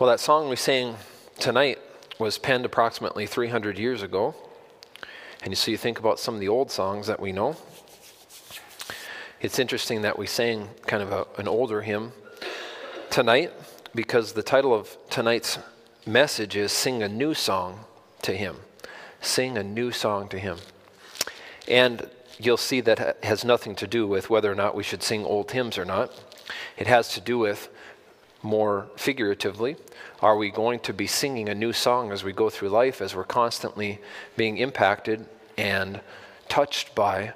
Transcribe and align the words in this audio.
Well, 0.00 0.08
that 0.08 0.18
song 0.18 0.48
we 0.48 0.56
sang 0.56 0.96
tonight 1.38 1.78
was 2.18 2.38
penned 2.38 2.64
approximately 2.64 3.26
300 3.26 3.78
years 3.78 4.02
ago. 4.02 4.34
And 5.42 5.58
so 5.58 5.70
you 5.70 5.76
think 5.76 5.98
about 5.98 6.18
some 6.18 6.32
of 6.32 6.40
the 6.40 6.48
old 6.48 6.70
songs 6.70 7.06
that 7.06 7.20
we 7.20 7.32
know. 7.32 7.54
It's 9.42 9.58
interesting 9.58 10.00
that 10.00 10.18
we 10.18 10.26
sang 10.26 10.70
kind 10.86 11.02
of 11.02 11.12
a, 11.12 11.26
an 11.36 11.46
older 11.46 11.82
hymn 11.82 12.12
tonight 13.10 13.52
because 13.94 14.32
the 14.32 14.42
title 14.42 14.72
of 14.72 14.96
tonight's 15.10 15.58
message 16.06 16.56
is 16.56 16.72
Sing 16.72 17.02
a 17.02 17.08
New 17.08 17.34
Song 17.34 17.80
to 18.22 18.34
Him. 18.34 18.56
Sing 19.20 19.58
a 19.58 19.62
new 19.62 19.92
song 19.92 20.30
to 20.30 20.38
Him. 20.38 20.56
And 21.68 22.08
you'll 22.38 22.56
see 22.56 22.80
that 22.80 23.22
has 23.22 23.44
nothing 23.44 23.74
to 23.74 23.86
do 23.86 24.06
with 24.06 24.30
whether 24.30 24.50
or 24.50 24.54
not 24.54 24.74
we 24.74 24.82
should 24.82 25.02
sing 25.02 25.26
old 25.26 25.50
hymns 25.50 25.76
or 25.76 25.84
not. 25.84 26.10
It 26.78 26.86
has 26.86 27.12
to 27.12 27.20
do 27.20 27.36
with 27.36 27.68
more 28.42 28.88
figuratively 28.96 29.76
are 30.20 30.36
we 30.36 30.50
going 30.50 30.80
to 30.80 30.92
be 30.92 31.06
singing 31.06 31.48
a 31.48 31.54
new 31.54 31.72
song 31.72 32.12
as 32.12 32.22
we 32.24 32.32
go 32.32 32.50
through 32.50 32.68
life, 32.68 33.00
as 33.00 33.14
we're 33.14 33.24
constantly 33.24 34.00
being 34.36 34.58
impacted 34.58 35.26
and 35.56 36.00
touched 36.48 36.94
by 36.94 37.32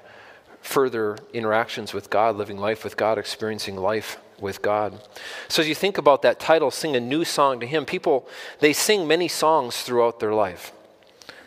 further 0.61 1.17
interactions 1.33 1.93
with 1.93 2.11
God, 2.11 2.37
living 2.37 2.59
life 2.59 2.85
with 2.85 2.97
God, 2.97 3.19
experiencing 3.19 3.77
life 3.77 4.19
with 4.41 4.63
God. 4.63 5.01
So 5.49 5.63
as 5.63 5.69
you 5.69 5.75
think 5.75 5.99
about 5.99 6.23
that 6.23 6.41
title, 6.41 6.71
Sing 6.71 6.97
a 6.97 7.01
New 7.01 7.25
Song 7.25 7.61
to 7.61 7.67
Him, 7.67 7.85
people, 7.85 8.29
they 8.61 8.73
sing 8.73 9.07
many 9.07 9.29
songs 9.29 9.83
throughout 9.83 10.21
their 10.21 10.35
life, 10.35 10.73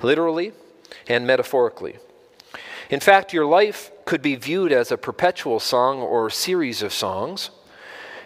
literally 0.02 0.54
and 1.08 1.28
metaphorically. 1.28 1.98
In 2.90 3.00
fact, 3.00 3.34
your 3.34 3.46
life 3.46 3.92
could 4.06 4.22
be 4.22 4.36
viewed 4.36 4.72
as 4.72 4.92
a 4.92 4.98
perpetual 4.98 5.60
song 5.60 6.00
or 6.00 6.30
series 6.30 6.82
of 6.82 6.94
songs, 6.94 7.50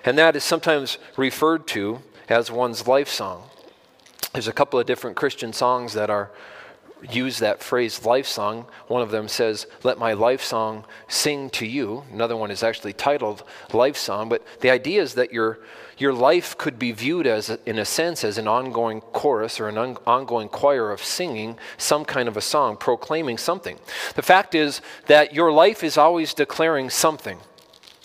and 0.05 0.17
that 0.17 0.35
is 0.35 0.44
sometimes 0.44 0.97
referred 1.17 1.67
to 1.67 1.99
as 2.30 2.49
one's 2.52 2.88
life 2.88 3.09
song. 3.09 3.44
There's 4.33 4.47
a 4.47 4.53
couple 4.53 4.80
of 4.80 4.85
different 4.85 5.17
Christian 5.17 5.53
songs 5.53 5.93
that 5.93 6.09
are 6.09 6.31
use 7.09 7.39
that 7.39 7.63
phrase 7.63 8.05
life 8.05 8.27
song. 8.27 8.66
One 8.88 9.02
of 9.02 9.11
them 9.11 9.27
says, 9.27 9.67
Let 9.83 9.97
my 9.97 10.13
life 10.13 10.41
song 10.41 10.85
sing 11.08 11.49
to 11.52 11.66
you. 11.66 12.03
Another 12.11 12.38
one 12.38 12.52
is 12.52 12.63
actually 12.63 12.93
titled 12.93 13.43
Life 13.73 13.97
Song. 13.97 14.30
But 14.30 14.45
the 14.61 14.69
idea 14.69 15.02
is 15.02 15.16
that 15.16 15.33
your, 15.33 15.59
your 15.97 16.13
life 16.13 16.58
could 16.58 16.77
be 16.77 16.91
viewed 16.91 17.27
as, 17.27 17.49
in 17.65 17.80
a 17.80 17.86
sense, 17.86 18.23
as 18.23 18.38
an 18.38 18.47
ongoing 18.47 19.02
chorus 19.02 19.59
or 19.59 19.67
an 19.67 19.77
un- 19.77 19.97
ongoing 20.05 20.49
choir 20.49 20.91
of 20.91 21.03
singing 21.03 21.58
some 21.77 22.05
kind 22.05 22.27
of 22.27 22.38
a 22.38 22.41
song, 22.41 22.77
proclaiming 22.77 23.38
something. 23.38 23.80
The 24.15 24.21
fact 24.21 24.55
is 24.55 24.81
that 25.08 25.33
your 25.33 25.52
life 25.52 25.83
is 25.83 25.97
always 25.97 26.33
declaring 26.33 26.89
something. 26.89 27.39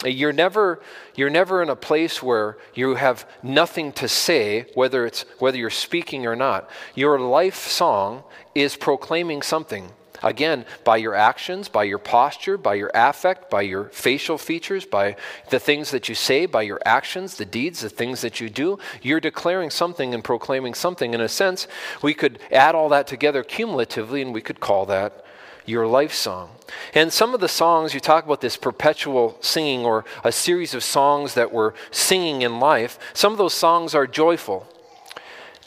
You're 0.05 0.33
never, 0.33 0.80
you're 1.14 1.30
never 1.30 1.62
in 1.62 1.70
a 1.70 1.77
place 1.77 2.22
where 2.22 2.58
you 2.75 2.97
have 2.97 3.27
nothing 3.42 3.92
to 3.92 4.08
say, 4.08 4.66
whether, 4.75 5.06
it's, 5.06 5.22
whether 5.38 5.56
you're 5.56 5.70
speaking 5.70 6.27
or 6.27 6.36
not. 6.36 6.69
Your 6.94 7.19
life 7.19 7.56
song 7.56 8.22
is 8.55 8.77
proclaiming 8.77 9.41
something. 9.41 9.91
Again, 10.22 10.64
by 10.84 10.97
your 10.98 11.14
actions, 11.14 11.69
by 11.69 11.84
your 11.84 11.98
posture, 11.98 12.56
by 12.58 12.75
your 12.75 12.91
affect, 12.94 13.50
by 13.50 13.62
your 13.62 13.84
facial 13.86 14.38
features, 14.38 14.84
by 14.84 15.16
the 15.50 15.58
things 15.58 15.91
that 15.91 16.08
you 16.08 16.14
say, 16.14 16.47
by 16.47 16.62
your 16.62 16.81
actions, 16.84 17.36
the 17.36 17.44
deeds, 17.44 17.81
the 17.81 17.91
things 17.91 18.20
that 18.22 18.41
you 18.41 18.48
do, 18.48 18.78
you're 19.03 19.20
declaring 19.20 19.70
something 19.70 20.14
and 20.14 20.25
proclaiming 20.25 20.75
something. 20.75 21.14
In 21.14 21.20
a 21.20 21.28
sense, 21.28 21.69
we 22.03 22.14
could 22.14 22.38
add 22.50 22.75
all 22.75 22.88
that 22.91 23.06
together 23.06 23.42
cumulatively 23.42 24.22
and 24.22 24.33
we 24.33 24.41
could 24.41 24.60
call 24.60 24.86
that 24.86 25.25
your 25.67 25.86
life 25.86 26.12
song. 26.12 26.50
And 26.95 27.12
some 27.12 27.34
of 27.34 27.41
the 27.41 27.48
songs, 27.48 27.95
you 27.95 28.00
talk 28.00 28.25
about 28.25 28.41
this 28.41 28.56
perpetual 28.56 29.36
singing 29.41 29.84
or 29.84 30.05
a 30.25 30.33
series 30.33 30.75
of 30.75 30.83
songs 30.83 31.34
that 31.34 31.53
we're 31.53 31.72
singing 31.91 32.42
in 32.42 32.61
life, 32.61 32.98
some 33.12 33.32
of 33.32 33.38
those 33.38 33.54
songs 33.54 33.94
are 33.94 34.06
joyful. 34.06 34.66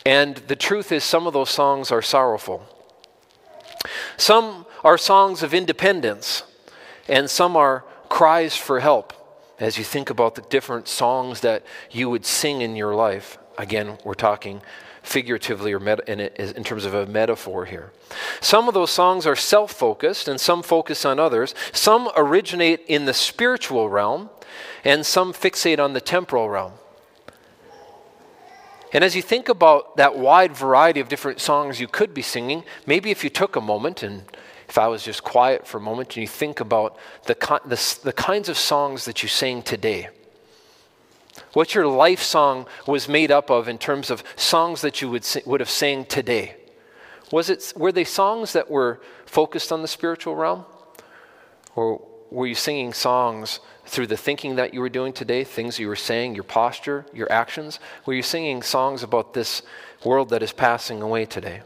And 0.05 0.35
the 0.35 0.55
truth 0.55 0.91
is, 0.91 1.03
some 1.03 1.27
of 1.27 1.33
those 1.33 1.49
songs 1.49 1.91
are 1.91 2.01
sorrowful. 2.01 2.65
Some 4.17 4.65
are 4.83 4.97
songs 4.97 5.43
of 5.43 5.53
independence, 5.53 6.43
and 7.07 7.29
some 7.29 7.55
are 7.55 7.83
cries 8.09 8.55
for 8.55 8.79
help 8.79 9.13
as 9.59 9.77
you 9.77 9.83
think 9.83 10.09
about 10.09 10.35
the 10.35 10.41
different 10.43 10.87
songs 10.87 11.41
that 11.41 11.63
you 11.91 12.09
would 12.09 12.25
sing 12.25 12.61
in 12.61 12.75
your 12.75 12.95
life. 12.95 13.37
Again, 13.57 13.97
we're 14.03 14.13
talking 14.13 14.61
figuratively 15.01 15.73
or 15.73 15.79
meta- 15.79 16.09
in, 16.11 16.19
in 16.19 16.63
terms 16.63 16.85
of 16.85 16.93
a 16.93 17.05
metaphor 17.05 17.65
here. 17.65 17.91
Some 18.41 18.67
of 18.67 18.73
those 18.73 18.91
songs 18.91 19.25
are 19.25 19.35
self 19.35 19.71
focused 19.71 20.27
and 20.27 20.39
some 20.39 20.63
focus 20.63 21.05
on 21.05 21.19
others. 21.19 21.55
Some 21.71 22.09
originate 22.15 22.81
in 22.87 23.05
the 23.05 23.13
spiritual 23.13 23.89
realm 23.89 24.29
and 24.83 25.05
some 25.05 25.33
fixate 25.33 25.79
on 25.79 25.93
the 25.93 26.01
temporal 26.01 26.49
realm. 26.49 26.73
And 28.91 29.03
as 29.03 29.15
you 29.15 29.21
think 29.21 29.49
about 29.49 29.97
that 29.97 30.17
wide 30.17 30.55
variety 30.55 30.99
of 30.99 31.09
different 31.09 31.39
songs 31.39 31.79
you 31.79 31.87
could 31.87 32.13
be 32.13 32.23
singing, 32.23 32.63
maybe 32.87 33.11
if 33.11 33.23
you 33.23 33.29
took 33.29 33.55
a 33.55 33.61
moment 33.61 34.01
and 34.01 34.23
if 34.67 34.77
I 34.77 34.87
was 34.87 35.03
just 35.03 35.23
quiet 35.23 35.67
for 35.67 35.77
a 35.77 35.81
moment 35.81 36.15
and 36.15 36.21
you 36.21 36.27
think 36.27 36.59
about 36.59 36.97
the, 37.25 37.35
the, 37.65 37.99
the 38.03 38.13
kinds 38.13 38.49
of 38.49 38.57
songs 38.57 39.05
that 39.05 39.21
you 39.21 39.29
sing 39.29 39.61
today 39.61 40.09
what 41.53 41.73
your 41.73 41.87
life 41.87 42.21
song 42.21 42.67
was 42.85 43.07
made 43.07 43.31
up 43.31 43.49
of 43.49 43.67
in 43.67 43.77
terms 43.77 44.09
of 44.09 44.23
songs 44.35 44.81
that 44.81 45.01
you 45.01 45.09
would, 45.09 45.25
would 45.45 45.59
have 45.59 45.69
sang 45.69 46.05
today. 46.05 46.55
Was 47.31 47.49
it, 47.49 47.73
were 47.75 47.91
they 47.91 48.03
songs 48.03 48.53
that 48.53 48.69
were 48.69 49.01
focused 49.25 49.71
on 49.71 49.81
the 49.81 49.87
spiritual 49.87 50.35
realm? 50.35 50.65
Or 51.75 52.01
were 52.31 52.47
you 52.47 52.55
singing 52.55 52.93
songs 52.93 53.59
through 53.85 54.07
the 54.07 54.17
thinking 54.17 54.55
that 54.55 54.73
you 54.73 54.81
were 54.81 54.89
doing 54.89 55.13
today, 55.13 55.43
things 55.43 55.79
you 55.79 55.87
were 55.87 55.95
saying, 55.95 56.35
your 56.35 56.43
posture, 56.43 57.05
your 57.13 57.31
actions? 57.31 57.79
Were 58.05 58.13
you 58.13 58.21
singing 58.21 58.61
songs 58.61 59.03
about 59.03 59.33
this 59.33 59.61
world 60.03 60.29
that 60.29 60.43
is 60.43 60.51
passing 60.51 61.01
away 61.01 61.25
today? 61.25 61.61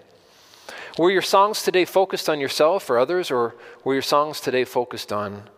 Were 0.98 1.12
your 1.12 1.22
songs 1.22 1.64
today 1.64 1.86
focused 1.86 2.30
on 2.30 2.40
yourself 2.40 2.90
or 2.90 3.00
others, 3.00 3.32
or 3.32 3.56
were 3.84 3.94
your 3.94 4.04
songs 4.04 4.40
today 4.40 4.64
focused 4.64 5.12
on 5.12 5.50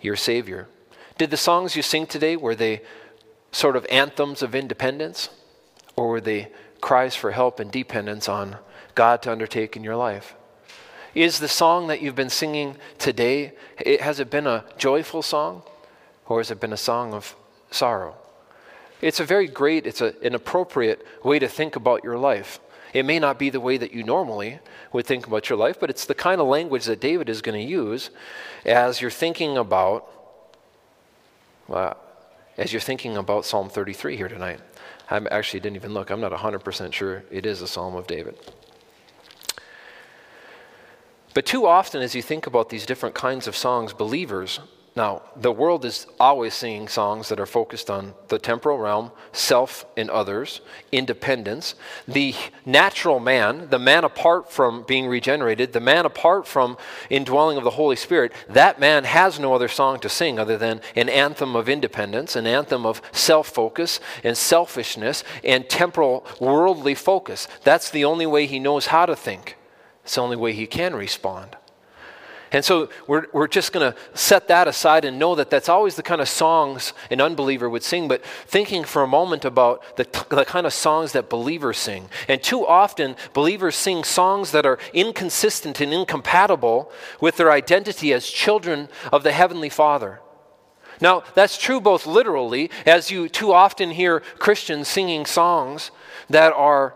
your 0.00 0.16
Savior? 0.16 0.68
Did 1.16 1.30
the 1.30 1.38
songs 1.38 1.74
you 1.74 1.82
sing 1.82 2.06
today, 2.06 2.36
were 2.36 2.54
they 2.54 2.82
sort 3.56 3.74
of 3.74 3.86
anthems 3.90 4.42
of 4.42 4.54
independence? 4.54 5.30
Or 5.96 6.08
were 6.08 6.20
they 6.20 6.52
cries 6.82 7.16
for 7.16 7.30
help 7.30 7.58
and 7.58 7.70
dependence 7.70 8.28
on 8.28 8.58
God 8.94 9.22
to 9.22 9.32
undertake 9.32 9.76
in 9.76 9.82
your 9.82 9.96
life? 9.96 10.34
Is 11.14 11.38
the 11.38 11.48
song 11.48 11.86
that 11.86 12.02
you've 12.02 12.14
been 12.14 12.28
singing 12.28 12.76
today, 12.98 13.54
it, 13.78 14.02
has 14.02 14.20
it 14.20 14.28
been 14.28 14.46
a 14.46 14.66
joyful 14.76 15.22
song? 15.22 15.62
Or 16.26 16.40
has 16.40 16.50
it 16.50 16.60
been 16.60 16.74
a 16.74 16.76
song 16.76 17.14
of 17.14 17.34
sorrow? 17.70 18.16
It's 19.00 19.20
a 19.20 19.24
very 19.24 19.46
great, 19.46 19.86
it's 19.86 20.02
a, 20.02 20.14
an 20.22 20.34
appropriate 20.34 21.06
way 21.24 21.38
to 21.38 21.48
think 21.48 21.76
about 21.76 22.04
your 22.04 22.18
life. 22.18 22.60
It 22.92 23.06
may 23.06 23.18
not 23.18 23.38
be 23.38 23.48
the 23.48 23.60
way 23.60 23.78
that 23.78 23.92
you 23.92 24.02
normally 24.02 24.58
would 24.92 25.06
think 25.06 25.26
about 25.26 25.48
your 25.48 25.58
life, 25.58 25.80
but 25.80 25.88
it's 25.88 26.04
the 26.04 26.14
kind 26.14 26.42
of 26.42 26.46
language 26.46 26.84
that 26.84 27.00
David 27.00 27.30
is 27.30 27.40
going 27.40 27.58
to 27.58 27.70
use 27.70 28.10
as 28.66 29.00
you're 29.00 29.10
thinking 29.10 29.56
about 29.56 30.06
as 32.56 32.72
you're 32.72 32.80
thinking 32.80 33.16
about 33.16 33.44
Psalm 33.44 33.68
33 33.68 34.16
here 34.16 34.28
tonight. 34.28 34.60
I 35.10 35.16
actually 35.30 35.60
didn't 35.60 35.76
even 35.76 35.94
look. 35.94 36.10
I'm 36.10 36.20
not 36.20 36.32
100% 36.32 36.92
sure 36.92 37.24
it 37.30 37.46
is 37.46 37.62
a 37.62 37.66
Psalm 37.66 37.94
of 37.94 38.06
David. 38.06 38.36
But 41.34 41.44
too 41.44 41.66
often, 41.66 42.00
as 42.00 42.14
you 42.14 42.22
think 42.22 42.46
about 42.46 42.70
these 42.70 42.86
different 42.86 43.14
kinds 43.14 43.46
of 43.46 43.54
songs, 43.54 43.92
believers 43.92 44.58
now, 44.96 45.20
the 45.36 45.52
world 45.52 45.84
is 45.84 46.06
always 46.18 46.54
singing 46.54 46.88
songs 46.88 47.28
that 47.28 47.38
are 47.38 47.44
focused 47.44 47.90
on 47.90 48.14
the 48.28 48.38
temporal 48.38 48.78
realm, 48.78 49.12
self 49.30 49.84
and 49.94 50.08
others, 50.08 50.62
independence. 50.90 51.74
The 52.08 52.34
natural 52.64 53.20
man, 53.20 53.68
the 53.68 53.78
man 53.78 54.04
apart 54.04 54.50
from 54.50 54.84
being 54.84 55.06
regenerated, 55.06 55.74
the 55.74 55.80
man 55.80 56.06
apart 56.06 56.46
from 56.46 56.78
indwelling 57.10 57.58
of 57.58 57.64
the 57.64 57.72
Holy 57.72 57.94
Spirit, 57.94 58.32
that 58.48 58.80
man 58.80 59.04
has 59.04 59.38
no 59.38 59.52
other 59.52 59.68
song 59.68 60.00
to 60.00 60.08
sing 60.08 60.38
other 60.38 60.56
than 60.56 60.80
an 60.94 61.10
anthem 61.10 61.56
of 61.56 61.68
independence, 61.68 62.34
an 62.34 62.46
anthem 62.46 62.86
of 62.86 63.02
self 63.12 63.48
focus 63.48 64.00
and 64.24 64.34
selfishness 64.34 65.24
and 65.44 65.68
temporal 65.68 66.24
worldly 66.40 66.94
focus. 66.94 67.48
That's 67.64 67.90
the 67.90 68.06
only 68.06 68.24
way 68.24 68.46
he 68.46 68.58
knows 68.58 68.86
how 68.86 69.04
to 69.04 69.14
think, 69.14 69.58
it's 70.04 70.14
the 70.14 70.22
only 70.22 70.36
way 70.36 70.54
he 70.54 70.66
can 70.66 70.94
respond. 70.94 71.54
And 72.52 72.64
so 72.64 72.88
we're, 73.06 73.26
we're 73.32 73.48
just 73.48 73.72
going 73.72 73.92
to 73.92 73.98
set 74.14 74.48
that 74.48 74.68
aside 74.68 75.04
and 75.04 75.18
know 75.18 75.34
that 75.34 75.50
that's 75.50 75.68
always 75.68 75.96
the 75.96 76.02
kind 76.02 76.20
of 76.20 76.28
songs 76.28 76.92
an 77.10 77.20
unbeliever 77.20 77.68
would 77.68 77.82
sing, 77.82 78.08
but 78.08 78.24
thinking 78.24 78.84
for 78.84 79.02
a 79.02 79.06
moment 79.06 79.44
about 79.44 79.96
the, 79.96 80.04
the 80.30 80.44
kind 80.44 80.66
of 80.66 80.72
songs 80.72 81.12
that 81.12 81.28
believers 81.28 81.78
sing. 81.78 82.08
And 82.28 82.42
too 82.42 82.66
often, 82.66 83.16
believers 83.32 83.74
sing 83.74 84.04
songs 84.04 84.52
that 84.52 84.64
are 84.64 84.78
inconsistent 84.92 85.80
and 85.80 85.92
incompatible 85.92 86.92
with 87.20 87.36
their 87.36 87.50
identity 87.50 88.12
as 88.12 88.28
children 88.28 88.88
of 89.12 89.22
the 89.22 89.32
Heavenly 89.32 89.68
Father. 89.68 90.20
Now, 91.00 91.24
that's 91.34 91.58
true 91.58 91.80
both 91.80 92.06
literally, 92.06 92.70
as 92.86 93.10
you 93.10 93.28
too 93.28 93.52
often 93.52 93.90
hear 93.90 94.20
Christians 94.38 94.88
singing 94.88 95.26
songs 95.26 95.90
that 96.30 96.52
are 96.52 96.94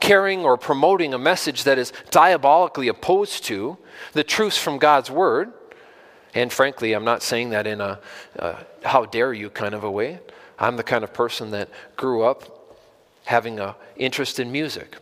carrying 0.00 0.44
or 0.44 0.56
promoting 0.56 1.14
a 1.14 1.18
message 1.18 1.64
that 1.64 1.78
is 1.78 1.92
diabolically 2.10 2.88
opposed 2.88 3.44
to 3.44 3.78
the 4.12 4.24
truths 4.24 4.58
from 4.58 4.78
God's 4.78 5.10
Word. 5.10 5.52
And 6.34 6.52
frankly, 6.52 6.92
I'm 6.92 7.04
not 7.04 7.22
saying 7.22 7.50
that 7.50 7.66
in 7.66 7.80
a 7.80 7.98
how 8.84 9.04
dare 9.04 9.32
you 9.32 9.50
kind 9.50 9.74
of 9.74 9.84
a 9.84 9.90
way. 9.90 10.20
I'm 10.58 10.76
the 10.76 10.82
kind 10.82 11.04
of 11.04 11.12
person 11.12 11.50
that 11.52 11.68
grew 11.96 12.22
up 12.22 12.78
having 13.24 13.60
an 13.60 13.74
interest 13.96 14.40
in 14.40 14.50
music. 14.50 14.96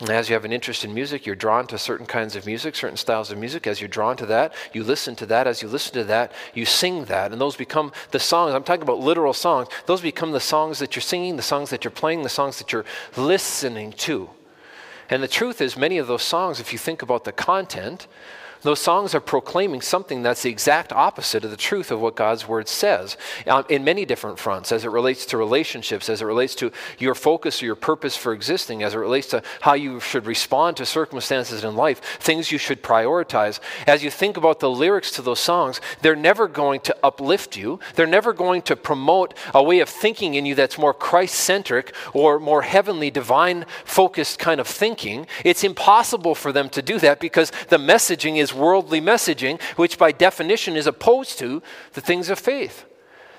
And 0.00 0.08
as 0.08 0.30
you 0.30 0.34
have 0.34 0.46
an 0.46 0.52
interest 0.52 0.84
in 0.84 0.94
music, 0.94 1.26
you're 1.26 1.36
drawn 1.36 1.66
to 1.66 1.76
certain 1.76 2.06
kinds 2.06 2.34
of 2.34 2.46
music, 2.46 2.74
certain 2.74 2.96
styles 2.96 3.30
of 3.30 3.36
music. 3.36 3.66
As 3.66 3.80
you're 3.82 3.88
drawn 3.88 4.16
to 4.16 4.26
that, 4.26 4.54
you 4.72 4.82
listen 4.82 5.14
to 5.16 5.26
that. 5.26 5.46
As 5.46 5.60
you 5.60 5.68
listen 5.68 5.92
to 5.94 6.04
that, 6.04 6.32
you 6.54 6.64
sing 6.64 7.04
that. 7.04 7.32
And 7.32 7.40
those 7.40 7.54
become 7.54 7.92
the 8.10 8.18
songs. 8.18 8.54
I'm 8.54 8.64
talking 8.64 8.82
about 8.82 9.00
literal 9.00 9.34
songs. 9.34 9.68
Those 9.84 10.00
become 10.00 10.32
the 10.32 10.40
songs 10.40 10.78
that 10.78 10.96
you're 10.96 11.02
singing, 11.02 11.36
the 11.36 11.42
songs 11.42 11.68
that 11.68 11.84
you're 11.84 11.90
playing, 11.90 12.22
the 12.22 12.30
songs 12.30 12.58
that 12.58 12.72
you're 12.72 12.86
listening 13.16 13.92
to. 13.92 14.30
And 15.10 15.22
the 15.22 15.28
truth 15.28 15.60
is, 15.60 15.76
many 15.76 15.98
of 15.98 16.06
those 16.06 16.22
songs, 16.22 16.60
if 16.60 16.72
you 16.72 16.78
think 16.78 17.02
about 17.02 17.24
the 17.24 17.32
content, 17.32 18.06
those 18.62 18.80
songs 18.80 19.14
are 19.14 19.20
proclaiming 19.20 19.80
something 19.80 20.22
that's 20.22 20.42
the 20.42 20.50
exact 20.50 20.92
opposite 20.92 21.44
of 21.44 21.50
the 21.50 21.56
truth 21.56 21.90
of 21.90 22.00
what 22.00 22.14
God's 22.14 22.46
word 22.46 22.68
says 22.68 23.16
um, 23.46 23.64
in 23.68 23.84
many 23.84 24.04
different 24.04 24.38
fronts, 24.38 24.72
as 24.72 24.84
it 24.84 24.90
relates 24.90 25.24
to 25.26 25.36
relationships, 25.36 26.08
as 26.08 26.22
it 26.22 26.26
relates 26.26 26.54
to 26.56 26.70
your 26.98 27.14
focus 27.14 27.62
or 27.62 27.66
your 27.66 27.74
purpose 27.74 28.16
for 28.16 28.32
existing, 28.32 28.82
as 28.82 28.94
it 28.94 28.98
relates 28.98 29.28
to 29.28 29.42
how 29.60 29.74
you 29.74 30.00
should 30.00 30.26
respond 30.26 30.76
to 30.76 30.86
circumstances 30.86 31.64
in 31.64 31.74
life, 31.74 32.00
things 32.20 32.52
you 32.52 32.58
should 32.58 32.82
prioritize. 32.82 33.60
As 33.86 34.02
you 34.02 34.10
think 34.10 34.36
about 34.36 34.60
the 34.60 34.70
lyrics 34.70 35.10
to 35.12 35.22
those 35.22 35.40
songs, 35.40 35.80
they're 36.02 36.16
never 36.16 36.48
going 36.48 36.80
to 36.80 36.96
uplift 37.02 37.56
you, 37.56 37.80
they're 37.94 38.06
never 38.06 38.32
going 38.32 38.62
to 38.62 38.76
promote 38.76 39.34
a 39.54 39.62
way 39.62 39.80
of 39.80 39.88
thinking 39.88 40.34
in 40.34 40.46
you 40.46 40.54
that's 40.54 40.78
more 40.78 40.94
Christ 40.94 41.34
centric 41.34 41.94
or 42.12 42.38
more 42.38 42.62
heavenly, 42.62 43.10
divine 43.10 43.64
focused 43.84 44.38
kind 44.38 44.60
of 44.60 44.66
thinking. 44.66 45.26
It's 45.44 45.64
impossible 45.64 46.34
for 46.34 46.52
them 46.52 46.68
to 46.70 46.82
do 46.82 46.98
that 46.98 47.20
because 47.20 47.52
the 47.68 47.78
messaging 47.78 48.36
is 48.36 48.49
is 48.50 48.56
worldly 48.56 49.00
messaging, 49.00 49.60
which 49.76 49.98
by 49.98 50.12
definition 50.12 50.76
is 50.76 50.86
opposed 50.86 51.38
to 51.38 51.62
the 51.92 52.00
things 52.00 52.28
of 52.28 52.38
faith. 52.38 52.84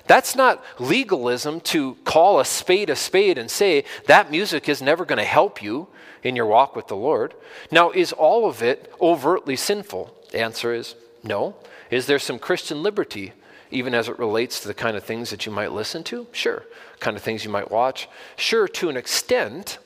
That's 0.06 0.34
not 0.34 0.64
legalism 0.80 1.60
to 1.60 1.94
call 2.04 2.40
a 2.40 2.44
spade 2.44 2.90
a 2.90 2.96
spade 2.96 3.38
and 3.38 3.50
say 3.50 3.84
that 4.06 4.30
music 4.30 4.68
is 4.68 4.82
never 4.82 5.04
going 5.04 5.18
to 5.18 5.24
help 5.24 5.62
you 5.62 5.88
in 6.22 6.34
your 6.34 6.46
walk 6.46 6.74
with 6.74 6.88
the 6.88 6.96
Lord. 6.96 7.34
Now, 7.70 7.90
is 7.90 8.12
all 8.12 8.48
of 8.48 8.62
it 8.62 8.92
overtly 9.00 9.56
sinful? 9.56 10.14
The 10.32 10.40
answer 10.40 10.74
is 10.74 10.96
no. 11.22 11.54
Is 11.90 12.06
there 12.06 12.18
some 12.18 12.38
Christian 12.38 12.82
liberty, 12.82 13.32
even 13.70 13.94
as 13.94 14.08
it 14.08 14.18
relates 14.18 14.60
to 14.60 14.68
the 14.68 14.74
kind 14.74 14.96
of 14.96 15.04
things 15.04 15.30
that 15.30 15.46
you 15.46 15.52
might 15.52 15.72
listen 15.72 16.02
to? 16.04 16.26
Sure. 16.32 16.64
Kind 16.98 17.16
of 17.16 17.22
things 17.22 17.44
you 17.44 17.50
might 17.50 17.70
watch? 17.70 18.08
Sure, 18.36 18.66
to 18.68 18.88
an 18.88 18.96
extent. 18.96 19.78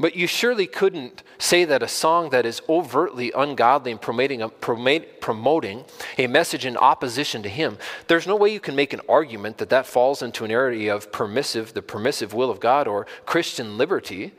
But 0.00 0.16
you 0.16 0.26
surely 0.26 0.66
couldn't 0.66 1.22
say 1.36 1.66
that 1.66 1.82
a 1.82 1.88
song 1.88 2.30
that 2.30 2.46
is 2.46 2.62
overtly 2.70 3.32
ungodly 3.36 3.90
and 3.90 4.00
promoting 4.00 4.40
a, 4.40 4.48
promoting 4.48 5.84
a 6.16 6.26
message 6.26 6.64
in 6.64 6.78
opposition 6.78 7.42
to 7.42 7.50
Him, 7.50 7.76
there's 8.08 8.26
no 8.26 8.34
way 8.34 8.50
you 8.50 8.60
can 8.60 8.74
make 8.74 8.94
an 8.94 9.02
argument 9.10 9.58
that 9.58 9.68
that 9.68 9.86
falls 9.86 10.22
into 10.22 10.46
an 10.46 10.50
area 10.50 10.94
of 10.94 11.12
permissive, 11.12 11.74
the 11.74 11.82
permissive 11.82 12.32
will 12.32 12.50
of 12.50 12.60
God 12.60 12.88
or 12.88 13.06
Christian 13.26 13.76
liberty. 13.76 14.32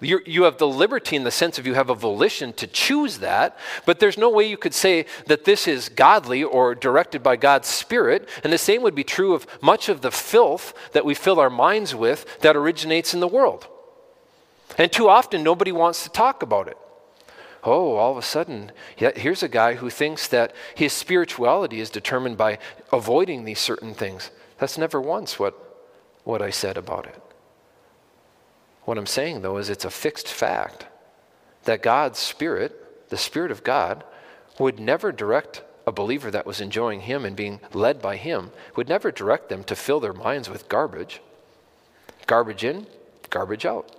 You're, 0.00 0.22
you 0.24 0.44
have 0.44 0.58
the 0.58 0.68
liberty 0.68 1.16
in 1.16 1.24
the 1.24 1.32
sense 1.32 1.58
of 1.58 1.66
you 1.66 1.74
have 1.74 1.90
a 1.90 1.96
volition 1.96 2.52
to 2.52 2.68
choose 2.68 3.18
that, 3.18 3.58
but 3.86 3.98
there's 3.98 4.18
no 4.18 4.30
way 4.30 4.48
you 4.48 4.56
could 4.56 4.74
say 4.74 5.06
that 5.26 5.44
this 5.44 5.66
is 5.66 5.88
godly 5.88 6.44
or 6.44 6.76
directed 6.76 7.24
by 7.24 7.34
God's 7.34 7.66
Spirit. 7.66 8.28
And 8.44 8.52
the 8.52 8.58
same 8.58 8.82
would 8.82 8.94
be 8.94 9.02
true 9.02 9.34
of 9.34 9.48
much 9.60 9.88
of 9.88 10.00
the 10.00 10.12
filth 10.12 10.72
that 10.92 11.04
we 11.04 11.14
fill 11.14 11.40
our 11.40 11.50
minds 11.50 11.92
with 11.92 12.40
that 12.42 12.54
originates 12.54 13.14
in 13.14 13.18
the 13.18 13.26
world. 13.26 13.66
And 14.78 14.92
too 14.92 15.08
often, 15.08 15.42
nobody 15.42 15.72
wants 15.72 16.04
to 16.04 16.08
talk 16.08 16.42
about 16.42 16.68
it. 16.68 16.78
Oh, 17.64 17.96
all 17.96 18.12
of 18.12 18.16
a 18.16 18.22
sudden, 18.22 18.70
here's 18.96 19.42
a 19.42 19.48
guy 19.48 19.74
who 19.74 19.90
thinks 19.90 20.28
that 20.28 20.54
his 20.76 20.92
spirituality 20.92 21.80
is 21.80 21.90
determined 21.90 22.38
by 22.38 22.58
avoiding 22.92 23.44
these 23.44 23.58
certain 23.58 23.92
things. 23.92 24.30
That's 24.58 24.78
never 24.78 25.00
once 25.00 25.38
what, 25.38 25.54
what 26.22 26.40
I 26.40 26.50
said 26.50 26.76
about 26.76 27.06
it. 27.06 27.20
What 28.84 28.96
I'm 28.96 29.06
saying, 29.06 29.42
though, 29.42 29.58
is 29.58 29.68
it's 29.68 29.84
a 29.84 29.90
fixed 29.90 30.28
fact 30.28 30.86
that 31.64 31.82
God's 31.82 32.20
Spirit, 32.20 33.08
the 33.10 33.18
Spirit 33.18 33.50
of 33.50 33.64
God, 33.64 34.04
would 34.60 34.78
never 34.78 35.10
direct 35.10 35.62
a 35.86 35.92
believer 35.92 36.30
that 36.30 36.46
was 36.46 36.60
enjoying 36.60 37.00
Him 37.00 37.24
and 37.24 37.34
being 37.34 37.60
led 37.74 38.00
by 38.00 38.16
Him, 38.16 38.52
would 38.76 38.88
never 38.88 39.10
direct 39.10 39.48
them 39.48 39.64
to 39.64 39.76
fill 39.76 40.00
their 40.00 40.12
minds 40.12 40.48
with 40.48 40.68
garbage. 40.68 41.20
Garbage 42.26 42.62
in, 42.62 42.86
garbage 43.28 43.66
out. 43.66 43.97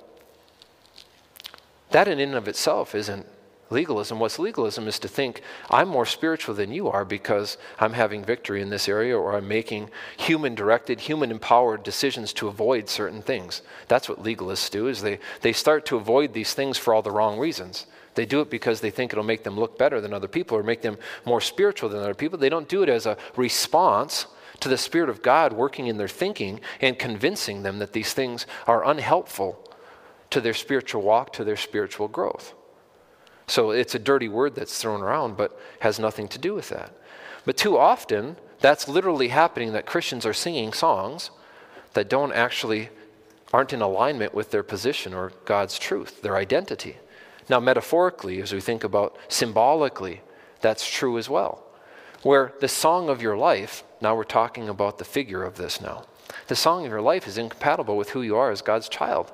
That 1.92 2.08
in 2.08 2.20
and 2.20 2.36
of 2.36 2.48
itself 2.48 2.94
isn't 2.94 3.26
legalism. 3.72 4.20
What's 4.20 4.40
legalism 4.40 4.88
is 4.88 5.00
to 5.00 5.08
think 5.08 5.42
I'm 5.70 5.88
more 5.88 6.06
spiritual 6.06 6.56
than 6.56 6.72
you 6.72 6.88
are 6.88 7.06
because 7.06 7.58
I'm 7.80 7.94
having 7.94 8.24
victory 8.24 8.62
in 8.62 8.70
this 8.70 8.90
area 8.90 9.18
or 9.18 9.36
I'm 9.36 9.48
making 9.48 9.90
human 10.18 10.56
directed, 10.56 11.02
human 11.02 11.32
empowered 11.32 11.84
decisions 11.84 12.34
to 12.34 12.48
avoid 12.48 12.90
certain 12.90 13.22
things. 13.22 13.62
That's 13.88 14.10
what 14.10 14.24
legalists 14.24 14.70
do 14.70 14.88
is 14.88 15.02
they, 15.02 15.20
they 15.42 15.54
start 15.54 15.86
to 15.88 15.98
avoid 15.98 16.34
these 16.34 16.54
things 16.54 16.78
for 16.78 16.94
all 16.94 17.02
the 17.02 17.12
wrong 17.12 17.40
reasons. 17.40 17.86
They 18.16 18.26
do 18.26 18.42
it 18.42 18.50
because 18.50 18.82
they 18.82 18.92
think 18.92 19.14
it'll 19.14 19.24
make 19.24 19.44
them 19.44 19.60
look 19.60 19.78
better 19.78 20.02
than 20.02 20.14
other 20.14 20.28
people 20.28 20.58
or 20.58 20.64
make 20.64 20.82
them 20.82 20.98
more 21.26 21.42
spiritual 21.42 21.90
than 21.90 22.02
other 22.02 22.16
people. 22.16 22.38
They 22.38 22.50
don't 22.50 22.68
do 22.68 22.84
it 22.84 22.90
as 22.90 23.06
a 23.06 23.18
response 23.36 24.26
to 24.60 24.68
the 24.68 24.78
Spirit 24.78 25.10
of 25.10 25.22
God 25.22 25.54
working 25.54 25.88
in 25.88 25.98
their 25.98 26.08
thinking 26.08 26.60
and 26.82 27.00
convincing 27.00 27.64
them 27.64 27.80
that 27.80 27.94
these 27.94 28.14
things 28.14 28.46
are 28.68 28.84
unhelpful 28.86 29.69
to 30.32 30.42
their 30.42 30.54
spiritual 30.54 31.02
walk, 31.02 31.34
to 31.34 31.44
their 31.44 31.58
spiritual 31.58 32.08
growth. 32.08 32.54
So 33.48 33.72
it's 33.72 33.96
a 33.96 34.00
dirty 34.00 34.28
word 34.28 34.56
that's 34.56 34.80
thrown 34.80 35.02
around, 35.02 35.38
but 35.38 35.60
has 35.80 36.00
nothing 36.00 36.28
to 36.30 36.38
do 36.38 36.54
with 36.54 36.70
that. 36.70 36.92
But 37.46 37.58
too 37.58 37.78
often, 37.78 38.38
that's 38.60 38.88
literally 38.88 39.30
happening 39.30 39.74
that 39.74 39.86
Christians 39.86 40.26
are 40.26 40.34
singing 40.34 40.74
songs 40.74 41.32
that 41.94 42.10
don't 42.10 42.34
actually 42.34 42.90
aren't 43.52 43.74
in 43.74 43.82
alignment 43.82 44.34
with 44.34 44.52
their 44.52 44.62
position 44.64 45.14
or 45.14 45.32
God's 45.46 45.80
truth, 45.80 46.22
their 46.22 46.38
identity. 46.38 46.98
Now, 47.50 47.60
metaphorically, 47.60 48.42
as 48.42 48.54
we 48.54 48.62
think 48.62 48.84
about 48.84 49.18
symbolically, 49.28 50.22
that's 50.62 50.88
true 50.88 51.18
as 51.18 51.30
well. 51.30 51.64
Where 52.22 52.54
the 52.60 52.68
song 52.68 53.10
of 53.10 53.22
your 53.22 53.38
life, 53.38 53.84
now 54.02 54.16
we're 54.16 54.24
talking 54.26 54.70
about 54.70 55.00
the 55.00 55.06
figure 55.06 55.44
of 55.44 55.56
this 55.56 55.82
now, 55.82 56.04
the 56.48 56.56
song 56.56 56.86
of 56.86 56.92
your 56.92 57.02
life 57.02 57.28
is 57.28 57.38
incompatible 57.38 57.98
with 57.98 58.12
who 58.12 58.22
you 58.22 58.36
are 58.36 58.52
as 58.52 58.62
God's 58.62 58.90
child. 58.90 59.32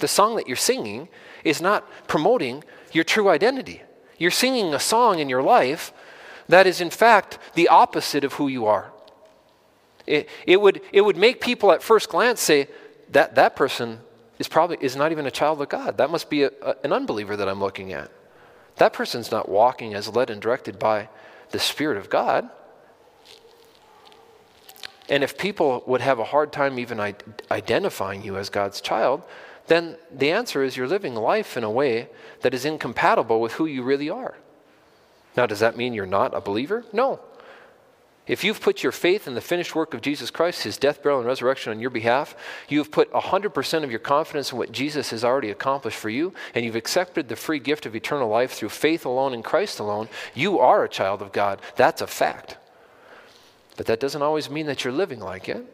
The 0.00 0.08
song 0.08 0.36
that 0.36 0.46
you're 0.46 0.56
singing 0.56 1.08
is 1.44 1.60
not 1.60 1.88
promoting 2.08 2.64
your 2.92 3.04
true 3.04 3.28
identity. 3.28 3.82
You're 4.18 4.30
singing 4.30 4.74
a 4.74 4.80
song 4.80 5.18
in 5.18 5.28
your 5.28 5.42
life 5.42 5.92
that 6.48 6.66
is, 6.66 6.80
in 6.80 6.90
fact, 6.90 7.38
the 7.54 7.68
opposite 7.68 8.24
of 8.24 8.34
who 8.34 8.48
you 8.48 8.66
are. 8.66 8.92
It, 10.06 10.28
it, 10.46 10.60
would, 10.60 10.82
it 10.92 11.02
would 11.02 11.16
make 11.16 11.40
people 11.40 11.70
at 11.72 11.82
first 11.82 12.08
glance 12.08 12.40
say, 12.40 12.68
that, 13.10 13.34
that 13.36 13.56
person 13.56 14.00
is 14.38 14.48
probably 14.48 14.78
is 14.80 14.96
not 14.96 15.12
even 15.12 15.26
a 15.26 15.30
child 15.30 15.60
of 15.60 15.68
God. 15.68 15.98
That 15.98 16.10
must 16.10 16.30
be 16.30 16.44
a, 16.44 16.50
a, 16.62 16.74
an 16.82 16.92
unbeliever 16.92 17.36
that 17.36 17.48
I'm 17.48 17.60
looking 17.60 17.92
at. 17.92 18.10
That 18.76 18.92
person's 18.92 19.30
not 19.30 19.48
walking 19.48 19.94
as 19.94 20.08
led 20.08 20.30
and 20.30 20.40
directed 20.40 20.78
by 20.78 21.08
the 21.50 21.58
Spirit 21.58 21.98
of 21.98 22.08
God. 22.08 22.48
And 25.08 25.24
if 25.24 25.36
people 25.36 25.82
would 25.86 26.00
have 26.00 26.18
a 26.18 26.24
hard 26.24 26.52
time 26.52 26.78
even 26.78 27.00
identifying 27.50 28.22
you 28.22 28.36
as 28.36 28.48
God's 28.48 28.80
child, 28.80 29.22
then 29.70 29.96
the 30.10 30.32
answer 30.32 30.64
is 30.64 30.76
you're 30.76 30.88
living 30.88 31.14
life 31.14 31.56
in 31.56 31.62
a 31.62 31.70
way 31.70 32.08
that 32.40 32.52
is 32.52 32.64
incompatible 32.64 33.40
with 33.40 33.52
who 33.52 33.66
you 33.66 33.84
really 33.84 34.10
are. 34.10 34.34
Now, 35.36 35.46
does 35.46 35.60
that 35.60 35.76
mean 35.76 35.94
you're 35.94 36.06
not 36.06 36.34
a 36.34 36.40
believer? 36.40 36.84
No. 36.92 37.20
If 38.26 38.42
you've 38.42 38.60
put 38.60 38.82
your 38.82 38.90
faith 38.90 39.28
in 39.28 39.34
the 39.34 39.40
finished 39.40 39.76
work 39.76 39.94
of 39.94 40.00
Jesus 40.00 40.28
Christ, 40.28 40.64
his 40.64 40.76
death, 40.76 41.04
burial, 41.04 41.20
and 41.20 41.28
resurrection 41.28 41.70
on 41.70 41.78
your 41.78 41.90
behalf, 41.90 42.34
you've 42.68 42.90
put 42.90 43.12
100% 43.12 43.84
of 43.84 43.90
your 43.90 44.00
confidence 44.00 44.50
in 44.50 44.58
what 44.58 44.72
Jesus 44.72 45.10
has 45.10 45.22
already 45.22 45.50
accomplished 45.50 45.98
for 45.98 46.10
you, 46.10 46.34
and 46.52 46.64
you've 46.64 46.74
accepted 46.74 47.28
the 47.28 47.36
free 47.36 47.60
gift 47.60 47.86
of 47.86 47.94
eternal 47.94 48.28
life 48.28 48.50
through 48.50 48.70
faith 48.70 49.04
alone 49.04 49.34
in 49.34 49.42
Christ 49.44 49.78
alone, 49.78 50.08
you 50.34 50.58
are 50.58 50.82
a 50.82 50.88
child 50.88 51.22
of 51.22 51.30
God. 51.30 51.60
That's 51.76 52.02
a 52.02 52.08
fact. 52.08 52.56
But 53.76 53.86
that 53.86 54.00
doesn't 54.00 54.22
always 54.22 54.50
mean 54.50 54.66
that 54.66 54.82
you're 54.82 54.92
living 54.92 55.20
like 55.20 55.48
it. 55.48 55.64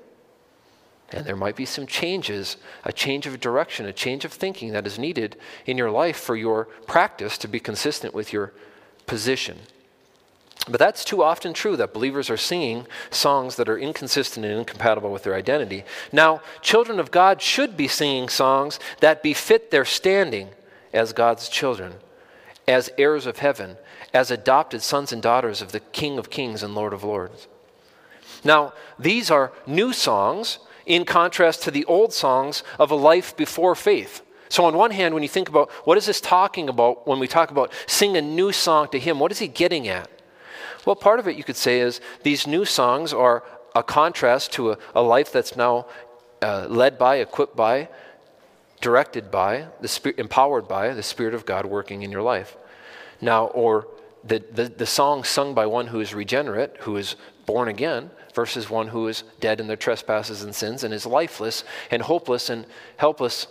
And 1.13 1.25
there 1.25 1.37
might 1.37 1.57
be 1.57 1.67
some 1.67 1.87
changes, 1.87 2.57
a 2.85 2.93
change 2.93 3.27
of 3.27 3.39
direction, 3.41 3.87
a 3.87 3.93
change 3.93 4.25
of 4.25 4.33
thinking 4.33 4.73
that 4.73 4.87
is 4.87 4.99
needed 4.99 5.37
in 5.65 5.79
your 5.79 5.91
life 5.91 6.17
for 6.17 6.35
your 6.35 6.65
practice 6.87 7.39
to 7.39 7.49
be 7.49 7.61
consistent 7.61 8.13
with 8.13 8.33
your 8.33 8.53
position. 9.07 9.59
But 10.69 10.81
that's 10.81 11.05
too 11.05 11.23
often 11.23 11.53
true 11.53 11.77
that 11.77 11.95
believers 11.95 12.29
are 12.29 12.37
singing 12.37 12.87
songs 13.11 13.55
that 13.55 13.69
are 13.69 13.79
inconsistent 13.79 14.45
and 14.45 14.59
incompatible 14.59 15.13
with 15.13 15.23
their 15.23 15.37
identity. 15.37 15.85
Now, 16.11 16.41
children 16.61 16.99
of 16.99 17.13
God 17.13 17.41
should 17.41 17.77
be 17.77 17.87
singing 17.87 18.29
songs 18.29 18.81
that 18.99 19.23
befit 19.23 19.71
their 19.71 19.85
standing 19.85 20.49
as 20.93 21.13
God's 21.13 21.49
children, 21.49 21.95
as 22.67 22.91
heirs 22.99 23.27
of 23.27 23.39
heaven, 23.39 23.77
as 24.13 24.33
adopted 24.33 24.83
sons 24.83 25.13
and 25.13 25.23
daughters 25.23 25.63
of 25.63 25.71
the 25.71 25.81
King 25.81 26.19
of 26.19 26.31
Kings 26.31 26.65
and 26.65 26.75
Lord 26.75 26.93
of 26.93 27.05
Lords. 27.05 27.47
Now, 28.43 28.73
these 28.99 29.31
are 29.31 29.53
new 29.67 29.93
songs 29.93 30.59
in 30.87 31.05
contrast 31.05 31.63
to 31.65 31.71
the 31.71 31.85
old 31.85 32.13
songs 32.13 32.63
of 32.79 32.91
a 32.91 32.95
life 32.95 33.37
before 33.37 33.75
faith. 33.75 34.23
So, 34.49 34.65
on 34.65 34.77
one 34.77 34.93
hand, 34.93 35.13
when 35.13 35.23
you 35.23 35.29
think 35.29 35.49
about 35.49 35.71
what 35.85 35.99
is 35.99 36.07
this 36.07 36.21
talking 36.21 36.69
about 36.69 37.07
when 37.07 37.19
we 37.19 37.27
talk 37.27 37.51
about 37.51 37.73
sing 37.87 38.17
a 38.17 38.23
new 38.23 38.53
song 38.53 38.89
to 38.91 38.99
Him, 38.99 39.19
what 39.19 39.33
is 39.33 39.41
He 39.41 39.49
getting 39.49 39.89
at? 39.89 40.09
Well, 40.85 40.95
part 40.95 41.19
of 41.19 41.27
it 41.27 41.37
you 41.37 41.43
could 41.43 41.57
say 41.57 41.81
is 41.81 42.01
these 42.23 42.47
new 42.47 42.65
songs 42.65 43.13
are 43.13 43.43
a 43.75 43.83
contrast 43.83 44.53
to 44.53 44.73
a, 44.73 44.79
a 44.95 45.03
life 45.03 45.33
that's 45.33 45.57
now 45.57 45.87
uh, 46.41 46.67
led 46.69 46.97
by, 46.97 47.17
equipped 47.17 47.57
by 47.57 47.89
directed 48.81 49.31
by, 49.31 49.67
the 49.81 50.15
empowered 50.19 50.69
by 50.69 50.93
the 50.95 51.03
Spirit 51.03 51.35
of 51.35 51.47
God 51.47 51.67
working 51.67 52.03
in 52.03 52.13
your 52.13 52.23
life. 52.23 52.57
Now, 53.21 53.47
or 53.47 53.89
the, 54.25 54.45
the, 54.53 54.65
the 54.65 54.87
song 54.87 55.25
sung 55.25 55.55
by 55.55 55.67
one 55.67 55.89
who 55.89 56.01
is 56.01 56.15
regenerate, 56.15 56.77
who 56.81 56.97
is 56.97 57.17
born 57.47 57.69
again, 57.69 58.11
versus 58.37 58.69
one 58.69 58.89
who 58.89 59.09
is 59.09 59.25
dead 59.41 59.61
in 59.61 59.67
their 59.67 59.79
trespasses 59.79 60.43
and 60.43 60.55
sins 60.55 60.85
and 60.85 60.93
is 60.93 61.07
lifeless 61.07 61.65
and 61.91 62.03
hopeless 62.03 62.51
and 62.51 62.67
helpless. 62.99 63.47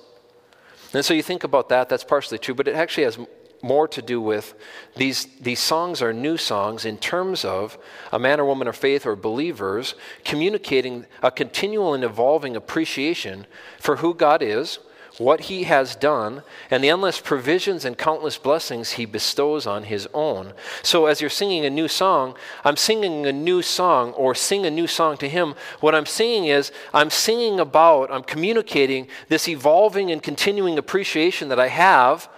And 0.94 1.04
so 1.04 1.15
you 1.15 1.24
think 1.24 1.44
about 1.44 1.70
that, 1.70 1.89
that's 1.89 2.04
partially 2.04 2.38
true, 2.38 2.54
but 2.54 2.68
it 2.68 2.75
actually 2.75 3.04
has 3.06 3.18
more 3.63 3.88
to 3.88 4.01
do 4.01 4.22
with 4.22 4.54
these, 4.96 5.25
these 5.42 5.60
songs 5.60 6.04
are 6.04 6.13
new 6.13 6.38
songs 6.38 6.86
in 6.86 7.00
terms 7.00 7.44
of 7.44 7.80
a 8.12 8.20
man 8.20 8.39
or 8.39 8.46
woman 8.46 8.68
of 8.68 8.75
faith 8.75 9.08
or 9.08 9.15
believers 9.15 9.96
communicating 10.24 11.08
a 11.24 11.32
continual 11.32 11.96
and 11.96 12.04
evolving 12.04 12.56
appreciation 12.56 13.48
for 13.80 13.96
who 13.98 14.13
God 14.13 14.44
is, 14.44 14.77
what 15.17 15.41
he 15.41 15.63
has 15.63 15.95
done, 15.95 16.43
and 16.69 16.84
the 16.84 16.89
endless 16.89 17.19
provisions 17.19 17.86
and 17.86 17.98
countless 17.98 18.38
blessings 18.38 18.91
he 18.91 19.05
bestows 19.05 19.65
on 19.65 19.84
his 19.84 20.07
own. 20.13 20.53
So, 20.84 21.05
as 21.05 21.22
you're 21.22 21.29
singing 21.29 21.65
a 21.65 21.69
new 21.69 21.88
song, 21.88 22.36
I'm 22.63 22.75
singing 22.75 23.25
a 23.25 23.31
new 23.31 23.62
song 23.62 24.12
or 24.13 24.36
sing 24.36 24.65
a 24.65 24.72
new 24.72 24.88
song 24.88 25.17
to 25.17 25.29
him. 25.29 25.55
What 25.79 25.95
I'm 25.95 26.05
singing 26.05 26.45
is, 26.45 26.72
I'm 26.93 27.10
singing 27.10 27.60
about, 27.60 28.12
I'm 28.12 28.24
communicating 28.24 29.07
this 29.29 29.48
evolving 29.48 30.12
and 30.12 30.22
continuing 30.22 30.77
appreciation 30.77 31.50
that 31.50 31.60
I 31.60 31.67
have 31.67 32.29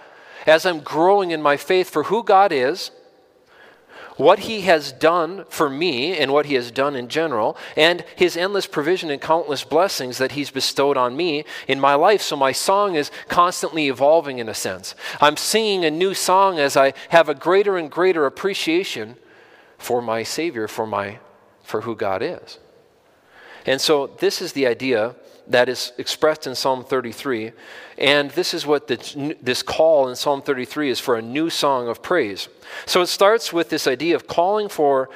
as 0.46 0.64
I'm 0.64 0.80
growing 0.80 1.30
in 1.30 1.42
my 1.42 1.56
faith 1.56 1.90
for 1.90 2.04
who 2.04 2.22
God 2.22 2.52
is, 2.52 2.90
what 4.18 4.40
He 4.40 4.60
has 4.62 4.92
done 4.92 5.46
for 5.48 5.70
me 5.70 6.18
and 6.18 6.32
what 6.32 6.46
He 6.46 6.54
has 6.54 6.70
done 6.70 6.94
in 6.94 7.08
general, 7.08 7.56
and 7.76 8.04
His 8.14 8.36
endless 8.36 8.66
provision 8.66 9.10
and 9.10 9.20
countless 9.20 9.64
blessings 9.64 10.18
that 10.18 10.32
He's 10.32 10.50
bestowed 10.50 10.98
on 10.98 11.16
me 11.16 11.44
in 11.66 11.80
my 11.80 11.94
life. 11.94 12.20
So 12.20 12.36
my 12.36 12.52
song 12.52 12.94
is 12.94 13.10
constantly 13.28 13.88
evolving 13.88 14.38
in 14.38 14.48
a 14.48 14.54
sense. 14.54 14.94
I'm 15.20 15.38
singing 15.38 15.84
a 15.84 15.90
new 15.90 16.12
song 16.12 16.58
as 16.58 16.76
I 16.76 16.92
have 17.08 17.30
a 17.30 17.34
greater 17.34 17.78
and 17.78 17.90
greater 17.90 18.26
appreciation 18.26 19.16
for 19.78 20.02
my 20.02 20.22
Savior, 20.22 20.68
for, 20.68 20.86
my, 20.86 21.18
for 21.62 21.82
who 21.82 21.96
God 21.96 22.22
is. 22.22 22.58
And 23.64 23.80
so 23.80 24.08
this 24.18 24.42
is 24.42 24.52
the 24.52 24.66
idea 24.66 25.14
that 25.48 25.68
is 25.68 25.92
expressed 25.98 26.46
in 26.46 26.54
Psalm 26.54 26.84
33. 26.84 27.52
And 27.96 28.30
this 28.32 28.54
is 28.54 28.66
what 28.66 28.86
this 28.86 29.62
call 29.62 30.08
in 30.08 30.16
Psalm 30.16 30.42
33 30.42 30.90
is 30.90 31.00
for 31.00 31.16
a 31.16 31.22
new 31.22 31.50
song 31.50 31.88
of 31.88 32.02
praise. 32.02 32.48
So 32.86 33.00
it 33.00 33.06
starts 33.06 33.52
with 33.52 33.70
this 33.70 33.86
idea 33.86 34.14
of 34.14 34.26
calling 34.26 34.68
for 34.68 35.08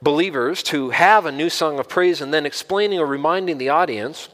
believers 0.00 0.62
to 0.64 0.90
have 0.90 1.26
a 1.26 1.32
new 1.32 1.50
song 1.50 1.78
of 1.78 1.88
praise 1.88 2.20
and 2.20 2.32
then 2.32 2.46
explaining 2.46 2.98
or 2.98 3.06
reminding 3.06 3.58
the 3.58 3.70
audience 3.70 4.28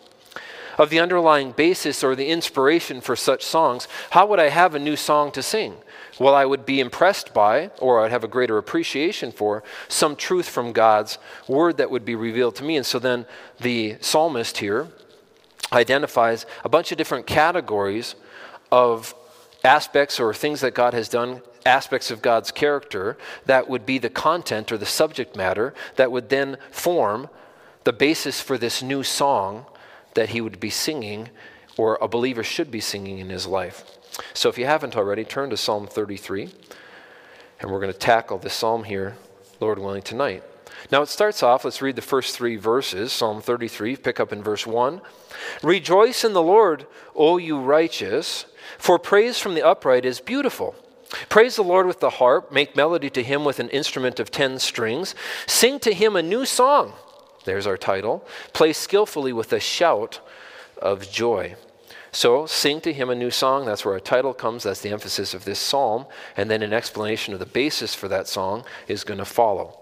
of 0.78 0.90
the 0.90 1.00
underlying 1.00 1.52
basis 1.52 2.02
or 2.02 2.16
the 2.16 2.28
inspiration 2.28 3.00
for 3.00 3.14
such 3.16 3.44
songs. 3.44 3.86
How 4.10 4.26
would 4.26 4.40
I 4.40 4.48
have 4.48 4.74
a 4.74 4.78
new 4.78 4.96
song 4.96 5.30
to 5.32 5.42
sing? 5.42 5.76
Well, 6.18 6.34
I 6.34 6.44
would 6.44 6.66
be 6.66 6.80
impressed 6.80 7.32
by, 7.32 7.70
or 7.78 8.00
I'd 8.00 8.10
have 8.10 8.24
a 8.24 8.28
greater 8.28 8.58
appreciation 8.58 9.32
for, 9.32 9.62
some 9.88 10.16
truth 10.16 10.48
from 10.48 10.72
God's 10.72 11.18
word 11.48 11.78
that 11.78 11.90
would 11.90 12.04
be 12.04 12.14
revealed 12.14 12.56
to 12.56 12.64
me. 12.64 12.76
And 12.76 12.84
so 12.84 12.98
then 12.98 13.26
the 13.58 13.96
psalmist 14.00 14.58
here 14.58 14.88
identifies 15.72 16.46
a 16.64 16.68
bunch 16.68 16.92
of 16.92 16.98
different 16.98 17.26
categories 17.26 18.14
of 18.72 19.14
aspects 19.64 20.18
or 20.18 20.32
things 20.32 20.60
that 20.60 20.74
God 20.74 20.94
has 20.94 21.08
done, 21.08 21.42
aspects 21.66 22.10
of 22.10 22.22
God's 22.22 22.50
character 22.50 23.18
that 23.46 23.68
would 23.68 23.84
be 23.84 23.98
the 23.98 24.10
content 24.10 24.72
or 24.72 24.78
the 24.78 24.86
subject 24.86 25.36
matter 25.36 25.74
that 25.96 26.10
would 26.10 26.28
then 26.28 26.56
form 26.70 27.28
the 27.84 27.92
basis 27.92 28.40
for 28.40 28.56
this 28.58 28.82
new 28.82 29.02
song 29.02 29.66
that 30.14 30.30
he 30.30 30.40
would 30.40 30.60
be 30.60 30.70
singing 30.70 31.28
or 31.76 31.98
a 32.00 32.08
believer 32.08 32.42
should 32.42 32.70
be 32.70 32.80
singing 32.80 33.18
in 33.18 33.30
his 33.30 33.46
life. 33.46 33.84
So 34.34 34.48
if 34.48 34.58
you 34.58 34.66
haven't 34.66 34.96
already, 34.96 35.24
turn 35.24 35.50
to 35.50 35.56
Psalm 35.56 35.86
33, 35.86 36.50
and 37.60 37.70
we're 37.70 37.80
going 37.80 37.92
to 37.92 37.98
tackle 37.98 38.38
this 38.38 38.54
psalm 38.54 38.84
here, 38.84 39.16
Lord 39.60 39.78
willing, 39.78 40.02
tonight. 40.02 40.42
Now 40.90 41.02
it 41.02 41.08
starts 41.08 41.42
off, 41.42 41.64
let's 41.64 41.82
read 41.82 41.96
the 41.96 42.02
first 42.02 42.36
three 42.36 42.56
verses. 42.56 43.12
Psalm 43.12 43.40
33, 43.40 43.96
pick 43.96 44.20
up 44.20 44.32
in 44.32 44.42
verse 44.42 44.66
1. 44.66 45.00
Rejoice 45.62 46.24
in 46.24 46.32
the 46.32 46.42
Lord, 46.42 46.86
O 47.14 47.36
you 47.36 47.60
righteous, 47.60 48.46
for 48.78 48.98
praise 48.98 49.38
from 49.38 49.54
the 49.54 49.66
upright 49.66 50.04
is 50.04 50.20
beautiful. 50.20 50.74
Praise 51.28 51.56
the 51.56 51.64
Lord 51.64 51.86
with 51.86 52.00
the 52.00 52.10
harp, 52.10 52.52
make 52.52 52.76
melody 52.76 53.10
to 53.10 53.22
him 53.22 53.44
with 53.44 53.58
an 53.58 53.68
instrument 53.70 54.20
of 54.20 54.30
ten 54.30 54.58
strings. 54.58 55.14
Sing 55.46 55.80
to 55.80 55.92
him 55.92 56.14
a 56.14 56.22
new 56.22 56.44
song. 56.44 56.92
There's 57.44 57.66
our 57.66 57.76
title. 57.76 58.26
Play 58.52 58.72
skillfully 58.72 59.32
with 59.32 59.52
a 59.52 59.60
shout 59.60 60.20
of 60.80 61.10
joy. 61.10 61.56
So, 62.12 62.46
sing 62.46 62.80
to 62.82 62.92
him 62.92 63.08
a 63.08 63.14
new 63.14 63.30
song. 63.30 63.66
That's 63.66 63.84
where 63.84 63.94
our 63.94 64.00
title 64.00 64.34
comes. 64.34 64.64
That's 64.64 64.80
the 64.80 64.90
emphasis 64.90 65.32
of 65.32 65.44
this 65.44 65.58
psalm. 65.58 66.06
And 66.36 66.50
then 66.50 66.62
an 66.62 66.72
explanation 66.72 67.34
of 67.34 67.40
the 67.40 67.46
basis 67.46 67.94
for 67.94 68.08
that 68.08 68.26
song 68.26 68.64
is 68.88 69.04
going 69.04 69.18
to 69.18 69.24
follow. 69.24 69.79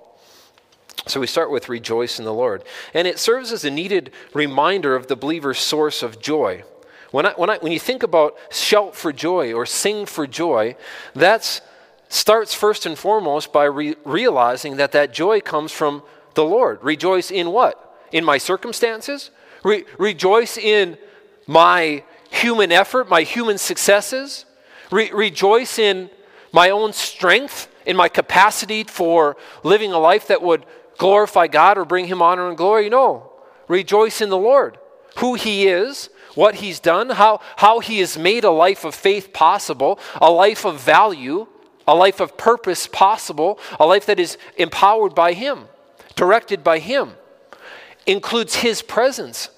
So 1.08 1.20
we 1.20 1.26
start 1.26 1.50
with 1.50 1.70
rejoice 1.70 2.18
in 2.18 2.26
the 2.26 2.34
Lord. 2.34 2.64
And 2.92 3.08
it 3.08 3.18
serves 3.18 3.50
as 3.50 3.64
a 3.64 3.70
needed 3.70 4.12
reminder 4.34 4.94
of 4.94 5.06
the 5.06 5.16
believer's 5.16 5.58
source 5.58 6.02
of 6.02 6.20
joy. 6.20 6.64
When, 7.10 7.24
I, 7.24 7.32
when, 7.32 7.48
I, 7.48 7.56
when 7.58 7.72
you 7.72 7.80
think 7.80 8.02
about 8.02 8.36
shout 8.50 8.94
for 8.94 9.12
joy 9.12 9.54
or 9.54 9.64
sing 9.64 10.04
for 10.04 10.26
joy, 10.26 10.76
that 11.14 11.60
starts 12.10 12.52
first 12.52 12.84
and 12.84 12.98
foremost 12.98 13.52
by 13.52 13.64
re- 13.64 13.96
realizing 14.04 14.76
that 14.76 14.92
that 14.92 15.14
joy 15.14 15.40
comes 15.40 15.72
from 15.72 16.02
the 16.34 16.44
Lord. 16.44 16.78
Rejoice 16.82 17.30
in 17.30 17.52
what? 17.52 18.06
In 18.12 18.24
my 18.24 18.36
circumstances? 18.36 19.30
Re- 19.62 19.84
rejoice 19.98 20.58
in 20.58 20.98
my 21.46 22.04
human 22.30 22.70
effort, 22.70 23.08
my 23.08 23.22
human 23.22 23.56
successes? 23.56 24.44
Re- 24.90 25.10
rejoice 25.10 25.78
in 25.78 26.10
my 26.52 26.68
own 26.68 26.92
strength, 26.92 27.68
in 27.86 27.96
my 27.96 28.08
capacity 28.08 28.84
for 28.84 29.38
living 29.62 29.92
a 29.92 29.98
life 29.98 30.28
that 30.28 30.42
would 30.42 30.66
glorify 30.98 31.46
God 31.46 31.78
or 31.78 31.84
bring 31.84 32.06
him 32.06 32.20
honor 32.20 32.48
and 32.48 32.56
glory. 32.56 32.90
No. 32.90 33.32
Rejoice 33.68 34.20
in 34.20 34.28
the 34.28 34.36
Lord, 34.36 34.78
who 35.18 35.34
he 35.34 35.66
is, 35.66 36.10
what 36.34 36.56
he's 36.56 36.80
done, 36.80 37.10
how, 37.10 37.40
how 37.56 37.80
he 37.80 38.00
has 38.00 38.18
made 38.18 38.44
a 38.44 38.50
life 38.50 38.84
of 38.84 38.94
faith 38.94 39.32
possible, 39.32 39.98
a 40.20 40.30
life 40.30 40.64
of 40.64 40.80
value, 40.80 41.46
a 41.86 41.94
life 41.94 42.20
of 42.20 42.36
purpose 42.36 42.86
possible, 42.86 43.58
a 43.80 43.86
life 43.86 44.06
that 44.06 44.20
is 44.20 44.36
empowered 44.56 45.14
by 45.14 45.32
him, 45.32 45.66
directed 46.14 46.62
by 46.62 46.78
him, 46.78 47.12
includes 48.06 48.56
his 48.56 48.82
presence. 48.82 49.50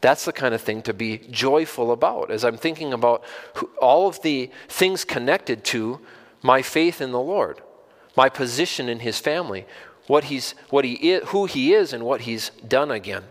That's 0.00 0.24
the 0.24 0.32
kind 0.32 0.54
of 0.54 0.60
thing 0.60 0.82
to 0.82 0.94
be 0.94 1.18
joyful 1.18 1.90
about. 1.90 2.30
As 2.30 2.44
I'm 2.44 2.56
thinking 2.56 2.92
about 2.92 3.24
all 3.80 4.06
of 4.06 4.22
the 4.22 4.50
things 4.68 5.04
connected 5.04 5.64
to 5.64 6.00
my 6.42 6.62
faith 6.62 7.00
in 7.00 7.10
the 7.10 7.20
Lord, 7.20 7.60
my 8.16 8.28
position 8.28 8.88
in 8.88 9.00
his 9.00 9.18
family, 9.18 9.66
what 10.08 10.24
he's, 10.24 10.54
what 10.70 10.84
he 10.84 10.94
is, 11.12 11.28
who 11.28 11.46
he 11.46 11.72
is 11.72 11.92
and 11.92 12.04
what 12.04 12.22
he's 12.22 12.50
done 12.66 12.90
again. 12.90 13.22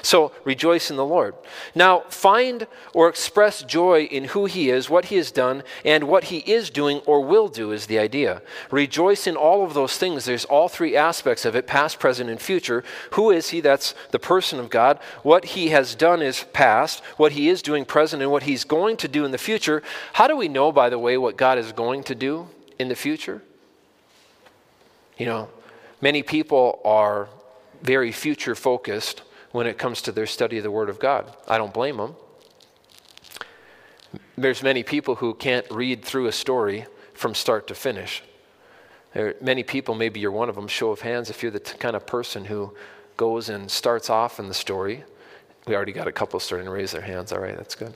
So 0.00 0.32
rejoice 0.44 0.90
in 0.90 0.96
the 0.96 1.04
Lord. 1.04 1.34
Now, 1.74 2.00
find 2.08 2.66
or 2.94 3.08
express 3.08 3.62
joy 3.62 4.04
in 4.04 4.24
who 4.24 4.46
He 4.46 4.70
is, 4.70 4.88
what 4.88 5.06
He 5.06 5.16
has 5.16 5.32
done, 5.32 5.64
and 5.84 6.04
what 6.04 6.24
He 6.24 6.38
is 6.38 6.70
doing 6.70 6.98
or 7.00 7.20
will 7.20 7.48
do 7.48 7.72
is 7.72 7.86
the 7.86 7.98
idea. 7.98 8.42
Rejoice 8.70 9.26
in 9.26 9.36
all 9.36 9.64
of 9.64 9.74
those 9.74 9.98
things. 9.98 10.24
There's 10.24 10.44
all 10.44 10.68
three 10.68 10.96
aspects 10.96 11.44
of 11.44 11.56
it 11.56 11.66
past, 11.66 11.98
present, 11.98 12.30
and 12.30 12.40
future. 12.40 12.84
Who 13.12 13.30
is 13.30 13.50
He? 13.50 13.60
That's 13.60 13.94
the 14.12 14.20
person 14.20 14.60
of 14.60 14.70
God. 14.70 15.00
What 15.24 15.46
He 15.46 15.68
has 15.68 15.96
done 15.96 16.22
is 16.22 16.44
past, 16.52 17.02
what 17.16 17.32
He 17.32 17.48
is 17.48 17.60
doing 17.60 17.84
present, 17.84 18.22
and 18.22 18.30
what 18.30 18.44
He's 18.44 18.64
going 18.64 18.96
to 18.98 19.08
do 19.08 19.24
in 19.24 19.32
the 19.32 19.38
future. 19.38 19.82
How 20.12 20.28
do 20.28 20.36
we 20.36 20.48
know, 20.48 20.70
by 20.70 20.90
the 20.90 20.98
way, 20.98 21.18
what 21.18 21.36
God 21.36 21.58
is 21.58 21.72
going 21.72 22.04
to 22.04 22.14
do 22.14 22.48
in 22.78 22.88
the 22.88 22.96
future? 22.96 23.42
You 25.18 25.26
know, 25.26 25.48
Many 26.02 26.24
people 26.24 26.80
are 26.84 27.28
very 27.80 28.12
future 28.12 28.54
focused 28.56 29.22
when 29.52 29.66
it 29.66 29.78
comes 29.78 30.02
to 30.02 30.12
their 30.12 30.26
study 30.26 30.58
of 30.58 30.64
the 30.64 30.70
Word 30.70 30.90
of 30.90 30.98
God. 30.98 31.34
I 31.46 31.58
don't 31.58 31.72
blame 31.72 31.96
them. 31.96 32.16
There's 34.36 34.62
many 34.62 34.82
people 34.82 35.14
who 35.14 35.32
can't 35.34 35.64
read 35.70 36.04
through 36.04 36.26
a 36.26 36.32
story 36.32 36.86
from 37.14 37.34
start 37.34 37.68
to 37.68 37.74
finish. 37.74 38.22
There 39.14 39.28
are 39.28 39.34
many 39.40 39.62
people, 39.62 39.94
maybe 39.94 40.20
you're 40.20 40.32
one 40.32 40.48
of 40.48 40.56
them, 40.56 40.66
show 40.66 40.90
of 40.90 41.02
hands, 41.02 41.30
if 41.30 41.42
you're 41.42 41.52
the 41.52 41.60
t- 41.60 41.78
kind 41.78 41.94
of 41.94 42.06
person 42.06 42.46
who 42.46 42.74
goes 43.16 43.48
and 43.48 43.70
starts 43.70 44.10
off 44.10 44.40
in 44.40 44.48
the 44.48 44.54
story. 44.54 45.04
We 45.66 45.76
already 45.76 45.92
got 45.92 46.08
a 46.08 46.12
couple 46.12 46.40
starting 46.40 46.66
to 46.66 46.72
raise 46.72 46.90
their 46.92 47.02
hands. 47.02 47.32
All 47.32 47.38
right, 47.38 47.56
that's 47.56 47.74
good. 47.74 47.94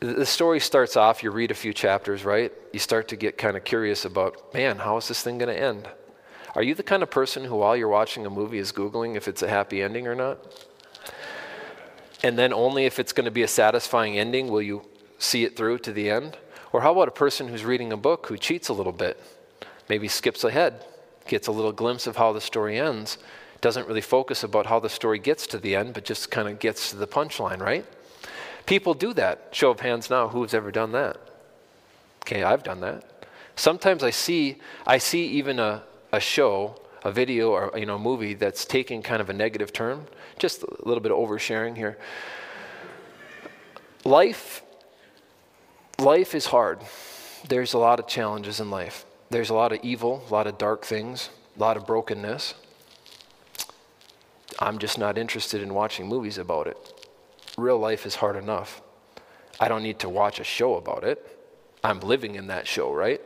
The 0.00 0.26
story 0.26 0.60
starts 0.60 0.96
off, 0.96 1.22
you 1.22 1.30
read 1.30 1.50
a 1.50 1.54
few 1.54 1.72
chapters, 1.72 2.24
right? 2.24 2.52
You 2.72 2.78
start 2.78 3.08
to 3.08 3.16
get 3.16 3.38
kind 3.38 3.56
of 3.56 3.64
curious 3.64 4.04
about, 4.04 4.52
man, 4.52 4.78
how 4.78 4.96
is 4.98 5.08
this 5.08 5.22
thing 5.22 5.38
going 5.38 5.54
to 5.54 5.60
end? 5.60 5.88
Are 6.54 6.62
you 6.62 6.74
the 6.74 6.82
kind 6.82 7.02
of 7.02 7.10
person 7.10 7.44
who, 7.44 7.56
while 7.56 7.76
you're 7.76 7.88
watching 7.88 8.26
a 8.26 8.30
movie, 8.30 8.58
is 8.58 8.72
Googling 8.72 9.16
if 9.16 9.26
it's 9.26 9.42
a 9.42 9.48
happy 9.48 9.82
ending 9.82 10.06
or 10.06 10.14
not? 10.14 10.38
And 12.22 12.38
then 12.38 12.52
only 12.52 12.84
if 12.84 12.98
it's 12.98 13.12
going 13.12 13.24
to 13.24 13.30
be 13.30 13.42
a 13.42 13.48
satisfying 13.48 14.18
ending 14.18 14.48
will 14.48 14.62
you 14.62 14.82
see 15.18 15.44
it 15.44 15.56
through 15.56 15.78
to 15.78 15.92
the 15.92 16.10
end? 16.10 16.36
Or 16.72 16.82
how 16.82 16.92
about 16.92 17.08
a 17.08 17.12
person 17.12 17.48
who's 17.48 17.64
reading 17.64 17.92
a 17.92 17.96
book 17.96 18.26
who 18.26 18.36
cheats 18.36 18.68
a 18.68 18.72
little 18.72 18.92
bit, 18.92 19.20
maybe 19.88 20.08
skips 20.08 20.44
ahead, 20.44 20.84
gets 21.26 21.46
a 21.46 21.52
little 21.52 21.72
glimpse 21.72 22.06
of 22.06 22.16
how 22.16 22.32
the 22.32 22.40
story 22.40 22.78
ends, 22.78 23.18
doesn't 23.60 23.86
really 23.86 24.00
focus 24.00 24.42
about 24.42 24.66
how 24.66 24.80
the 24.80 24.88
story 24.88 25.18
gets 25.18 25.46
to 25.46 25.58
the 25.58 25.74
end, 25.74 25.94
but 25.94 26.04
just 26.04 26.30
kind 26.30 26.48
of 26.48 26.58
gets 26.58 26.90
to 26.90 26.96
the 26.96 27.06
punchline, 27.06 27.60
right? 27.60 27.86
People 28.66 28.94
do 28.94 29.12
that. 29.14 29.48
Show 29.52 29.70
of 29.70 29.80
hands 29.80 30.10
now, 30.10 30.28
who's 30.28 30.54
ever 30.54 30.70
done 30.70 30.92
that? 30.92 31.16
Okay, 32.22 32.42
I've 32.42 32.62
done 32.62 32.80
that. 32.80 33.04
Sometimes 33.56 34.02
I 34.02 34.10
see, 34.10 34.58
I 34.86 34.98
see 34.98 35.26
even 35.26 35.58
a, 35.58 35.82
a 36.12 36.20
show, 36.20 36.76
a 37.02 37.10
video, 37.10 37.50
or 37.50 37.72
you 37.76 37.86
know, 37.86 37.96
a 37.96 37.98
movie 37.98 38.34
that's 38.34 38.64
taking 38.64 39.02
kind 39.02 39.20
of 39.20 39.30
a 39.30 39.32
negative 39.32 39.72
turn. 39.72 40.06
Just 40.38 40.62
a 40.62 40.66
little 40.84 41.02
bit 41.02 41.12
of 41.12 41.18
oversharing 41.18 41.76
here. 41.76 41.98
Life, 44.04 44.62
life 45.98 46.34
is 46.34 46.46
hard. 46.46 46.80
There's 47.48 47.72
a 47.72 47.78
lot 47.78 47.98
of 47.98 48.06
challenges 48.06 48.60
in 48.60 48.70
life. 48.70 49.04
There's 49.30 49.50
a 49.50 49.54
lot 49.54 49.72
of 49.72 49.80
evil, 49.82 50.24
a 50.28 50.32
lot 50.32 50.46
of 50.46 50.58
dark 50.58 50.84
things, 50.84 51.30
a 51.56 51.60
lot 51.60 51.76
of 51.76 51.86
brokenness. 51.86 52.54
I'm 54.58 54.78
just 54.78 54.98
not 54.98 55.16
interested 55.16 55.62
in 55.62 55.72
watching 55.72 56.06
movies 56.06 56.38
about 56.38 56.66
it. 56.66 56.76
Real 57.56 57.78
life 57.78 58.06
is 58.06 58.16
hard 58.16 58.36
enough. 58.36 58.82
I 59.58 59.68
don't 59.68 59.82
need 59.82 59.98
to 60.00 60.08
watch 60.08 60.40
a 60.40 60.44
show 60.44 60.74
about 60.74 61.04
it. 61.04 61.38
I'm 61.82 62.00
living 62.00 62.34
in 62.34 62.48
that 62.48 62.66
show, 62.66 62.92
right? 62.92 63.20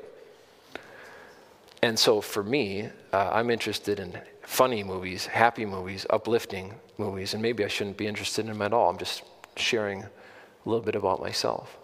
And 1.87 1.97
so 1.97 2.21
for 2.21 2.43
me, 2.43 2.89
uh, 3.13 3.31
I'm 3.33 3.49
interested 3.49 4.01
in 4.01 4.21
funny 4.43 4.83
movies, 4.83 5.25
happy 5.25 5.65
movies, 5.65 6.05
uplifting 6.11 6.75
movies, 6.99 7.33
and 7.33 7.41
maybe 7.41 7.65
I 7.65 7.69
shouldn't 7.69 7.97
be 7.97 8.09
interested 8.09 8.41
in 8.41 8.49
them 8.49 8.61
at 8.63 8.73
all. 8.73 8.91
I'm 8.91 8.99
just 8.99 9.23
sharing 9.55 10.03
a 10.03 10.11
little 10.65 10.85
bit 10.85 10.97
about 10.97 11.21
myself. 11.21 11.77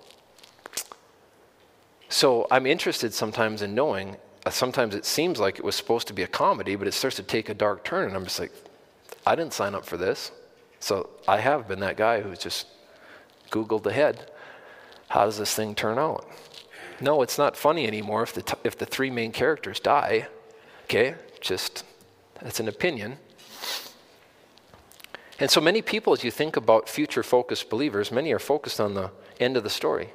So 2.09 2.49
I'm 2.51 2.67
interested 2.67 3.15
sometimes 3.15 3.63
in 3.63 3.77
knowing, 3.77 4.17
uh, 4.45 4.51
sometimes 4.51 4.97
it 4.97 5.05
seems 5.05 5.39
like 5.39 5.61
it 5.61 5.65
was 5.65 5.77
supposed 5.77 6.09
to 6.09 6.15
be 6.15 6.25
a 6.25 6.27
comedy, 6.27 6.75
but 6.75 6.89
it 6.89 6.95
starts 6.95 7.15
to 7.19 7.23
take 7.23 7.49
a 7.49 7.55
dark 7.55 7.85
turn, 7.85 8.09
and 8.09 8.17
I'm 8.17 8.25
just 8.25 8.41
like, 8.41 8.51
I 9.25 9.37
didn't 9.37 9.53
sign 9.53 9.73
up 9.73 9.87
for 9.87 9.97
this. 9.97 10.33
So 10.81 11.11
I 11.29 11.39
have 11.39 11.69
been 11.69 11.79
that 11.79 11.97
guy 11.97 12.23
who's 12.23 12.41
just 12.41 12.67
Googled 13.53 13.87
ahead. 13.87 14.33
How 15.11 15.27
does 15.27 15.39
this 15.39 15.55
thing 15.55 15.77
turn 15.77 15.97
out? 15.97 16.29
No, 17.01 17.23
it's 17.23 17.39
not 17.39 17.57
funny 17.57 17.87
anymore 17.87 18.23
if 18.23 18.33
the, 18.33 18.43
t- 18.43 18.55
if 18.65 18.79
the 18.79 18.87
three 18.87 19.11
main 19.11 19.33
characters 19.33 19.81
die. 19.81 20.29
Okay, 20.85 21.15
just 21.41 21.85
that's 22.41 22.61
an 22.61 22.69
opinion. 22.69 23.19
And 25.39 25.51
so 25.51 25.61
many 25.61 25.83
people, 25.83 26.13
as 26.13 26.23
you 26.23 26.31
think 26.31 26.57
about 26.57 26.89
future 26.89 27.23
focused 27.23 27.69
believers, 27.69 28.13
many 28.13 28.33
are 28.33 28.39
focused 28.39 28.81
on 28.81 28.95
the 28.95 29.11
end 29.41 29.57
of 29.57 29.65
the 29.65 29.71
story. 29.71 30.11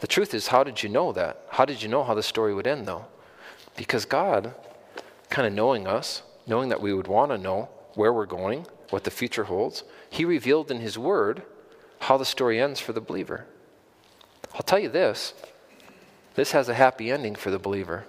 The 0.00 0.06
truth 0.06 0.34
is, 0.34 0.48
how 0.48 0.64
did 0.64 0.82
you 0.82 0.88
know 0.88 1.12
that? 1.12 1.44
How 1.50 1.64
did 1.64 1.82
you 1.82 1.88
know 1.88 2.02
how 2.02 2.14
the 2.14 2.22
story 2.22 2.54
would 2.54 2.66
end, 2.66 2.86
though? 2.86 3.06
Because 3.76 4.04
God, 4.04 4.54
kind 5.30 5.46
of 5.46 5.52
knowing 5.52 5.86
us, 5.86 6.22
knowing 6.46 6.70
that 6.70 6.80
we 6.80 6.92
would 6.92 7.06
want 7.06 7.30
to 7.30 7.38
know 7.38 7.68
where 7.94 8.12
we're 8.12 8.26
going, 8.26 8.66
what 8.90 9.04
the 9.04 9.10
future 9.10 9.44
holds, 9.44 9.84
He 10.10 10.24
revealed 10.24 10.70
in 10.70 10.80
His 10.80 10.98
Word 10.98 11.42
how 12.00 12.16
the 12.16 12.24
story 12.24 12.60
ends 12.60 12.80
for 12.80 12.92
the 12.92 13.00
believer. 13.00 13.46
I'll 14.54 14.62
tell 14.62 14.78
you 14.78 14.88
this 14.88 15.34
this 16.34 16.52
has 16.52 16.68
a 16.68 16.74
happy 16.74 17.10
ending 17.10 17.34
for 17.34 17.50
the 17.50 17.58
believer. 17.58 18.04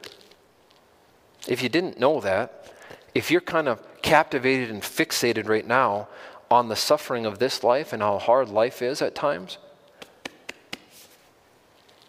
If 1.47 1.61
you 1.61 1.69
didn't 1.69 1.99
know 1.99 2.21
that, 2.21 2.71
if 3.13 3.29
you're 3.29 3.41
kind 3.41 3.67
of 3.67 3.81
captivated 4.01 4.69
and 4.69 4.81
fixated 4.81 5.47
right 5.47 5.67
now 5.67 6.07
on 6.49 6.69
the 6.69 6.75
suffering 6.75 7.25
of 7.25 7.39
this 7.39 7.63
life 7.63 7.93
and 7.93 8.01
how 8.01 8.17
hard 8.17 8.49
life 8.49 8.81
is 8.81 9.01
at 9.01 9.15
times, 9.15 9.57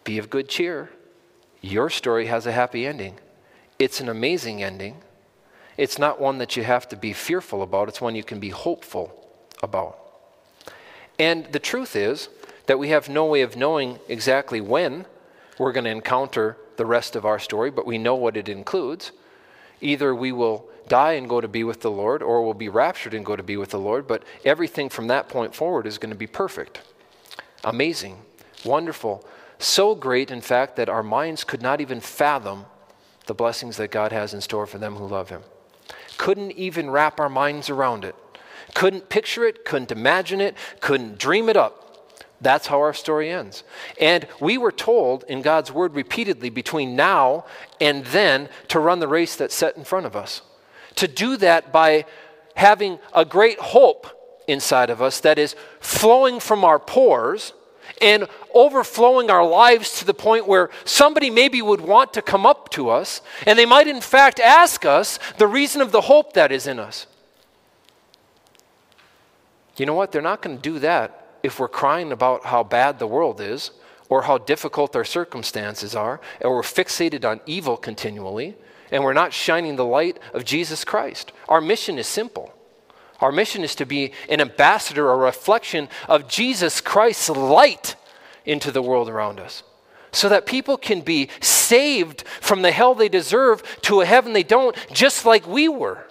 be 0.05 0.19
of 0.19 0.31
good 0.31 0.49
cheer. 0.49 0.91
Your 1.61 1.89
story 1.89 2.27
has 2.27 2.47
a 2.47 2.53
happy 2.53 2.87
ending. 2.87 3.15
It's 3.79 4.01
an 4.01 4.09
amazing 4.09 4.63
ending. 4.63 4.99
It's 5.77 5.99
not 5.99 6.21
one 6.21 6.39
that 6.39 6.57
you 6.57 6.63
have 6.63 6.89
to 6.91 6.97
be 6.97 7.13
fearful 7.13 7.63
about, 7.63 7.89
it's 7.89 8.01
one 8.01 8.15
you 8.15 8.23
can 8.23 8.39
be 8.39 8.51
hopeful 8.51 9.29
about. 9.63 9.99
And 11.19 11.47
the 11.47 11.59
truth 11.59 11.97
is 11.97 12.29
that 12.67 12.79
we 12.79 12.91
have 12.91 13.09
no 13.09 13.25
way 13.25 13.43
of 13.43 13.57
knowing 13.57 13.99
exactly 14.09 14.61
when 14.61 15.07
we're 15.59 15.73
going 15.73 15.85
to 15.85 15.91
encounter 15.91 16.57
the 16.77 16.87
rest 16.87 17.17
of 17.17 17.25
our 17.25 17.39
story, 17.39 17.71
but 17.71 17.87
we 17.87 17.99
know 17.99 18.15
what 18.15 18.37
it 18.37 18.49
includes. 18.49 19.13
Either 19.81 20.15
we 20.15 20.33
will 20.33 20.69
die 20.89 21.13
and 21.13 21.29
go 21.29 21.41
to 21.41 21.49
be 21.49 21.65
with 21.65 21.81
the 21.81 21.91
Lord, 21.91 22.23
or 22.23 22.45
we'll 22.45 22.55
be 22.55 22.69
raptured 22.69 23.15
and 23.15 23.25
go 23.25 23.37
to 23.37 23.43
be 23.43 23.57
with 23.57 23.71
the 23.71 23.79
Lord, 23.79 24.07
but 24.07 24.23
everything 24.45 24.89
from 24.89 25.07
that 25.09 25.29
point 25.29 25.55
forward 25.55 25.87
is 25.87 25.99
going 25.99 26.11
to 26.11 26.17
be 26.17 26.27
perfect. 26.27 26.81
Amazing, 27.63 28.19
wonderful, 28.65 29.25
so 29.59 29.95
great, 29.95 30.31
in 30.31 30.41
fact, 30.41 30.77
that 30.77 30.89
our 30.89 31.03
minds 31.03 31.45
could 31.45 31.63
not 31.63 31.81
even 31.81 32.01
fathom 32.01 32.67
the 33.27 33.35
blessings 33.35 33.77
that 33.77 33.91
God 33.91 34.13
has 34.13 34.35
in 34.35 34.41
store 34.41 34.67
for 34.67 34.79
them 34.79 34.97
who 34.97 35.07
love 35.07 35.31
Him. 35.31 35.43
Couldn't 36.19 36.53
even 36.53 36.91
wrap 36.91 37.19
our 37.19 37.29
minds 37.29 37.71
around 37.71 38.05
it. 38.05 38.15
Couldn't 38.75 39.09
picture 39.09 39.47
it, 39.47 39.65
couldn't 39.65 39.93
imagine 39.93 40.41
it, 40.41 40.57
couldn't 40.81 41.19
dream 41.19 41.49
it 41.49 41.57
up. 41.57 41.84
That's 42.45 42.67
how 42.67 42.79
our 42.81 42.93
story 42.93 43.31
ends. 43.31 43.65
And 44.01 44.27
we 44.39 44.59
were 44.59 44.71
told 44.71 45.25
in 45.25 45.41
God's 45.43 45.73
word 45.73 45.95
repeatedly 45.95 46.51
between 46.51 46.95
now 46.95 47.47
and 47.81 48.05
then 48.07 48.51
to 48.69 48.79
run 48.79 49.01
the 49.01 49.09
race 49.09 49.35
that's 49.35 49.55
set 49.55 49.77
in 49.77 49.85
front 49.85 50.05
of 50.07 50.15
us. 50.15 50.43
To 50.97 51.09
do 51.09 51.37
that 51.39 51.73
by 51.73 52.05
having 52.55 52.99
a 53.15 53.25
great 53.25 53.59
hope 53.59 54.07
inside 54.47 54.91
of 54.91 55.01
us 55.01 55.21
that 55.21 55.39
is 55.39 55.57
flowing 55.81 56.39
from 56.39 56.65
our 56.65 56.79
pores 56.79 57.55
and 58.03 58.29
overflowing 58.55 59.31
our 59.31 59.47
lives 59.47 59.99
to 59.99 60.05
the 60.05 60.15
point 60.15 60.47
where 60.47 60.69
somebody 60.85 61.31
maybe 61.31 61.63
would 61.63 61.81
want 61.81 62.13
to 62.13 62.23
come 62.23 62.45
up 62.45 62.69
to 62.71 62.91
us 62.91 63.23
and 63.47 63.59
they 63.59 63.67
might, 63.67 63.89
in 63.89 64.03
fact, 64.03 64.39
ask 64.39 64.85
us 64.85 65.19
the 65.39 65.47
reason 65.47 65.81
of 65.81 65.93
the 65.93 66.03
hope 66.03 66.35
that 66.35 66.53
is 66.53 66.67
in 66.67 66.79
us. 66.79 67.07
You 69.79 69.87
know 69.87 69.95
what? 69.95 70.13
They're 70.13 70.23
not 70.23 70.43
going 70.43 70.57
to 70.57 70.63
do 70.63 70.79
that 70.81 71.24
if 71.45 71.61
we're 71.61 71.69
crying 71.69 72.11
about 72.11 72.47
how 72.47 72.65
bad 72.65 72.99
the 72.99 73.07
world 73.07 73.39
is 73.39 73.71
or 74.09 74.23
how 74.23 74.39
difficult 74.39 74.97
our 74.97 75.05
circumstances 75.05 75.95
are, 75.95 76.21
or 76.41 76.57
we're 76.57 76.63
fixated 76.63 77.25
on 77.25 77.41
evil 77.47 77.77
continually, 77.77 78.57
and 78.91 79.05
we're 79.05 79.13
not 79.13 79.33
shining 79.33 79.77
the 79.77 79.85
light 79.85 80.19
of 80.33 80.45
Jesus 80.45 80.85
Christ. 80.85 81.33
Our 81.49 81.61
mission 81.61 81.99
is 81.99 82.07
simple. 82.07 82.55
Our 83.21 83.31
mission 83.31 83.63
is 83.63 83.75
to 83.77 83.85
be 83.85 84.13
an 84.29 84.41
ambassador, 84.41 85.11
a 85.11 85.17
reflection 85.17 85.89
of 86.09 86.29
Jesus 86.29 86.81
Christ's 86.81 87.29
light 87.29 87.95
into 88.47 88.71
the 88.71 88.83
world 88.83 89.09
around 89.09 89.39
us. 89.39 89.63
So 90.13 90.29
that 90.31 90.47
people 90.47 90.77
can 90.79 91.03
be 91.03 91.29
saved 91.41 92.25
from 92.41 92.63
the 92.63 92.73
hell 92.73 92.95
they 92.95 93.09
deserve 93.09 93.63
to 93.83 94.01
a 94.01 94.07
heaven 94.07 94.33
they 94.33 94.43
don't, 94.43 94.77
just 94.93 95.27
like 95.27 95.47
we 95.47 95.69
were. 95.69 96.07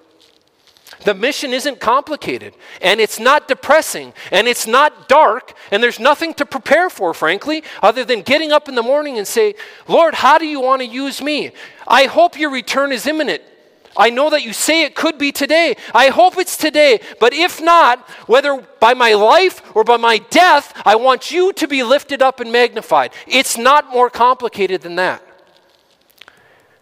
The 1.04 1.14
mission 1.14 1.54
isn't 1.54 1.80
complicated, 1.80 2.54
and 2.82 3.02
it's 3.02 3.20
not 3.20 3.48
depressing, 3.48 4.14
and 4.32 4.48
it's 4.48 4.66
not 4.66 5.10
dark, 5.10 5.54
and 5.72 5.84
there's 5.84 6.00
nothing 6.00 6.34
to 6.36 6.46
prepare 6.46 6.90
for, 6.90 7.14
frankly, 7.14 7.64
other 7.82 8.06
than 8.06 8.22
getting 8.22 8.52
up 8.52 8.70
in 8.70 8.76
the 8.76 8.84
morning 8.84 9.18
and 9.18 9.28
say, 9.28 9.56
Lord, 9.88 10.14
how 10.14 10.38
do 10.38 10.46
you 10.46 10.62
want 10.62 10.82
to 10.82 10.88
use 10.88 11.22
me? 11.22 11.52
I 11.88 12.06
hope 12.06 12.40
your 12.40 12.52
return 12.52 12.92
is 12.92 13.06
imminent. 13.06 13.42
I 13.96 14.10
know 14.10 14.30
that 14.32 14.44
you 14.44 14.54
say 14.54 14.84
it 14.84 14.96
could 14.96 15.18
be 15.18 15.32
today. 15.32 15.76
I 15.94 16.10
hope 16.10 16.38
it's 16.38 16.58
today. 16.58 17.00
But 17.20 17.34
if 17.34 17.62
not, 17.62 18.00
whether 18.28 18.66
by 18.80 18.94
my 18.94 19.14
life 19.14 19.62
or 19.76 19.84
by 19.84 19.98
my 19.98 20.18
death, 20.18 20.74
I 20.86 20.96
want 20.96 21.32
you 21.32 21.54
to 21.54 21.68
be 21.68 21.84
lifted 21.84 22.22
up 22.22 22.40
and 22.40 22.52
magnified. 22.52 23.14
It's 23.28 23.58
not 23.58 23.92
more 23.92 24.10
complicated 24.10 24.82
than 24.82 24.96
that. 24.96 25.22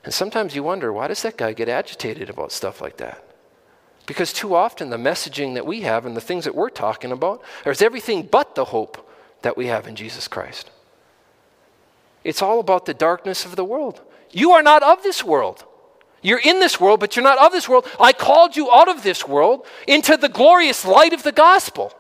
And 0.04 0.14
sometimes 0.14 0.56
you 0.56 0.64
wonder, 0.64 0.94
why 0.94 1.08
does 1.08 1.22
that 1.24 1.38
guy 1.38 1.54
get 1.54 1.68
agitated 1.68 2.30
about 2.30 2.52
stuff 2.52 2.80
like 2.80 2.98
that? 2.98 3.24
Because 4.06 4.34
too 4.34 4.56
often 4.56 4.90
the 4.90 4.98
messaging 4.98 5.54
that 5.54 5.66
we 5.66 5.82
have 5.82 6.06
and 6.06 6.18
the 6.18 6.22
things 6.22 6.46
that 6.46 6.56
we're 6.56 6.70
talking 6.70 7.12
about 7.12 7.42
is 7.66 7.82
everything 7.82 8.24
but 8.24 8.56
the 8.56 8.66
hope 8.66 9.10
that 9.42 9.58
we 9.58 9.68
have 9.68 9.88
in 9.88 9.96
Jesus 9.96 10.28
Christ. 10.28 10.72
It's 12.24 12.42
all 12.42 12.60
about 12.60 12.86
the 12.86 12.94
darkness 12.94 13.46
of 13.46 13.56
the 13.56 13.66
world. 13.66 14.02
You 14.32 14.52
are 14.52 14.64
not 14.64 14.84
of 14.84 15.04
this 15.04 15.24
world. 15.24 15.66
You're 16.22 16.40
in 16.40 16.60
this 16.60 16.80
world, 16.80 17.00
but 17.00 17.16
you're 17.16 17.24
not 17.24 17.40
of 17.40 17.52
this 17.52 17.68
world. 17.68 17.88
I 18.00 18.14
called 18.14 18.56
you 18.56 18.72
out 18.72 18.88
of 18.88 19.04
this 19.04 19.28
world 19.28 19.66
into 19.88 20.18
the 20.18 20.30
glorious 20.30 20.86
light 20.86 21.14
of 21.14 21.24
the 21.24 21.32
gospel. 21.32 21.94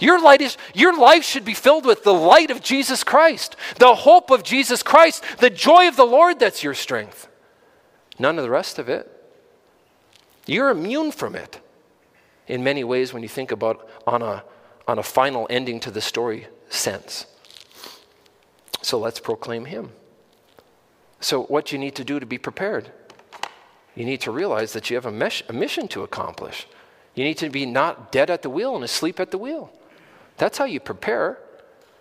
Your 0.00 0.20
light 0.20 0.40
is 0.40 0.56
your 0.74 0.98
life 0.98 1.24
should 1.24 1.44
be 1.44 1.54
filled 1.54 1.84
with 1.84 2.02
the 2.02 2.14
light 2.14 2.50
of 2.50 2.62
Jesus 2.62 3.04
Christ, 3.04 3.54
the 3.78 3.94
hope 3.94 4.30
of 4.30 4.42
Jesus 4.42 4.82
Christ, 4.82 5.22
the 5.38 5.50
joy 5.50 5.86
of 5.88 5.96
the 5.96 6.06
Lord 6.06 6.40
that's 6.40 6.62
your 6.62 6.74
strength. 6.74 7.28
None 8.18 8.38
of 8.38 8.42
the 8.42 8.50
rest 8.50 8.78
of 8.78 8.88
it. 8.88 9.19
You're 10.50 10.70
immune 10.70 11.12
from 11.12 11.36
it 11.36 11.60
in 12.48 12.64
many 12.64 12.82
ways 12.82 13.12
when 13.12 13.22
you 13.22 13.28
think 13.28 13.52
about 13.52 13.88
on 14.04 14.20
a, 14.20 14.42
on 14.88 14.98
a 14.98 15.02
final 15.04 15.46
ending 15.48 15.78
to 15.78 15.92
the 15.92 16.00
story 16.00 16.48
sense. 16.68 17.26
So 18.82 18.98
let's 18.98 19.20
proclaim 19.20 19.66
Him. 19.66 19.92
So, 21.20 21.44
what 21.44 21.70
you 21.70 21.78
need 21.78 21.94
to 21.94 22.04
do 22.04 22.18
to 22.18 22.26
be 22.26 22.36
prepared? 22.36 22.90
You 23.94 24.04
need 24.04 24.22
to 24.22 24.32
realize 24.32 24.72
that 24.72 24.90
you 24.90 24.96
have 24.96 25.06
a, 25.06 25.12
mesh, 25.12 25.44
a 25.48 25.52
mission 25.52 25.86
to 25.86 26.02
accomplish. 26.02 26.66
You 27.14 27.22
need 27.22 27.38
to 27.38 27.48
be 27.48 27.64
not 27.64 28.10
dead 28.10 28.28
at 28.28 28.42
the 28.42 28.50
wheel 28.50 28.74
and 28.74 28.82
asleep 28.82 29.20
at 29.20 29.30
the 29.30 29.38
wheel. 29.38 29.70
That's 30.36 30.58
how 30.58 30.64
you 30.64 30.80
prepare, 30.80 31.38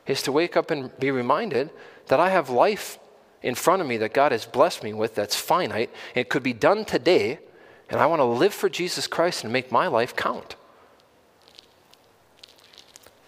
is 0.07 0.23
to 0.23 0.31
wake 0.31 0.57
up 0.57 0.71
and 0.71 0.97
be 0.97 1.11
reminded 1.11 1.69
that 2.07 2.19
I 2.19 2.31
have 2.31 2.49
life 2.49 2.97
in 3.43 3.53
front 3.53 3.83
of 3.83 3.87
me 3.87 3.97
that 3.97 4.15
God 4.15 4.31
has 4.31 4.45
blessed 4.45 4.81
me 4.81 4.91
with 4.91 5.13
that's 5.13 5.35
finite. 5.35 5.91
It 6.15 6.29
could 6.29 6.41
be 6.41 6.53
done 6.53 6.83
today, 6.83 7.37
and 7.89 7.99
I 7.99 8.05
want 8.05 8.19
to 8.19 8.25
live 8.25 8.53
for 8.53 8.69
Jesus 8.69 9.07
Christ 9.07 9.43
and 9.43 9.51
make 9.51 9.71
my 9.71 9.87
life 9.87 10.15
count. 10.15 10.55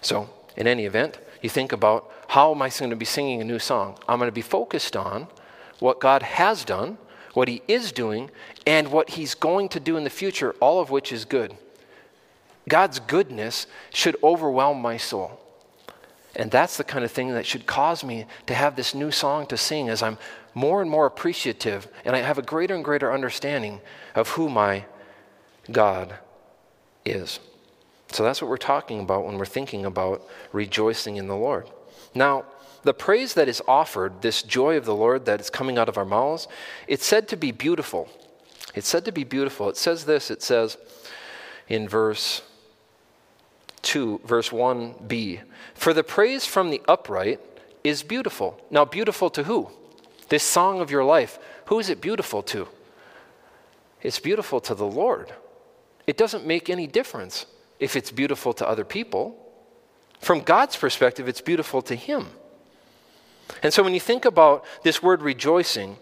So, 0.01 0.29
in 0.55 0.67
any 0.67 0.85
event, 0.85 1.19
you 1.41 1.49
think 1.49 1.71
about 1.71 2.11
how 2.29 2.53
am 2.53 2.61
I 2.61 2.69
going 2.69 2.89
to 2.89 2.95
be 2.95 3.05
singing 3.05 3.41
a 3.41 3.45
new 3.45 3.59
song? 3.59 3.97
I'm 4.07 4.19
going 4.19 4.27
to 4.27 4.33
be 4.33 4.41
focused 4.41 4.95
on 4.95 5.27
what 5.79 5.99
God 5.99 6.23
has 6.23 6.63
done, 6.63 6.97
what 7.33 7.47
He 7.47 7.61
is 7.67 7.91
doing, 7.91 8.29
and 8.65 8.91
what 8.91 9.11
He's 9.11 9.35
going 9.35 9.69
to 9.69 9.79
do 9.79 9.97
in 9.97 10.03
the 10.03 10.09
future, 10.09 10.55
all 10.59 10.79
of 10.79 10.89
which 10.89 11.11
is 11.11 11.25
good. 11.25 11.55
God's 12.69 12.99
goodness 12.99 13.67
should 13.89 14.15
overwhelm 14.23 14.81
my 14.81 14.97
soul. 14.97 15.39
And 16.35 16.49
that's 16.49 16.77
the 16.77 16.83
kind 16.83 17.03
of 17.03 17.11
thing 17.11 17.33
that 17.33 17.45
should 17.45 17.65
cause 17.65 18.03
me 18.03 18.25
to 18.47 18.53
have 18.53 18.75
this 18.75 18.95
new 18.95 19.11
song 19.11 19.45
to 19.47 19.57
sing 19.57 19.89
as 19.89 20.01
I'm 20.01 20.17
more 20.53 20.81
and 20.81 20.89
more 20.89 21.05
appreciative 21.05 21.87
and 22.05 22.15
I 22.15 22.19
have 22.19 22.37
a 22.37 22.43
greater 22.43 22.75
and 22.75 22.83
greater 22.83 23.11
understanding 23.11 23.81
of 24.15 24.29
who 24.29 24.49
my 24.49 24.85
God 25.71 26.15
is. 27.05 27.39
So 28.11 28.23
that's 28.23 28.41
what 28.41 28.49
we're 28.49 28.57
talking 28.57 28.99
about 28.99 29.25
when 29.25 29.37
we're 29.37 29.45
thinking 29.45 29.85
about 29.85 30.27
rejoicing 30.51 31.15
in 31.15 31.27
the 31.27 31.35
Lord. 31.35 31.69
Now, 32.13 32.45
the 32.83 32.93
praise 32.93 33.35
that 33.35 33.47
is 33.47 33.61
offered, 33.67 34.21
this 34.21 34.41
joy 34.41 34.75
of 34.75 34.85
the 34.85 34.95
Lord 34.95 35.25
that 35.25 35.39
is 35.39 35.49
coming 35.49 35.77
out 35.77 35.87
of 35.87 35.97
our 35.97 36.05
mouths, 36.05 36.47
it's 36.87 37.05
said 37.05 37.27
to 37.29 37.37
be 37.37 37.51
beautiful. 37.51 38.09
It's 38.73 38.87
said 38.87 39.05
to 39.05 39.11
be 39.11 39.23
beautiful. 39.23 39.69
It 39.69 39.77
says 39.77 40.05
this 40.05 40.31
it 40.31 40.41
says 40.41 40.77
in 41.69 41.87
verse 41.87 42.41
2, 43.83 44.21
verse 44.25 44.49
1b 44.49 45.41
For 45.73 45.93
the 45.93 46.03
praise 46.03 46.45
from 46.45 46.69
the 46.69 46.81
upright 46.87 47.39
is 47.83 48.03
beautiful. 48.03 48.59
Now, 48.69 48.85
beautiful 48.85 49.29
to 49.31 49.43
who? 49.43 49.69
This 50.31 50.43
song 50.43 50.79
of 50.79 50.89
your 50.89 51.03
life, 51.03 51.37
who 51.65 51.77
is 51.77 51.89
it 51.89 51.99
beautiful 51.99 52.41
to? 52.43 52.69
It's 54.01 54.17
beautiful 54.17 54.61
to 54.61 54.73
the 54.73 54.85
Lord. 54.85 55.33
It 56.07 56.15
doesn't 56.15 56.47
make 56.47 56.69
any 56.69 56.87
difference 56.87 57.45
if 57.81 57.97
it's 57.97 58.11
beautiful 58.11 58.53
to 58.53 58.65
other 58.65 58.85
people. 58.85 59.35
From 60.21 60.39
God's 60.39 60.77
perspective, 60.77 61.27
it's 61.27 61.41
beautiful 61.41 61.81
to 61.81 61.95
Him. 61.95 62.27
And 63.61 63.73
so 63.73 63.83
when 63.83 63.93
you 63.93 63.99
think 63.99 64.23
about 64.23 64.63
this 64.83 65.03
word 65.03 65.21
rejoicing, 65.21 65.97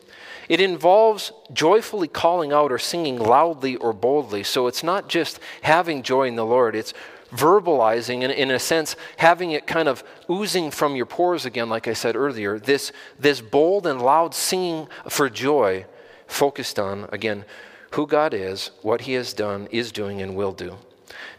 it 0.48 0.62
involves 0.62 1.32
joyfully 1.52 2.08
calling 2.08 2.54
out 2.54 2.72
or 2.72 2.78
singing 2.78 3.18
loudly 3.18 3.78
or 3.78 3.94
boldly. 3.94 4.44
So 4.44 4.68
it's 4.68 4.84
not 4.84 5.10
just 5.10 5.40
having 5.64 6.04
joy 6.04 6.28
in 6.28 6.36
the 6.36 6.46
Lord, 6.46 6.76
it's 6.76 6.94
verbalizing 7.32 8.24
and, 8.24 8.32
in 8.32 8.52
a 8.52 8.60
sense, 8.60 8.96
having 9.18 9.52
it 9.52 9.68
kind 9.68 9.88
of 9.88 10.04
oozing 10.30 10.72
from 10.72 10.96
your 10.96 11.06
pores 11.06 11.46
again, 11.46 11.70
like 11.70 11.88
I 11.88 11.94
said 11.94 12.16
earlier. 12.16 12.60
This, 12.60 12.92
this 13.20 13.42
bold 13.42 13.86
and 13.86 14.02
loud 14.02 14.34
singing 14.34 14.88
for 15.08 15.30
joy, 15.30 15.86
focused 16.28 16.80
on, 16.80 17.08
again, 17.12 17.46
who 17.92 18.08
God 18.08 18.34
is, 18.34 18.72
what 18.82 19.02
He 19.02 19.14
has 19.14 19.34
done, 19.34 19.68
is 19.72 19.92
doing, 19.92 20.22
and 20.22 20.36
will 20.36 20.52
do. 20.52 20.78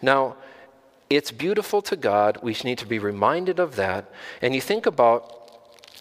Now, 0.03 0.37
it's 1.09 1.33
beautiful 1.33 1.83
to 1.83 1.96
God. 1.96 2.38
We 2.42 2.57
need 2.64 2.79
to 2.79 2.87
be 2.87 2.98
reminded 2.98 3.59
of 3.59 3.76
that. 3.76 4.12
And 4.40 4.55
you 4.55 4.61
think 4.61 4.87
about 4.87 5.37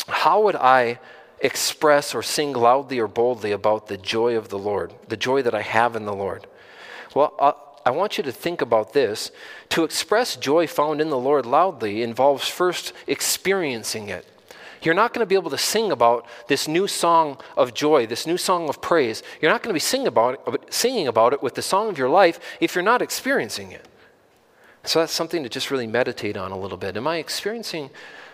how 0.08 0.44
would 0.44 0.56
I 0.56 1.00
express 1.40 2.14
or 2.14 2.22
sing 2.22 2.54
loudly 2.54 3.00
or 3.00 3.08
boldly 3.08 3.52
about 3.52 3.88
the 3.88 3.98
joy 3.98 4.36
of 4.36 4.50
the 4.50 4.60
Lord, 4.60 4.94
the 5.08 5.18
joy 5.18 5.42
that 5.42 5.56
I 5.56 5.62
have 5.62 5.96
in 5.96 6.06
the 6.06 6.14
Lord? 6.14 6.46
Well, 7.16 7.34
uh, 7.40 7.54
I 7.90 7.92
want 7.92 8.20
you 8.20 8.24
to 8.26 8.32
think 8.32 8.62
about 8.62 8.94
this. 8.94 9.32
To 9.70 9.84
express 9.84 10.36
joy 10.36 10.68
found 10.68 11.02
in 11.02 11.10
the 11.10 11.18
Lord 11.18 11.48
loudly 11.48 12.04
involves 12.04 12.48
first 12.48 12.94
experiencing 13.08 14.10
it. 14.10 14.28
You're 14.84 14.94
not 14.94 15.12
going 15.12 15.24
to 15.24 15.26
be 15.26 15.34
able 15.34 15.50
to 15.50 15.58
sing 15.58 15.92
about 15.92 16.28
this 16.48 16.68
new 16.68 16.88
song 16.88 17.42
of 17.58 17.74
joy, 17.74 18.06
this 18.06 18.28
new 18.28 18.38
song 18.38 18.70
of 18.70 18.80
praise. 18.80 19.24
You're 19.42 19.52
not 19.52 19.64
going 19.64 19.72
to 19.72 19.74
be 19.74 19.80
sing 19.80 20.06
about 20.06 20.40
it, 20.48 20.72
singing 20.72 21.08
about 21.08 21.34
it 21.34 21.42
with 21.42 21.56
the 21.56 21.64
song 21.64 21.90
of 21.90 21.98
your 21.98 22.10
life 22.10 22.40
if 22.60 22.76
you're 22.76 22.84
not 22.84 23.02
experiencing 23.02 23.72
it. 23.72 23.88
So 24.84 25.00
that's 25.00 25.12
something 25.12 25.42
to 25.42 25.50
just 25.50 25.72
really 25.72 25.88
meditate 25.88 26.38
on 26.38 26.52
a 26.52 26.60
little 26.60 26.78
bit. 26.78 26.96
Am 26.96 27.08
I 27.08 27.18
experiencing 27.18 27.90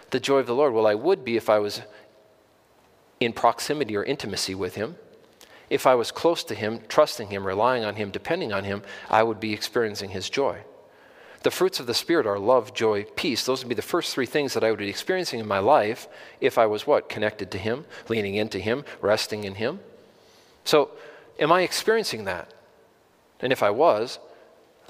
the 0.09 0.19
joy 0.19 0.39
of 0.39 0.47
the 0.47 0.53
Lord? 0.53 0.73
Well, 0.73 0.85
I 0.85 0.95
would 0.95 1.23
be 1.23 1.37
if 1.37 1.49
I 1.49 1.59
was 1.59 1.81
in 3.21 3.31
proximity 3.31 3.95
or 3.95 4.03
intimacy 4.03 4.53
with 4.53 4.75
Him. 4.75 4.97
If 5.69 5.87
I 5.87 5.95
was 5.95 6.11
close 6.11 6.43
to 6.45 6.55
Him, 6.55 6.79
trusting 6.87 7.27
Him, 7.27 7.45
relying 7.45 7.83
on 7.83 7.95
Him, 7.95 8.11
depending 8.11 8.53
on 8.53 8.63
Him, 8.63 8.83
I 9.09 9.23
would 9.23 9.39
be 9.39 9.53
experiencing 9.53 10.11
His 10.11 10.29
joy. 10.29 10.59
The 11.43 11.51
fruits 11.51 11.79
of 11.79 11.85
the 11.85 11.93
Spirit 11.93 12.25
are 12.25 12.39
love, 12.39 12.73
joy, 12.73 13.05
peace. 13.15 13.45
Those 13.45 13.63
would 13.63 13.69
be 13.69 13.75
the 13.75 13.81
first 13.81 14.13
three 14.13 14.25
things 14.25 14.53
that 14.53 14.63
I 14.63 14.71
would 14.71 14.79
be 14.79 14.89
experiencing 14.89 15.39
in 15.39 15.47
my 15.47 15.59
life 15.59 16.07
if 16.41 16.57
I 16.57 16.65
was 16.65 16.87
what? 16.87 17.07
Connected 17.07 17.51
to 17.51 17.57
Him, 17.57 17.85
leaning 18.09 18.35
into 18.35 18.57
Him, 18.59 18.83
resting 19.01 19.43
in 19.43 19.55
Him. 19.55 19.79
So, 20.63 20.91
am 21.39 21.51
I 21.51 21.61
experiencing 21.61 22.25
that? 22.25 22.51
And 23.39 23.51
if 23.51 23.61
I 23.61 23.69
was, 23.69 24.17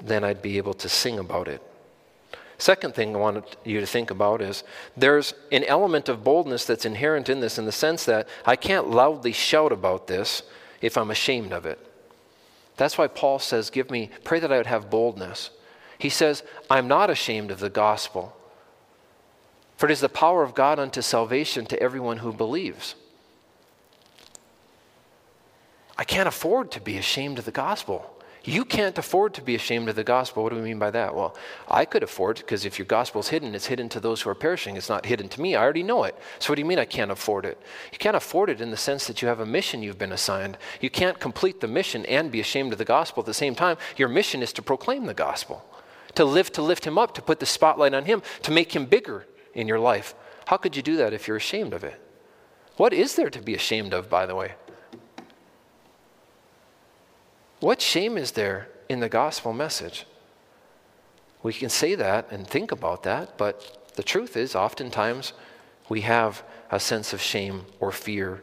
then 0.02 0.24
I'd 0.24 0.42
be 0.42 0.56
able 0.56 0.74
to 0.74 0.88
sing 0.88 1.18
about 1.18 1.48
it. 1.48 1.62
Second 2.58 2.94
thing 2.94 3.14
I 3.14 3.18
want 3.18 3.56
you 3.64 3.80
to 3.80 3.86
think 3.86 4.10
about 4.10 4.40
is 4.40 4.64
there's 4.96 5.34
an 5.52 5.64
element 5.64 6.08
of 6.08 6.24
boldness 6.24 6.64
that's 6.64 6.86
inherent 6.86 7.28
in 7.28 7.40
this 7.40 7.58
in 7.58 7.66
the 7.66 7.72
sense 7.72 8.04
that 8.06 8.28
I 8.46 8.56
can't 8.56 8.88
loudly 8.88 9.32
shout 9.32 9.72
about 9.72 10.06
this 10.06 10.42
if 10.80 10.96
I'm 10.96 11.10
ashamed 11.10 11.52
of 11.52 11.66
it. 11.66 11.78
That's 12.76 12.98
why 12.98 13.06
Paul 13.06 13.38
says, 13.38 13.70
Give 13.70 13.90
me, 13.90 14.10
pray 14.24 14.40
that 14.40 14.52
I 14.52 14.58
would 14.58 14.66
have 14.66 14.90
boldness. 14.90 15.50
He 15.98 16.10
says, 16.10 16.42
I'm 16.68 16.88
not 16.88 17.10
ashamed 17.10 17.50
of 17.50 17.60
the 17.60 17.70
gospel, 17.70 18.36
for 19.76 19.86
it 19.86 19.92
is 19.92 20.00
the 20.00 20.08
power 20.08 20.42
of 20.42 20.54
God 20.54 20.78
unto 20.78 21.00
salvation 21.00 21.66
to 21.66 21.82
everyone 21.82 22.18
who 22.18 22.32
believes. 22.32 22.94
I 25.98 26.04
can't 26.04 26.28
afford 26.28 26.70
to 26.72 26.80
be 26.80 26.98
ashamed 26.98 27.38
of 27.38 27.46
the 27.46 27.50
gospel. 27.50 28.15
You 28.46 28.64
can't 28.64 28.96
afford 28.96 29.34
to 29.34 29.42
be 29.42 29.56
ashamed 29.56 29.88
of 29.88 29.96
the 29.96 30.04
gospel. 30.04 30.42
What 30.42 30.50
do 30.50 30.56
we 30.56 30.62
mean 30.62 30.78
by 30.78 30.90
that? 30.92 31.14
Well, 31.14 31.36
I 31.68 31.84
could 31.84 32.02
afford 32.02 32.38
because 32.38 32.64
if 32.64 32.78
your 32.78 32.86
gospel 32.86 33.20
is 33.20 33.28
hidden, 33.28 33.54
it's 33.54 33.66
hidden 33.66 33.88
to 33.90 34.00
those 34.00 34.22
who 34.22 34.30
are 34.30 34.36
perishing. 34.36 34.76
It's 34.76 34.88
not 34.88 35.04
hidden 35.04 35.28
to 35.30 35.40
me. 35.40 35.56
I 35.56 35.62
already 35.62 35.82
know 35.82 36.04
it. 36.04 36.16
So 36.38 36.50
what 36.50 36.54
do 36.56 36.62
you 36.62 36.66
mean 36.66 36.78
I 36.78 36.84
can't 36.84 37.10
afford 37.10 37.44
it? 37.44 37.60
You 37.92 37.98
can't 37.98 38.16
afford 38.16 38.48
it 38.48 38.60
in 38.60 38.70
the 38.70 38.76
sense 38.76 39.06
that 39.08 39.20
you 39.20 39.26
have 39.28 39.40
a 39.40 39.46
mission 39.46 39.82
you've 39.82 39.98
been 39.98 40.12
assigned. 40.12 40.58
You 40.80 40.90
can't 40.90 41.18
complete 41.18 41.60
the 41.60 41.68
mission 41.68 42.06
and 42.06 42.30
be 42.30 42.40
ashamed 42.40 42.70
of 42.72 42.78
the 42.78 42.84
gospel 42.84 43.20
at 43.20 43.26
the 43.26 43.34
same 43.34 43.56
time. 43.56 43.76
Your 43.96 44.08
mission 44.08 44.42
is 44.42 44.52
to 44.54 44.62
proclaim 44.62 45.06
the 45.06 45.14
gospel 45.14 45.64
to 46.16 46.24
live 46.24 46.50
to 46.52 46.62
lift 46.62 46.86
him 46.86 46.98
up, 46.98 47.14
to 47.14 47.22
put 47.22 47.40
the 47.40 47.46
spotlight 47.46 47.94
on 47.94 48.04
him, 48.04 48.22
to 48.42 48.50
make 48.50 48.74
him 48.74 48.86
bigger 48.86 49.26
in 49.54 49.68
your 49.68 49.78
life. 49.78 50.14
How 50.46 50.56
could 50.56 50.76
you 50.76 50.82
do 50.82 50.96
that 50.96 51.12
if 51.12 51.28
you're 51.28 51.36
ashamed 51.36 51.72
of 51.72 51.84
it? 51.84 52.00
What 52.76 52.92
is 52.92 53.14
there 53.14 53.30
to 53.30 53.40
be 53.40 53.54
ashamed 53.54 53.94
of, 53.94 54.10
by 54.10 54.26
the 54.26 54.34
way? 54.34 54.52
What 57.66 57.80
shame 57.80 58.16
is 58.16 58.30
there 58.30 58.68
in 58.88 59.00
the 59.00 59.08
gospel 59.08 59.52
message? 59.52 60.06
We 61.42 61.52
can 61.52 61.68
say 61.68 61.96
that 61.96 62.30
and 62.30 62.46
think 62.46 62.70
about 62.70 63.02
that, 63.02 63.36
but 63.36 63.92
the 63.96 64.04
truth 64.04 64.36
is, 64.36 64.54
oftentimes 64.54 65.32
we 65.88 66.02
have 66.02 66.44
a 66.70 66.78
sense 66.78 67.12
of 67.12 67.20
shame 67.20 67.66
or 67.80 67.90
fear 67.90 68.40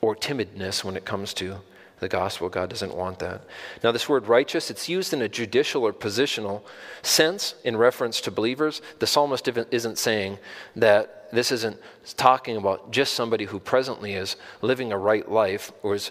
or 0.00 0.16
timidness 0.16 0.82
when 0.82 0.96
it 0.96 1.04
comes 1.04 1.34
to 1.34 1.58
the 2.00 2.08
gospel. 2.08 2.48
God 2.48 2.70
doesn't 2.70 2.96
want 2.96 3.18
that. 3.18 3.42
Now, 3.84 3.92
this 3.92 4.08
word 4.08 4.26
righteous, 4.26 4.70
it's 4.70 4.88
used 4.88 5.12
in 5.12 5.20
a 5.20 5.28
judicial 5.28 5.84
or 5.84 5.92
positional 5.92 6.62
sense 7.02 7.54
in 7.64 7.76
reference 7.76 8.22
to 8.22 8.30
believers. 8.30 8.80
The 9.00 9.06
psalmist 9.06 9.46
isn't 9.48 9.98
saying 9.98 10.38
that 10.76 11.21
this 11.32 11.50
isn't 11.50 11.78
talking 12.16 12.56
about 12.56 12.90
just 12.90 13.14
somebody 13.14 13.44
who 13.46 13.58
presently 13.58 14.14
is 14.14 14.36
living 14.60 14.92
a 14.92 14.98
right 14.98 15.30
life 15.30 15.72
or 15.82 15.94
is 15.94 16.10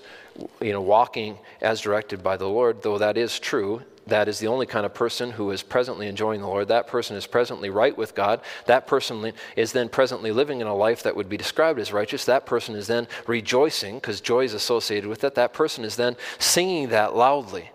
you 0.61 0.71
know, 0.71 0.81
walking 0.81 1.37
as 1.61 1.81
directed 1.81 2.23
by 2.23 2.37
the 2.37 2.47
Lord, 2.47 2.81
though 2.81 2.97
that 2.97 3.17
is 3.17 3.39
true 3.39 3.83
that 4.07 4.27
is 4.27 4.39
the 4.39 4.47
only 4.47 4.65
kind 4.65 4.85
of 4.85 4.93
person 4.93 5.31
who 5.31 5.51
is 5.51 5.63
presently 5.63 6.07
enjoying 6.07 6.41
the 6.41 6.47
Lord. 6.47 6.67
That 6.67 6.87
person 6.87 7.15
is 7.15 7.27
presently 7.27 7.69
right 7.69 7.95
with 7.95 8.15
God. 8.15 8.41
That 8.65 8.87
person 8.87 9.33
is 9.55 9.71
then 9.71 9.89
presently 9.89 10.31
living 10.31 10.59
in 10.59 10.67
a 10.67 10.75
life 10.75 11.03
that 11.03 11.15
would 11.15 11.29
be 11.29 11.37
described 11.37 11.79
as 11.79 11.93
righteous. 11.93 12.25
That 12.25 12.45
person 12.45 12.75
is 12.75 12.87
then 12.87 13.07
rejoicing 13.27 13.95
because 13.95 14.19
joy 14.19 14.43
is 14.45 14.53
associated 14.53 15.09
with 15.09 15.23
it. 15.23 15.35
That 15.35 15.53
person 15.53 15.85
is 15.85 15.95
then 15.95 16.17
singing 16.39 16.89
that 16.89 17.15
loudly. 17.15 17.71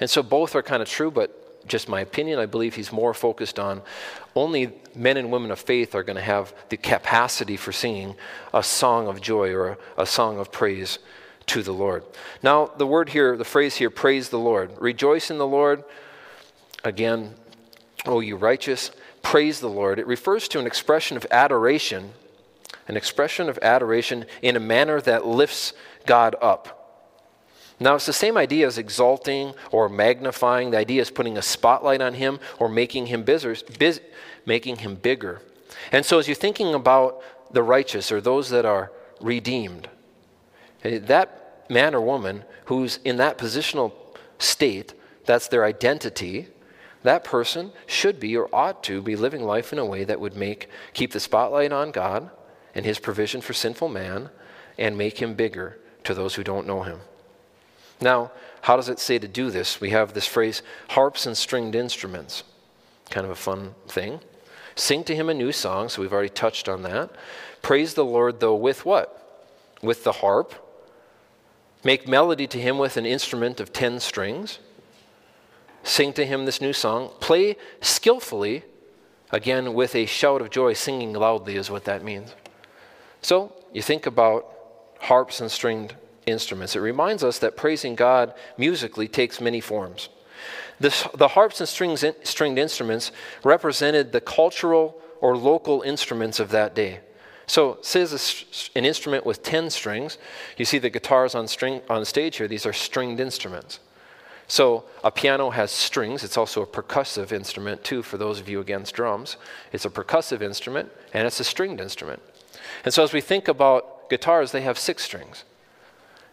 And 0.00 0.10
so 0.10 0.22
both 0.22 0.54
are 0.54 0.62
kind 0.62 0.82
of 0.82 0.88
true, 0.88 1.10
but 1.10 1.47
just 1.68 1.88
my 1.88 2.00
opinion, 2.00 2.38
I 2.38 2.46
believe 2.46 2.74
he's 2.74 2.92
more 2.92 3.14
focused 3.14 3.58
on 3.58 3.82
only 4.34 4.72
men 4.94 5.16
and 5.16 5.30
women 5.30 5.50
of 5.50 5.58
faith 5.58 5.94
are 5.94 6.02
going 6.02 6.16
to 6.16 6.22
have 6.22 6.54
the 6.68 6.76
capacity 6.76 7.56
for 7.56 7.72
singing 7.72 8.14
a 8.54 8.62
song 8.62 9.08
of 9.08 9.20
joy 9.20 9.52
or 9.52 9.78
a, 9.96 10.06
song 10.06 10.38
of 10.38 10.52
praise 10.52 10.98
to 11.46 11.62
the 11.62 11.72
Lord. 11.72 12.04
Now, 12.42 12.66
the 12.66 12.86
word 12.86 13.08
here, 13.10 13.36
the 13.36 13.44
phrase 13.44 13.76
here, 13.76 13.90
praise 13.90 14.28
the 14.28 14.38
Lord. 14.38 14.70
Rejoice 14.80 15.30
in 15.30 15.38
the 15.38 15.46
Lord. 15.46 15.82
Again, 16.84 17.34
O 18.06 18.20
you 18.20 18.36
righteous, 18.36 18.90
praise 19.22 19.60
the 19.60 19.68
Lord. 19.68 19.98
It 19.98 20.06
refers 20.06 20.46
to 20.48 20.60
an 20.60 20.66
expression 20.66 21.16
of 21.16 21.26
adoration, 21.30 22.12
an 22.86 22.96
expression 22.96 23.48
of 23.48 23.58
adoration 23.60 24.24
in 24.40 24.56
a 24.56 24.60
manner 24.60 25.00
that 25.00 25.26
lifts 25.26 25.72
God 26.06 26.36
up. 26.40 26.77
Now, 27.80 27.94
it's 27.94 28.06
the 28.06 28.12
same 28.12 28.36
idea 28.36 28.66
as 28.66 28.76
exalting 28.76 29.54
or 29.70 29.88
magnifying. 29.88 30.70
The 30.70 30.78
idea 30.78 31.00
is 31.00 31.10
putting 31.10 31.38
a 31.38 31.42
spotlight 31.42 32.00
on 32.00 32.14
him 32.14 32.40
or 32.58 32.68
making 32.68 33.06
him, 33.06 33.22
bigger, 33.22 33.54
biz, 33.78 34.00
making 34.44 34.76
him 34.76 34.96
bigger. 34.96 35.42
And 35.92 36.04
so, 36.04 36.18
as 36.18 36.26
you're 36.26 36.34
thinking 36.34 36.74
about 36.74 37.22
the 37.52 37.62
righteous 37.62 38.10
or 38.10 38.20
those 38.20 38.50
that 38.50 38.64
are 38.64 38.90
redeemed, 39.20 39.88
eh, 40.82 40.98
that 40.98 41.66
man 41.70 41.94
or 41.94 42.00
woman 42.00 42.44
who's 42.64 42.98
in 43.04 43.16
that 43.18 43.38
positional 43.38 43.92
state, 44.38 44.94
that's 45.24 45.48
their 45.48 45.64
identity, 45.64 46.48
that 47.02 47.22
person 47.22 47.72
should 47.86 48.18
be 48.18 48.36
or 48.36 48.52
ought 48.52 48.82
to 48.84 49.00
be 49.00 49.14
living 49.14 49.42
life 49.42 49.72
in 49.72 49.78
a 49.78 49.84
way 49.84 50.04
that 50.04 50.20
would 50.20 50.36
make 50.36 50.68
keep 50.94 51.12
the 51.12 51.20
spotlight 51.20 51.72
on 51.72 51.92
God 51.92 52.30
and 52.74 52.84
his 52.84 52.98
provision 52.98 53.40
for 53.40 53.52
sinful 53.52 53.88
man 53.88 54.30
and 54.76 54.98
make 54.98 55.18
him 55.22 55.34
bigger 55.34 55.78
to 56.04 56.14
those 56.14 56.34
who 56.34 56.44
don't 56.44 56.66
know 56.66 56.82
him. 56.82 57.00
Now, 58.00 58.30
how 58.62 58.76
does 58.76 58.88
it 58.88 58.98
say 58.98 59.18
to 59.18 59.28
do 59.28 59.50
this? 59.50 59.80
We 59.80 59.90
have 59.90 60.12
this 60.12 60.26
phrase 60.26 60.62
harps 60.90 61.26
and 61.26 61.36
stringed 61.36 61.74
instruments. 61.74 62.44
Kind 63.10 63.24
of 63.24 63.30
a 63.30 63.36
fun 63.36 63.74
thing. 63.86 64.20
Sing 64.74 65.02
to 65.04 65.14
him 65.14 65.28
a 65.28 65.34
new 65.34 65.50
song, 65.52 65.88
so 65.88 66.02
we've 66.02 66.12
already 66.12 66.28
touched 66.28 66.68
on 66.68 66.82
that. 66.82 67.10
Praise 67.62 67.94
the 67.94 68.04
Lord, 68.04 68.40
though, 68.40 68.54
with 68.54 68.84
what? 68.84 69.42
With 69.82 70.04
the 70.04 70.12
harp. 70.12 70.54
Make 71.82 72.06
melody 72.06 72.46
to 72.48 72.60
him 72.60 72.78
with 72.78 72.96
an 72.96 73.06
instrument 73.06 73.60
of 73.60 73.72
ten 73.72 73.98
strings. 74.00 74.58
Sing 75.82 76.12
to 76.12 76.26
him 76.26 76.44
this 76.44 76.60
new 76.60 76.72
song. 76.72 77.10
Play 77.20 77.56
skillfully, 77.80 78.64
again, 79.30 79.74
with 79.74 79.94
a 79.94 80.06
shout 80.06 80.40
of 80.40 80.50
joy. 80.50 80.74
Singing 80.74 81.12
loudly 81.12 81.56
is 81.56 81.70
what 81.70 81.84
that 81.84 82.04
means. 82.04 82.34
So, 83.22 83.52
you 83.72 83.82
think 83.82 84.06
about 84.06 84.46
harps 85.00 85.40
and 85.40 85.50
stringed 85.50 85.94
instruments. 86.28 86.76
It 86.76 86.80
reminds 86.80 87.24
us 87.24 87.38
that 87.40 87.56
praising 87.56 87.94
God 87.94 88.34
musically 88.56 89.08
takes 89.08 89.40
many 89.40 89.60
forms. 89.60 90.08
This, 90.80 91.06
the 91.14 91.28
harps 91.28 91.60
and 91.60 91.68
strings, 91.68 92.04
stringed 92.22 92.58
instruments 92.58 93.10
represented 93.42 94.12
the 94.12 94.20
cultural 94.20 95.00
or 95.20 95.36
local 95.36 95.82
instruments 95.82 96.38
of 96.38 96.50
that 96.50 96.74
day. 96.74 97.00
So, 97.46 97.78
says 97.80 98.70
an 98.76 98.84
instrument 98.84 99.24
with 99.24 99.42
10 99.42 99.70
strings. 99.70 100.18
You 100.58 100.66
see 100.66 100.78
the 100.78 100.90
guitars 100.90 101.34
on, 101.34 101.48
string, 101.48 101.80
on 101.88 102.04
stage 102.04 102.36
here, 102.36 102.46
these 102.46 102.66
are 102.66 102.74
stringed 102.74 103.20
instruments. 103.20 103.80
So, 104.48 104.84
a 105.02 105.10
piano 105.10 105.50
has 105.50 105.70
strings. 105.70 106.22
It's 106.22 106.36
also 106.36 106.62
a 106.62 106.66
percussive 106.66 107.32
instrument, 107.32 107.84
too, 107.84 108.02
for 108.02 108.18
those 108.18 108.38
of 108.38 108.48
you 108.48 108.60
against 108.60 108.94
drums. 108.94 109.38
It's 109.72 109.86
a 109.86 109.90
percussive 109.90 110.42
instrument, 110.42 110.90
and 111.14 111.26
it's 111.26 111.40
a 111.40 111.44
stringed 111.44 111.80
instrument. 111.80 112.22
And 112.84 112.92
so, 112.92 113.02
as 113.02 113.14
we 113.14 113.22
think 113.22 113.48
about 113.48 114.10
guitars, 114.10 114.52
they 114.52 114.62
have 114.62 114.78
six 114.78 115.02
strings. 115.02 115.44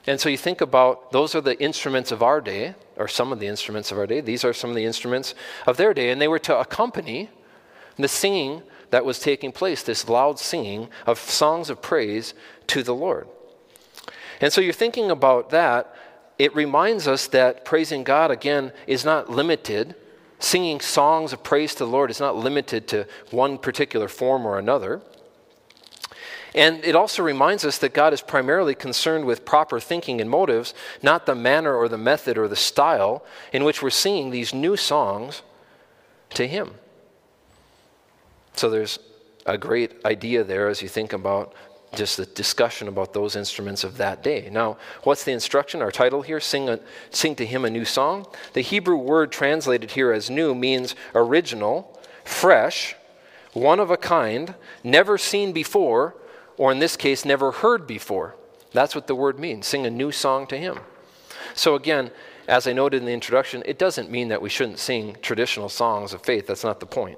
And 0.08 0.20
so 0.20 0.30
you 0.30 0.38
think 0.38 0.62
about 0.62 1.12
those 1.12 1.34
are 1.34 1.42
the 1.42 1.60
instruments 1.60 2.12
of 2.12 2.22
our 2.22 2.40
day, 2.40 2.76
or 2.96 3.08
some 3.08 3.32
of 3.32 3.40
the 3.40 3.48
instruments 3.48 3.92
of 3.92 3.98
our 3.98 4.08
day. 4.08 4.22
These 4.22 4.44
are 4.44 4.54
some 4.54 4.70
of 4.70 4.76
the 4.76 4.86
instruments 4.86 5.34
of 5.66 5.78
their 5.78 5.94
day, 5.94 6.12
and 6.12 6.22
they 6.22 6.28
were 6.28 6.40
to 6.40 6.58
accompany 6.58 7.30
the 7.98 8.08
singing 8.08 8.62
that 8.92 9.06
was 9.06 9.20
taking 9.20 9.52
place, 9.52 9.84
this 9.84 10.08
loud 10.08 10.40
singing 10.40 10.90
of 11.06 11.18
songs 11.18 11.70
of 11.70 11.82
praise 11.82 12.34
to 12.68 12.84
the 12.84 12.94
Lord. 12.94 13.28
And 14.42 14.54
so 14.54 14.62
you're 14.62 14.74
thinking 14.74 15.10
about 15.10 15.50
that. 15.50 15.94
It 16.38 16.54
reminds 16.56 17.08
us 17.08 17.28
that 17.28 17.66
praising 17.66 18.04
God, 18.04 18.30
again, 18.30 18.74
is 18.86 19.06
not 19.06 19.30
limited. 19.30 19.96
Singing 20.40 20.82
songs 20.82 21.34
of 21.34 21.44
praise 21.44 21.74
to 21.76 21.86
the 21.86 21.92
Lord 21.92 22.12
is 22.12 22.20
not 22.20 22.36
limited 22.36 22.88
to 22.90 23.08
one 23.32 23.58
particular 23.58 24.08
form 24.08 24.46
or 24.46 24.60
another. 24.60 25.02
And 26.56 26.86
it 26.86 26.96
also 26.96 27.22
reminds 27.22 27.66
us 27.66 27.78
that 27.80 27.94
God 27.94 28.14
is 28.14 28.22
primarily 28.22 28.76
concerned 28.76 29.26
with 29.26 29.44
proper 29.44 29.78
thinking 29.82 30.22
and 30.22 30.30
motives, 30.30 30.74
not 31.04 31.26
the 31.26 31.36
manner 31.36 31.76
or 31.76 31.90
the 31.90 31.98
method 31.98 32.38
or 32.38 32.48
the 32.48 32.56
style 32.56 33.26
in 33.52 33.66
which 33.66 33.82
we're 33.82 33.90
singing 33.90 34.32
these 34.32 34.54
new 34.54 34.78
songs 34.78 35.42
to 36.32 36.48
Him. 36.48 36.76
So 38.54 38.70
there's 38.70 39.00
a 39.46 39.58
great 39.58 40.04
idea 40.06 40.46
there 40.46 40.70
as 40.70 40.82
you 40.82 40.88
think 40.88 41.12
about 41.12 41.54
just 41.94 42.16
the 42.16 42.26
discussion 42.26 42.88
about 42.88 43.14
those 43.14 43.36
instruments 43.36 43.84
of 43.84 43.98
that 43.98 44.24
day. 44.24 44.50
Now, 44.50 44.78
what's 45.04 45.26
the 45.26 45.34
instruction? 45.34 45.82
Our 45.82 45.92
title 45.92 46.22
here, 46.22 46.40
sing, 46.40 46.70
a, 46.70 46.80
sing 47.10 47.36
to 47.36 47.46
him 47.46 47.66
a 47.66 47.70
new 47.70 47.86
song. 47.86 48.28
The 48.54 48.62
Hebrew 48.62 48.98
word 48.98 49.32
translated 49.32 49.92
here 49.92 50.14
as 50.14 50.30
new 50.30 50.56
means 50.56 50.96
original, 51.14 52.00
fresh, 52.24 52.96
one 53.52 53.80
of 53.80 53.92
a 53.92 53.98
kind, 53.98 54.56
never 54.84 55.18
seen 55.18 55.52
before, 55.52 56.16
or 56.58 56.72
in 56.72 56.80
this 56.80 56.96
case, 56.98 57.26
never 57.26 57.52
heard 57.52 57.86
before. 57.88 58.36
That's 58.72 58.96
what 58.96 59.08
the 59.08 59.16
word 59.16 59.40
means 59.40 59.68
sing 59.68 59.86
a 59.86 59.90
new 59.90 60.12
song 60.12 60.48
to 60.48 60.58
Him. 60.58 60.80
So, 61.54 61.76
again, 61.76 62.12
as 62.48 62.68
I 62.68 62.74
noted 62.74 62.98
in 62.98 63.06
the 63.06 63.14
introduction, 63.14 63.64
it 63.66 63.80
doesn't 63.80 64.12
mean 64.12 64.28
that 64.28 64.42
we 64.42 64.50
shouldn't 64.50 64.80
sing 64.80 65.18
traditional 65.22 65.70
songs 65.70 66.14
of 66.14 66.22
faith. 66.22 66.48
That's 66.48 66.64
not 66.64 66.80
the 66.80 66.86
point. 66.86 67.18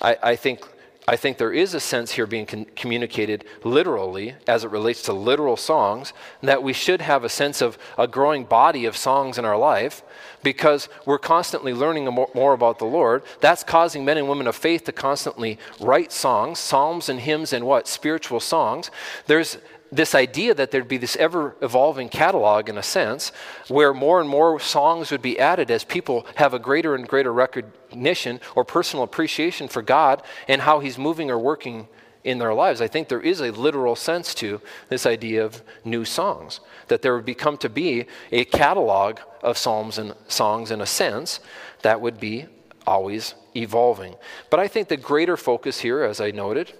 I, 0.00 0.16
I 0.22 0.36
think 0.36 0.66
I 1.08 1.14
think 1.14 1.38
there 1.38 1.52
is 1.52 1.72
a 1.72 1.78
sense 1.78 2.12
here 2.12 2.26
being 2.26 2.46
con- 2.46 2.66
communicated 2.74 3.44
literally 3.62 4.34
as 4.48 4.64
it 4.64 4.70
relates 4.70 5.02
to 5.02 5.12
literal 5.12 5.56
songs, 5.56 6.12
that 6.42 6.64
we 6.64 6.72
should 6.72 7.00
have 7.00 7.22
a 7.22 7.28
sense 7.28 7.62
of 7.62 7.78
a 7.96 8.08
growing 8.08 8.42
body 8.42 8.86
of 8.86 8.96
songs 8.96 9.38
in 9.38 9.44
our 9.44 9.56
life 9.56 10.02
because 10.42 10.88
we're 11.04 11.18
constantly 11.18 11.72
learning 11.72 12.06
more, 12.06 12.28
more 12.34 12.54
about 12.54 12.80
the 12.80 12.86
Lord. 12.86 13.22
That's 13.40 13.62
causing 13.62 14.04
men 14.04 14.18
and 14.18 14.28
women 14.28 14.48
of 14.48 14.56
faith 14.56 14.84
to 14.84 14.92
constantly 14.92 15.58
write 15.80 16.10
songs, 16.10 16.58
psalms 16.58 17.08
and 17.08 17.20
hymns 17.20 17.52
and 17.52 17.64
what? 17.64 17.86
Spiritual 17.86 18.40
songs. 18.40 18.90
There's 19.26 19.58
this 19.92 20.14
idea 20.14 20.54
that 20.54 20.70
there'd 20.70 20.88
be 20.88 20.96
this 20.96 21.16
ever 21.16 21.56
evolving 21.62 22.08
catalog, 22.08 22.68
in 22.68 22.76
a 22.76 22.82
sense, 22.82 23.30
where 23.68 23.94
more 23.94 24.20
and 24.20 24.28
more 24.28 24.58
songs 24.58 25.10
would 25.10 25.22
be 25.22 25.38
added 25.38 25.70
as 25.70 25.84
people 25.84 26.26
have 26.36 26.54
a 26.54 26.58
greater 26.58 26.94
and 26.94 27.06
greater 27.06 27.32
recognition 27.32 28.40
or 28.54 28.64
personal 28.64 29.04
appreciation 29.04 29.68
for 29.68 29.82
God 29.82 30.22
and 30.48 30.62
how 30.62 30.80
He's 30.80 30.98
moving 30.98 31.30
or 31.30 31.38
working 31.38 31.88
in 32.24 32.38
their 32.38 32.52
lives. 32.52 32.80
I 32.80 32.88
think 32.88 33.08
there 33.08 33.20
is 33.20 33.40
a 33.40 33.52
literal 33.52 33.94
sense 33.94 34.34
to 34.36 34.60
this 34.88 35.06
idea 35.06 35.44
of 35.44 35.62
new 35.84 36.04
songs, 36.04 36.60
that 36.88 37.00
there 37.00 37.14
would 37.14 37.24
become 37.24 37.56
to 37.58 37.68
be 37.68 38.06
a 38.32 38.44
catalog 38.44 39.20
of 39.42 39.56
psalms 39.56 39.98
and 39.98 40.14
songs 40.26 40.72
in 40.72 40.80
a 40.80 40.86
sense 40.86 41.38
that 41.82 42.00
would 42.00 42.18
be 42.18 42.46
always 42.84 43.34
evolving. 43.54 44.16
But 44.50 44.60
I 44.60 44.66
think 44.68 44.88
the 44.88 44.96
greater 44.96 45.36
focus 45.36 45.80
here, 45.80 46.02
as 46.02 46.20
I 46.20 46.32
noted, 46.32 46.72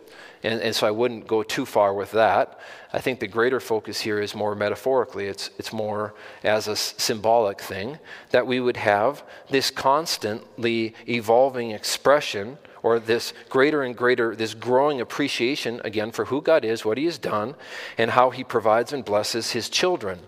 and, 0.43 0.61
and 0.61 0.75
so 0.75 0.87
I 0.87 0.91
wouldn't 0.91 1.27
go 1.27 1.43
too 1.43 1.67
far 1.67 1.95
with 1.95 2.13
that. 2.13 2.59
I 2.93 3.01
think 3.01 3.21
the 3.21 3.27
greater 3.27 3.61
focus 3.61 4.01
here 4.01 4.21
is 4.21 4.35
more 4.35 4.55
metaphorically, 4.55 5.27
it's, 5.27 5.51
it's 5.59 5.73
more 5.73 6.15
as 6.45 6.69
a 6.69 6.77
symbolic 6.77 7.61
thing, 7.61 7.99
that 8.31 8.47
we 8.47 8.61
would 8.61 8.77
have 8.77 9.23
this 9.51 9.71
constantly 9.71 10.95
evolving 11.09 11.73
expression 11.73 12.59
or 12.83 13.01
this 13.01 13.33
greater 13.49 13.83
and 13.83 13.97
greater, 13.97 14.37
this 14.37 14.55
growing 14.55 15.01
appreciation, 15.01 15.81
again, 15.85 16.13
for 16.13 16.27
who 16.27 16.41
God 16.41 16.65
is, 16.65 16.85
what 16.85 16.99
He 16.99 17.05
has 17.07 17.19
done, 17.19 17.57
and 17.99 18.13
how 18.13 18.31
He 18.31 18.45
provides 18.45 18.93
and 18.93 19.05
blesses 19.05 19.51
His 19.51 19.69
children. 19.69 20.21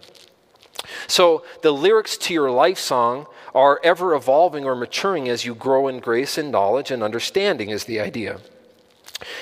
So 1.06 1.44
the 1.62 1.72
lyrics 1.72 2.16
to 2.18 2.34
your 2.34 2.50
life 2.50 2.78
song 2.78 3.26
are 3.54 3.80
ever 3.84 4.14
evolving 4.14 4.64
or 4.64 4.74
maturing 4.74 5.28
as 5.28 5.44
you 5.44 5.54
grow 5.54 5.88
in 5.88 6.00
grace 6.00 6.36
and 6.36 6.50
knowledge 6.50 6.90
and 6.90 7.02
understanding, 7.02 7.70
is 7.70 7.84
the 7.84 8.00
idea. 8.00 8.40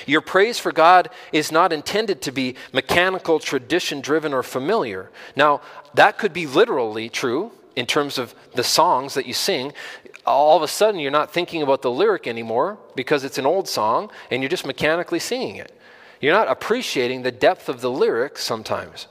Your 0.07 0.21
praise 0.21 0.59
for 0.59 0.73
God 0.73 1.11
is 1.33 1.53
not 1.53 1.73
intended 1.73 2.23
to 2.23 2.33
be 2.33 2.57
mechanical, 2.73 3.39
tradition 3.39 4.01
driven, 4.01 4.33
or 4.33 4.43
familiar. 4.43 5.11
Now, 5.35 5.61
that 5.95 6.19
could 6.19 6.33
be 6.33 6.47
literally 6.47 7.09
true 7.09 7.53
in 7.75 7.87
terms 7.87 8.19
of 8.19 8.35
the 8.55 8.65
songs 8.65 9.15
that 9.15 9.27
you 9.27 9.35
sing. 9.35 9.73
All 10.25 10.57
of 10.57 10.63
a 10.63 10.69
sudden, 10.69 10.99
you're 10.99 11.11
not 11.11 11.33
thinking 11.33 11.63
about 11.63 11.83
the 11.83 11.91
lyric 11.91 12.27
anymore 12.27 12.79
because 12.95 13.23
it's 13.23 13.39
an 13.39 13.47
old 13.47 13.69
song 13.69 14.11
and 14.31 14.43
you're 14.43 14.49
just 14.49 14.67
mechanically 14.67 15.19
singing 15.19 15.57
it. 15.57 15.79
You're 16.21 16.33
not 16.33 16.49
appreciating 16.49 17.23
the 17.23 17.31
depth 17.31 17.69
of 17.69 17.83
the 17.83 17.91
lyric 17.91 18.39
sometimes. 18.39 19.07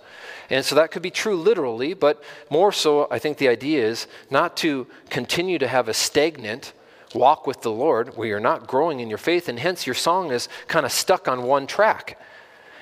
And 0.49 0.65
so 0.65 0.75
that 0.75 0.91
could 0.91 1.01
be 1.01 1.11
true 1.11 1.35
literally, 1.35 1.93
but 1.93 2.21
more 2.49 2.71
so, 2.71 3.07
I 3.09 3.19
think 3.19 3.37
the 3.37 3.47
idea 3.47 3.85
is 3.85 4.07
not 4.29 4.57
to 4.57 4.87
continue 5.09 5.57
to 5.59 5.67
have 5.67 5.87
a 5.87 5.93
stagnant 5.93 6.73
walk 7.15 7.47
with 7.47 7.61
the 7.61 7.71
Lord 7.71 8.15
where 8.15 8.27
you're 8.27 8.39
not 8.39 8.67
growing 8.67 8.99
in 8.99 9.09
your 9.09 9.17
faith, 9.17 9.49
and 9.49 9.57
hence 9.57 9.87
your 9.87 9.95
song 9.95 10.31
is 10.31 10.47
kind 10.67 10.85
of 10.85 10.91
stuck 10.91 11.27
on 11.27 11.43
one 11.43 11.65
track. 11.65 12.19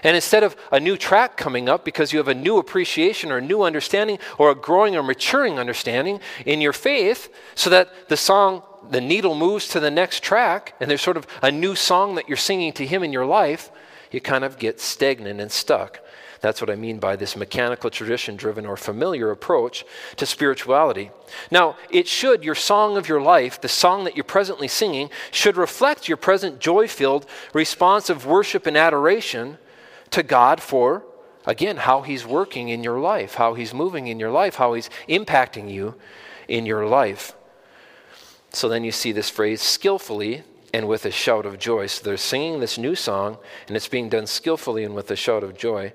And 0.03 0.15
instead 0.15 0.43
of 0.43 0.57
a 0.71 0.79
new 0.79 0.97
track 0.97 1.37
coming 1.37 1.69
up 1.69 1.85
because 1.85 2.11
you 2.11 2.17
have 2.17 2.27
a 2.27 2.35
new 2.35 2.57
appreciation 2.57 3.31
or 3.31 3.37
a 3.37 3.41
new 3.41 3.61
understanding 3.61 4.19
or 4.37 4.51
a 4.51 4.55
growing 4.55 4.97
or 4.97 5.03
maturing 5.03 5.57
understanding 5.57 6.19
in 6.45 6.59
your 6.59 6.73
faith, 6.73 7.33
so 7.55 7.69
that 7.69 8.09
the 8.09 8.17
song, 8.17 8.63
the 8.89 8.99
needle 8.99 9.33
moves 9.33 9.69
to 9.69 9.79
the 9.79 9.91
next 9.91 10.21
track, 10.21 10.75
and 10.81 10.91
there's 10.91 11.01
sort 11.01 11.15
of 11.15 11.25
a 11.41 11.51
new 11.51 11.73
song 11.73 12.15
that 12.15 12.27
you're 12.27 12.35
singing 12.35 12.73
to 12.73 12.85
Him 12.85 13.03
in 13.03 13.13
your 13.13 13.25
life, 13.25 13.71
you 14.11 14.19
kind 14.19 14.43
of 14.43 14.59
get 14.59 14.81
stagnant 14.81 15.39
and 15.39 15.51
stuck. 15.51 16.02
That's 16.43 16.59
what 16.59 16.69
I 16.69 16.75
mean 16.75 16.99
by 16.99 17.15
this 17.15 17.37
mechanical, 17.37 17.89
tradition 17.89 18.35
driven, 18.35 18.65
or 18.65 18.75
familiar 18.75 19.31
approach 19.31 19.85
to 20.17 20.25
spirituality. 20.25 21.09
Now, 21.49 21.77
it 21.89 22.05
should, 22.05 22.43
your 22.43 22.53
song 22.53 22.97
of 22.97 23.07
your 23.07 23.21
life, 23.21 23.61
the 23.61 23.69
song 23.69 24.03
that 24.03 24.17
you're 24.17 24.25
presently 24.25 24.67
singing, 24.67 25.09
should 25.31 25.55
reflect 25.55 26.09
your 26.09 26.17
present 26.17 26.59
joy 26.59 26.89
filled 26.89 27.27
response 27.53 28.09
of 28.09 28.25
worship 28.25 28.67
and 28.67 28.75
adoration 28.75 29.57
to 30.09 30.21
God 30.21 30.61
for, 30.61 31.03
again, 31.45 31.77
how 31.77 32.01
He's 32.01 32.25
working 32.25 32.67
in 32.67 32.83
your 32.83 32.99
life, 32.99 33.35
how 33.35 33.53
He's 33.53 33.73
moving 33.73 34.07
in 34.07 34.19
your 34.19 34.31
life, 34.31 34.55
how 34.55 34.73
He's 34.73 34.89
impacting 35.07 35.71
you 35.71 35.95
in 36.49 36.65
your 36.65 36.85
life. 36.85 37.33
So 38.49 38.67
then 38.67 38.83
you 38.83 38.91
see 38.91 39.13
this 39.13 39.29
phrase 39.29 39.61
skillfully 39.61 40.43
and 40.73 40.87
with 40.87 41.05
a 41.05 41.11
shout 41.11 41.45
of 41.45 41.59
joy. 41.59 41.85
So 41.85 42.03
they're 42.03 42.17
singing 42.17 42.59
this 42.59 42.77
new 42.77 42.95
song, 42.95 43.37
and 43.67 43.77
it's 43.77 43.87
being 43.87 44.09
done 44.09 44.25
skillfully 44.25 44.83
and 44.83 44.95
with 44.95 45.09
a 45.11 45.15
shout 45.15 45.43
of 45.43 45.55
joy. 45.55 45.93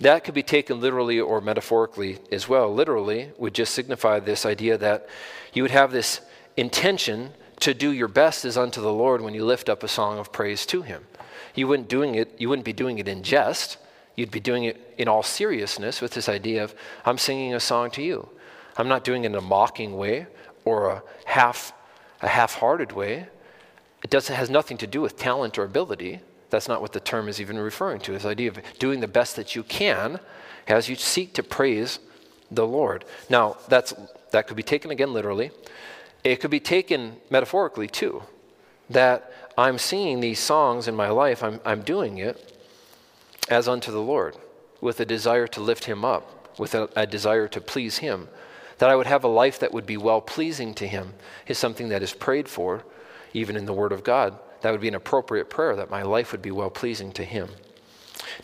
That 0.00 0.24
could 0.24 0.34
be 0.34 0.42
taken 0.42 0.80
literally 0.80 1.20
or 1.20 1.40
metaphorically 1.40 2.18
as 2.32 2.48
well. 2.48 2.72
Literally 2.72 3.32
would 3.36 3.54
just 3.54 3.74
signify 3.74 4.18
this 4.18 4.46
idea 4.46 4.78
that 4.78 5.06
you 5.52 5.62
would 5.62 5.70
have 5.70 5.92
this 5.92 6.22
intention 6.56 7.32
to 7.60 7.74
do 7.74 7.90
your 7.92 8.08
best 8.08 8.46
as 8.46 8.56
unto 8.56 8.80
the 8.80 8.92
Lord 8.92 9.20
when 9.20 9.34
you 9.34 9.44
lift 9.44 9.68
up 9.68 9.82
a 9.82 9.88
song 9.88 10.18
of 10.18 10.32
praise 10.32 10.64
to 10.66 10.80
him. 10.82 11.04
You 11.54 11.68
wouldn't 11.68 11.88
doing 11.88 12.14
it 12.14 12.34
you 12.38 12.48
wouldn't 12.48 12.64
be 12.64 12.72
doing 12.72 12.98
it 12.98 13.08
in 13.08 13.22
jest. 13.22 13.76
You'd 14.16 14.30
be 14.30 14.40
doing 14.40 14.64
it 14.64 14.94
in 14.96 15.06
all 15.06 15.22
seriousness 15.22 16.00
with 16.00 16.12
this 16.12 16.28
idea 16.28 16.64
of 16.64 16.74
I'm 17.04 17.18
singing 17.18 17.54
a 17.54 17.60
song 17.60 17.90
to 17.92 18.02
you. 18.02 18.28
I'm 18.78 18.88
not 18.88 19.04
doing 19.04 19.24
it 19.24 19.28
in 19.28 19.34
a 19.34 19.42
mocking 19.42 19.96
way 19.98 20.26
or 20.64 20.90
a 20.90 21.02
half 21.26 21.74
a 22.22 22.28
half-hearted 22.28 22.92
way. 22.92 23.28
It 24.02 24.10
doesn't 24.10 24.34
has 24.34 24.48
nothing 24.48 24.78
to 24.78 24.86
do 24.86 25.02
with 25.02 25.18
talent 25.18 25.58
or 25.58 25.64
ability. 25.64 26.20
That's 26.50 26.68
not 26.68 26.80
what 26.80 26.92
the 26.92 27.00
term 27.00 27.28
is 27.28 27.40
even 27.40 27.58
referring 27.58 28.00
to. 28.00 28.12
This 28.12 28.24
idea 28.24 28.50
of 28.50 28.58
doing 28.78 29.00
the 29.00 29.08
best 29.08 29.36
that 29.36 29.54
you 29.54 29.62
can 29.62 30.20
as 30.66 30.88
you 30.88 30.96
seek 30.96 31.32
to 31.34 31.42
praise 31.42 31.98
the 32.50 32.66
Lord. 32.66 33.04
Now, 33.28 33.56
that's 33.68 33.94
that 34.30 34.46
could 34.46 34.56
be 34.56 34.62
taken 34.62 34.90
again 34.90 35.12
literally. 35.12 35.50
It 36.24 36.36
could 36.36 36.50
be 36.50 36.60
taken 36.60 37.16
metaphorically 37.30 37.88
too. 37.88 38.22
That 38.88 39.32
I'm 39.56 39.78
singing 39.78 40.20
these 40.20 40.40
songs 40.40 40.88
in 40.88 40.94
my 40.94 41.10
life, 41.10 41.42
I'm, 41.42 41.60
I'm 41.64 41.82
doing 41.82 42.18
it 42.18 42.58
as 43.48 43.68
unto 43.68 43.90
the 43.90 44.00
Lord, 44.00 44.36
with 44.80 45.00
a 45.00 45.04
desire 45.04 45.46
to 45.48 45.60
lift 45.60 45.84
Him 45.84 46.04
up, 46.04 46.58
with 46.58 46.74
a, 46.74 46.88
a 46.96 47.06
desire 47.06 47.48
to 47.48 47.60
please 47.60 47.98
Him. 47.98 48.28
That 48.78 48.90
I 48.90 48.96
would 48.96 49.06
have 49.06 49.24
a 49.24 49.28
life 49.28 49.58
that 49.60 49.72
would 49.72 49.86
be 49.86 49.96
well 49.96 50.20
pleasing 50.20 50.74
to 50.74 50.86
Him 50.86 51.14
is 51.46 51.58
something 51.58 51.88
that 51.90 52.02
is 52.02 52.12
prayed 52.12 52.48
for, 52.48 52.84
even 53.32 53.56
in 53.56 53.66
the 53.66 53.72
Word 53.72 53.92
of 53.92 54.04
God. 54.04 54.38
That 54.62 54.72
would 54.72 54.80
be 54.80 54.88
an 54.88 54.94
appropriate 54.94 55.50
prayer, 55.50 55.76
that 55.76 55.90
my 55.90 56.02
life 56.02 56.32
would 56.32 56.42
be 56.42 56.50
well 56.50 56.70
pleasing 56.70 57.12
to 57.12 57.24
Him. 57.24 57.48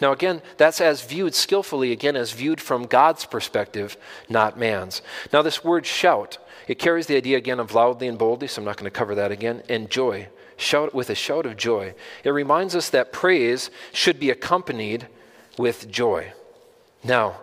Now, 0.00 0.12
again, 0.12 0.42
that's 0.57 0.81
as 0.81 1.05
viewed 1.05 1.35
skillfully, 1.35 1.92
again, 1.92 2.16
as 2.16 2.33
viewed 2.33 2.61
from 2.61 2.87
God's 2.87 3.24
perspective, 3.24 3.96
not 4.29 4.59
man's. 4.59 5.02
Now, 5.33 5.42
this 5.42 5.64
word 5.64 5.87
shout, 5.87 6.38
it 6.66 6.79
carries 6.79 7.07
the 7.07 7.16
idea 7.16 7.37
again 7.37 7.61
of 7.61 7.74
loudly 7.74 8.09
and 8.09 8.18
boldly, 8.18 8.48
so 8.48 8.61
I'm 8.61 8.66
not 8.66 8.76
going 8.76 8.90
to 8.90 8.90
cover 8.90 9.14
that 9.14 9.31
again, 9.31 9.62
and 9.68 9.90
joy. 9.90 10.29
Shout 10.57 10.94
with 10.94 11.11
a 11.11 11.14
shout 11.14 11.46
of 11.46 11.57
joy. 11.57 11.94
It 12.24 12.31
reminds 12.31 12.74
us 12.74 12.90
that 12.90 13.12
praise 13.12 13.70
should 13.92 14.18
be 14.18 14.31
accompanied 14.31 15.07
with 15.59 15.90
joy. 15.90 16.33
Now, 17.05 17.40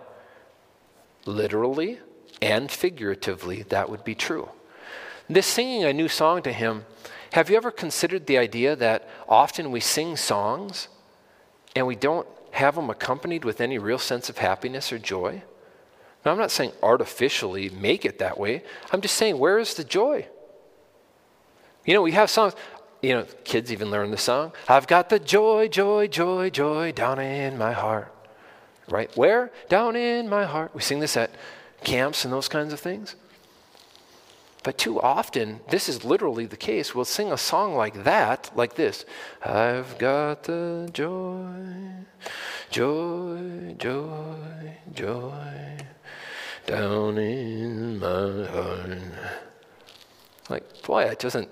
literally 1.24 2.00
and 2.42 2.70
figuratively, 2.70 3.62
that 3.64 3.88
would 3.88 4.04
be 4.04 4.14
true. 4.14 4.48
This 5.28 5.46
singing 5.46 5.84
a 5.84 5.92
new 5.92 6.08
song 6.08 6.42
to 6.42 6.52
him, 6.52 6.84
have 7.34 7.50
you 7.50 7.56
ever 7.56 7.72
considered 7.72 8.26
the 8.26 8.38
idea 8.38 8.76
that 8.76 9.08
often 9.28 9.72
we 9.72 9.80
sing 9.80 10.16
songs 10.16 10.86
and 11.74 11.84
we 11.84 11.96
don't 11.96 12.28
have 12.52 12.76
them 12.76 12.90
accompanied 12.90 13.44
with 13.44 13.60
any 13.60 13.76
real 13.76 13.98
sense 13.98 14.28
of 14.28 14.38
happiness 14.38 14.92
or 14.92 15.00
joy? 15.00 15.42
Now, 16.24 16.30
I'm 16.30 16.38
not 16.38 16.52
saying 16.52 16.70
artificially 16.80 17.70
make 17.70 18.04
it 18.04 18.20
that 18.20 18.38
way. 18.38 18.62
I'm 18.92 19.00
just 19.00 19.16
saying, 19.16 19.36
where 19.36 19.58
is 19.58 19.74
the 19.74 19.82
joy? 19.82 20.28
You 21.84 21.94
know, 21.94 22.02
we 22.02 22.12
have 22.12 22.30
songs, 22.30 22.54
you 23.02 23.14
know, 23.14 23.26
kids 23.42 23.72
even 23.72 23.90
learn 23.90 24.12
the 24.12 24.16
song. 24.16 24.52
I've 24.68 24.86
got 24.86 25.08
the 25.08 25.18
joy, 25.18 25.66
joy, 25.66 26.06
joy, 26.06 26.50
joy 26.50 26.92
down 26.92 27.18
in 27.18 27.58
my 27.58 27.72
heart. 27.72 28.14
Right? 28.88 29.10
Where? 29.16 29.50
Down 29.68 29.96
in 29.96 30.28
my 30.28 30.44
heart. 30.44 30.72
We 30.72 30.82
sing 30.82 31.00
this 31.00 31.16
at 31.16 31.32
camps 31.82 32.24
and 32.24 32.32
those 32.32 32.46
kinds 32.46 32.72
of 32.72 32.78
things. 32.78 33.16
But 34.64 34.78
too 34.78 34.98
often, 35.00 35.60
this 35.68 35.90
is 35.90 36.06
literally 36.06 36.46
the 36.46 36.56
case. 36.56 36.94
We'll 36.94 37.04
sing 37.04 37.30
a 37.30 37.36
song 37.36 37.76
like 37.76 38.02
that, 38.04 38.50
like 38.56 38.74
this 38.74 39.04
I've 39.44 39.98
got 39.98 40.44
the 40.44 40.88
joy, 40.92 41.54
joy, 42.70 43.74
joy, 43.78 44.78
joy 44.94 45.76
down 46.66 47.18
in 47.18 47.98
my 47.98 48.46
heart. 48.48 48.98
Like, 50.48 50.82
boy, 50.82 51.04
it 51.04 51.18
doesn't 51.18 51.50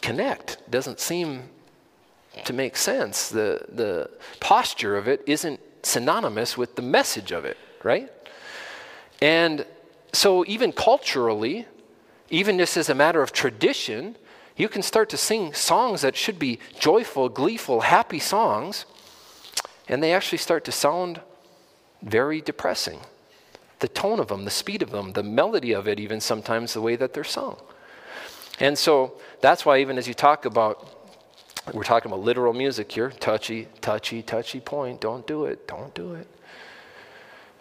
connect, 0.00 0.70
doesn't 0.70 1.00
seem 1.00 1.50
to 2.46 2.54
make 2.54 2.78
sense. 2.78 3.28
The, 3.28 3.66
the 3.68 4.10
posture 4.40 4.96
of 4.96 5.08
it 5.08 5.22
isn't 5.26 5.60
synonymous 5.82 6.56
with 6.56 6.76
the 6.76 6.82
message 6.82 7.32
of 7.32 7.44
it, 7.44 7.58
right? 7.82 8.10
And 9.20 9.66
so, 10.14 10.42
even 10.46 10.72
culturally, 10.72 11.66
even 12.34 12.58
just 12.58 12.76
as 12.76 12.88
a 12.88 12.94
matter 12.94 13.22
of 13.22 13.32
tradition, 13.32 14.16
you 14.56 14.68
can 14.68 14.82
start 14.82 15.08
to 15.10 15.16
sing 15.16 15.54
songs 15.54 16.02
that 16.02 16.16
should 16.16 16.36
be 16.36 16.58
joyful, 16.80 17.28
gleeful, 17.28 17.82
happy 17.82 18.18
songs, 18.18 18.86
and 19.88 20.02
they 20.02 20.12
actually 20.12 20.38
start 20.38 20.64
to 20.64 20.72
sound 20.72 21.20
very 22.02 22.40
depressing. 22.40 22.98
The 23.78 23.86
tone 23.86 24.18
of 24.18 24.26
them, 24.28 24.44
the 24.44 24.50
speed 24.50 24.82
of 24.82 24.90
them, 24.90 25.12
the 25.12 25.22
melody 25.22 25.72
of 25.72 25.86
it, 25.86 26.00
even 26.00 26.20
sometimes 26.20 26.74
the 26.74 26.80
way 26.80 26.96
that 26.96 27.12
they're 27.12 27.22
sung. 27.22 27.56
And 28.58 28.76
so 28.76 29.14
that's 29.40 29.64
why, 29.64 29.78
even 29.78 29.96
as 29.96 30.08
you 30.08 30.14
talk 30.14 30.44
about, 30.44 30.90
we're 31.72 31.84
talking 31.84 32.10
about 32.10 32.24
literal 32.24 32.52
music 32.52 32.90
here, 32.90 33.10
touchy, 33.10 33.68
touchy, 33.80 34.22
touchy 34.22 34.58
point. 34.58 35.00
Don't 35.00 35.24
do 35.26 35.44
it. 35.44 35.68
Don't 35.68 35.94
do 35.94 36.14
it. 36.14 36.26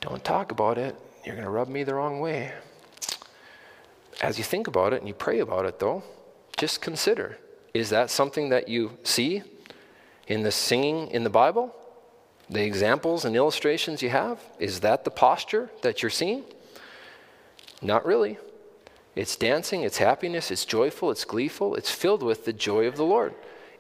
Don't 0.02 0.24
talk 0.24 0.52
about 0.52 0.80
it. 0.80 0.96
You're 1.24 1.36
going 1.36 1.46
to 1.46 1.52
rub 1.52 1.70
me 1.70 1.84
the 1.84 1.94
wrong 1.94 2.20
way. 2.20 2.54
As 4.22 4.38
you 4.38 4.44
think 4.44 4.68
about 4.68 4.94
it 4.94 5.00
and 5.00 5.08
you 5.08 5.14
pray 5.14 5.40
about 5.40 5.66
it, 5.66 5.80
though, 5.80 6.04
just 6.58 6.82
consider 6.82 7.38
is 7.74 7.90
that 7.90 8.12
something 8.12 8.50
that 8.50 8.70
you 8.70 8.98
see 9.04 9.42
in 10.28 10.44
the 10.44 10.52
singing 10.52 11.10
in 11.10 11.24
the 11.24 11.30
Bible? 11.30 11.76
The 12.50 12.64
examples 12.64 13.26
and 13.26 13.36
illustrations 13.36 14.04
you 14.04 14.10
have? 14.10 14.40
Is 14.60 14.82
that 14.82 15.06
the 15.06 15.12
posture 15.12 15.72
that 15.82 16.04
you're 16.04 16.12
seeing? 16.12 16.44
Not 17.82 18.06
really. 18.06 18.38
It's 19.16 19.36
dancing, 19.36 19.82
it's 19.82 19.98
happiness, 19.98 20.52
it's 20.52 20.66
joyful, 20.66 21.12
it's 21.12 21.26
gleeful, 21.26 21.76
it's 21.76 21.92
filled 21.92 22.24
with 22.24 22.46
the 22.46 22.54
joy 22.54 22.86
of 22.86 22.96
the 22.96 23.04
Lord. 23.04 23.34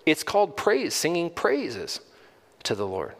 It's 0.05 0.23
called 0.23 0.57
praise, 0.57 0.93
singing 0.93 1.29
praises 1.29 1.99
to 2.63 2.75
the 2.75 2.87
Lord. 2.87 3.15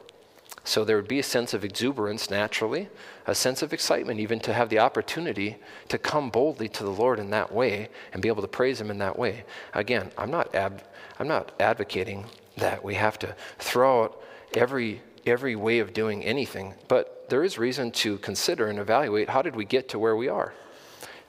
So 0.65 0.85
there 0.85 0.95
would 0.95 1.09
be 1.09 1.19
a 1.19 1.23
sense 1.23 1.53
of 1.53 1.65
exuberance 1.65 2.29
naturally, 2.29 2.87
a 3.27 3.35
sense 3.35 3.61
of 3.61 3.73
excitement, 3.73 4.19
even 4.19 4.39
to 4.41 4.53
have 4.53 4.69
the 4.69 4.79
opportunity 4.79 5.57
to 5.89 5.97
come 5.97 6.29
boldly 6.29 6.69
to 6.69 6.83
the 6.83 6.89
Lord 6.89 7.19
in 7.19 7.31
that 7.31 7.51
way 7.51 7.89
and 8.13 8.21
be 8.21 8.29
able 8.29 8.41
to 8.41 8.47
praise 8.47 8.79
Him 8.79 8.89
in 8.89 8.97
that 8.99 9.19
way. 9.19 9.43
Again, 9.73 10.11
I'm 10.17 10.31
not, 10.31 10.55
ab- 10.55 10.83
I'm 11.19 11.27
not 11.27 11.51
advocating 11.59 12.25
that 12.57 12.83
we 12.83 12.95
have 12.95 13.19
to 13.19 13.35
throw 13.59 14.03
out 14.03 14.21
every, 14.55 15.01
every 15.25 15.55
way 15.55 15.79
of 15.79 15.93
doing 15.93 16.23
anything, 16.23 16.75
but 16.87 17.25
there 17.29 17.43
is 17.43 17.57
reason 17.57 17.91
to 17.91 18.17
consider 18.19 18.67
and 18.67 18.79
evaluate 18.79 19.29
how 19.29 19.41
did 19.41 19.55
we 19.55 19.65
get 19.65 19.89
to 19.89 19.99
where 19.99 20.15
we 20.15 20.29
are? 20.29 20.53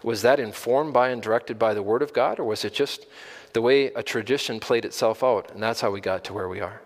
Was 0.05 0.23
that 0.23 0.38
informed 0.38 0.92
by 0.92 1.09
and 1.09 1.20
directed 1.20 1.59
by 1.59 1.75
the 1.75 1.83
Word 1.83 2.03
of 2.03 2.12
God, 2.12 2.38
or 2.38 2.44
was 2.44 2.64
it 2.64 2.75
just 2.75 3.07
the 3.53 3.62
way 3.62 3.87
a 3.87 4.03
tradition 4.03 4.61
played 4.61 4.85
itself 4.85 5.25
out, 5.25 5.51
and 5.53 5.62
that's 5.62 5.81
how 5.81 5.90
we 5.90 6.01
got 6.01 6.23
to 6.25 6.33
where 6.33 6.49
we 6.49 6.61
are? 6.61 6.84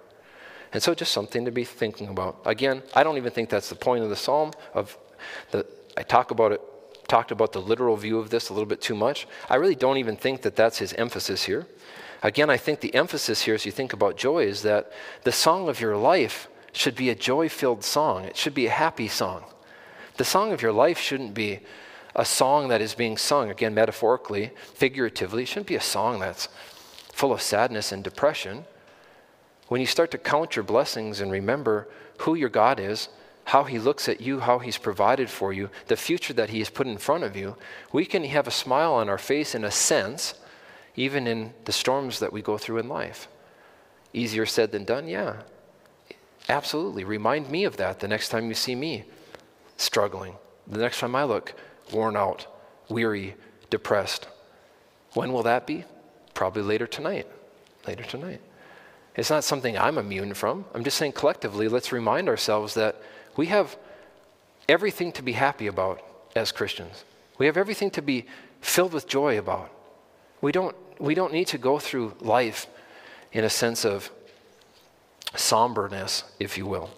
And 0.72 0.82
so 0.82 0.94
just 0.94 1.12
something 1.12 1.44
to 1.44 1.50
be 1.50 1.64
thinking 1.64 2.08
about. 2.08 2.40
Again, 2.44 2.82
I 2.94 3.02
don't 3.02 3.16
even 3.16 3.32
think 3.32 3.48
that's 3.48 3.68
the 3.68 3.74
point 3.74 4.04
of 4.04 4.10
the 4.10 4.16
psalm 4.16 4.52
of 4.74 4.96
the 5.50 5.66
I 5.96 6.02
talk 6.02 6.30
about 6.30 6.52
it 6.52 6.60
talked 7.08 7.32
about 7.32 7.52
the 7.52 7.60
literal 7.60 7.96
view 7.96 8.18
of 8.18 8.30
this 8.30 8.50
a 8.50 8.52
little 8.52 8.68
bit 8.68 8.80
too 8.80 8.94
much. 8.94 9.26
I 9.48 9.56
really 9.56 9.74
don't 9.74 9.96
even 9.96 10.16
think 10.16 10.42
that 10.42 10.54
that's 10.54 10.78
his 10.78 10.92
emphasis 10.92 11.44
here. 11.44 11.66
Again, 12.22 12.50
I 12.50 12.56
think 12.56 12.80
the 12.80 12.94
emphasis 12.94 13.42
here 13.42 13.54
as 13.54 13.64
you 13.64 13.72
think 13.72 13.94
about 13.94 14.16
joy 14.16 14.44
is 14.44 14.62
that 14.62 14.92
the 15.24 15.32
song 15.32 15.68
of 15.68 15.80
your 15.80 15.96
life 15.96 16.48
should 16.72 16.94
be 16.94 17.08
a 17.08 17.14
joy-filled 17.14 17.82
song. 17.82 18.24
It 18.24 18.36
should 18.36 18.54
be 18.54 18.66
a 18.66 18.70
happy 18.70 19.08
song. 19.08 19.44
The 20.18 20.24
song 20.24 20.52
of 20.52 20.60
your 20.60 20.72
life 20.72 20.98
shouldn't 20.98 21.32
be 21.32 21.60
a 22.14 22.24
song 22.24 22.68
that 22.68 22.82
is 22.82 22.94
being 22.94 23.16
sung, 23.16 23.50
again, 23.50 23.74
metaphorically, 23.74 24.50
figuratively. 24.74 25.44
It 25.44 25.46
shouldn't 25.46 25.66
be 25.66 25.76
a 25.76 25.80
song 25.80 26.20
that's 26.20 26.48
full 27.12 27.32
of 27.32 27.40
sadness 27.40 27.90
and 27.90 28.04
depression. 28.04 28.66
When 29.68 29.80
you 29.80 29.86
start 29.86 30.10
to 30.12 30.18
count 30.18 30.56
your 30.56 30.62
blessings 30.62 31.20
and 31.20 31.30
remember 31.30 31.88
who 32.18 32.34
your 32.34 32.48
God 32.48 32.80
is, 32.80 33.08
how 33.44 33.64
He 33.64 33.78
looks 33.78 34.08
at 34.08 34.20
you, 34.20 34.40
how 34.40 34.58
He's 34.58 34.78
provided 34.78 35.30
for 35.30 35.52
you, 35.52 35.70
the 35.86 35.96
future 35.96 36.32
that 36.34 36.50
He 36.50 36.58
has 36.58 36.70
put 36.70 36.86
in 36.86 36.98
front 36.98 37.24
of 37.24 37.36
you, 37.36 37.56
we 37.92 38.04
can 38.04 38.24
have 38.24 38.46
a 38.46 38.50
smile 38.50 38.94
on 38.94 39.08
our 39.08 39.18
face 39.18 39.54
in 39.54 39.64
a 39.64 39.70
sense, 39.70 40.34
even 40.96 41.26
in 41.26 41.52
the 41.64 41.72
storms 41.72 42.18
that 42.18 42.32
we 42.32 42.42
go 42.42 42.58
through 42.58 42.78
in 42.78 42.88
life. 42.88 43.28
Easier 44.12 44.46
said 44.46 44.72
than 44.72 44.84
done? 44.84 45.06
Yeah. 45.06 45.42
Absolutely. 46.48 47.04
Remind 47.04 47.50
me 47.50 47.64
of 47.64 47.76
that 47.76 48.00
the 48.00 48.08
next 48.08 48.30
time 48.30 48.48
you 48.48 48.54
see 48.54 48.74
me 48.74 49.04
struggling, 49.76 50.34
the 50.66 50.78
next 50.78 51.00
time 51.00 51.14
I 51.14 51.24
look 51.24 51.54
worn 51.92 52.16
out, 52.16 52.46
weary, 52.88 53.34
depressed. 53.70 54.28
When 55.12 55.32
will 55.32 55.42
that 55.42 55.66
be? 55.66 55.84
Probably 56.34 56.62
later 56.62 56.86
tonight. 56.86 57.26
Later 57.86 58.04
tonight. 58.04 58.40
It's 59.18 59.30
not 59.30 59.42
something 59.42 59.76
I'm 59.76 59.98
immune 59.98 60.32
from. 60.32 60.64
I'm 60.72 60.84
just 60.84 60.96
saying 60.96 61.12
collectively, 61.12 61.66
let's 61.66 61.90
remind 61.90 62.28
ourselves 62.28 62.74
that 62.74 63.02
we 63.36 63.46
have 63.46 63.76
everything 64.68 65.10
to 65.12 65.22
be 65.22 65.32
happy 65.32 65.66
about 65.66 66.00
as 66.36 66.52
Christians. 66.52 67.04
We 67.36 67.46
have 67.46 67.56
everything 67.56 67.90
to 67.90 68.02
be 68.02 68.26
filled 68.60 68.92
with 68.92 69.08
joy 69.08 69.36
about. 69.36 69.72
We 70.40 70.52
don't, 70.52 70.76
we 71.00 71.16
don't 71.16 71.32
need 71.32 71.48
to 71.48 71.58
go 71.58 71.80
through 71.80 72.14
life 72.20 72.68
in 73.32 73.42
a 73.42 73.50
sense 73.50 73.84
of 73.84 74.12
somberness, 75.34 76.22
if 76.38 76.56
you 76.56 76.66
will. 76.66 76.88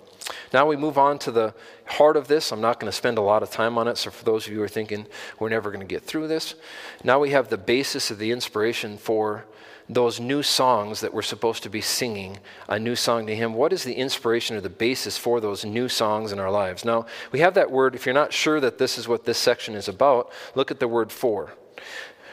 Now 0.53 0.67
we 0.67 0.77
move 0.77 0.99
on 0.99 1.19
to 1.21 1.31
the 1.31 1.55
heart 1.87 2.19
of 2.19 2.29
this. 2.29 2.53
I'm 2.53 2.61
not 2.61 2.79
going 2.81 2.91
to 2.91 2.97
spend 2.97 3.17
a 3.17 3.23
lot 3.23 3.43
of 3.43 3.51
time 3.51 3.79
on 3.79 3.89
it, 3.89 3.97
so 3.97 4.11
for 4.11 4.27
those 4.27 4.47
of 4.47 4.53
you 4.53 4.59
who 4.59 4.65
are 4.65 4.69
thinking 4.69 5.07
we're 5.39 5.49
never 5.49 5.71
going 5.71 5.81
to 5.81 5.87
get 5.87 6.03
through 6.03 6.29
this, 6.29 6.55
now 7.03 7.19
we 7.19 7.31
have 7.31 7.49
the 7.49 7.57
basis 7.57 8.11
of 8.11 8.19
the 8.19 8.31
inspiration 8.31 8.99
for 8.99 9.47
those 9.95 10.21
new 10.21 10.43
songs 10.43 11.01
that 11.01 11.13
we're 11.13 11.23
supposed 11.23 11.65
to 11.65 11.69
be 11.69 11.81
singing, 11.81 12.39
a 12.69 12.79
new 12.79 12.95
song 12.95 13.27
to 13.27 13.35
Him. 13.35 13.55
What 13.55 13.73
is 13.73 13.83
the 13.83 13.95
inspiration 13.95 14.57
or 14.57 14.61
the 14.61 14.69
basis 14.69 15.19
for 15.19 15.41
those 15.41 15.65
new 15.65 15.89
songs 15.89 16.33
in 16.33 16.39
our 16.39 16.51
lives? 16.51 16.85
Now, 16.85 17.07
we 17.33 17.41
have 17.41 17.55
that 17.55 17.71
word. 17.71 17.95
If 17.95 18.07
you're 18.07 18.15
not 18.15 18.33
sure 18.33 18.61
that 18.61 18.79
this 18.79 18.97
is 18.97 19.09
what 19.09 19.25
this 19.25 19.39
section 19.39 19.75
is 19.75 19.89
about, 19.89 20.31
look 20.55 20.71
at 20.71 20.79
the 20.79 20.89
word 20.89 21.11
for. 21.11 21.55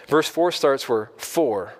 Verse 0.07 0.29
4 0.29 0.51
starts 0.51 0.87
where 0.87 1.11
for. 1.17 1.73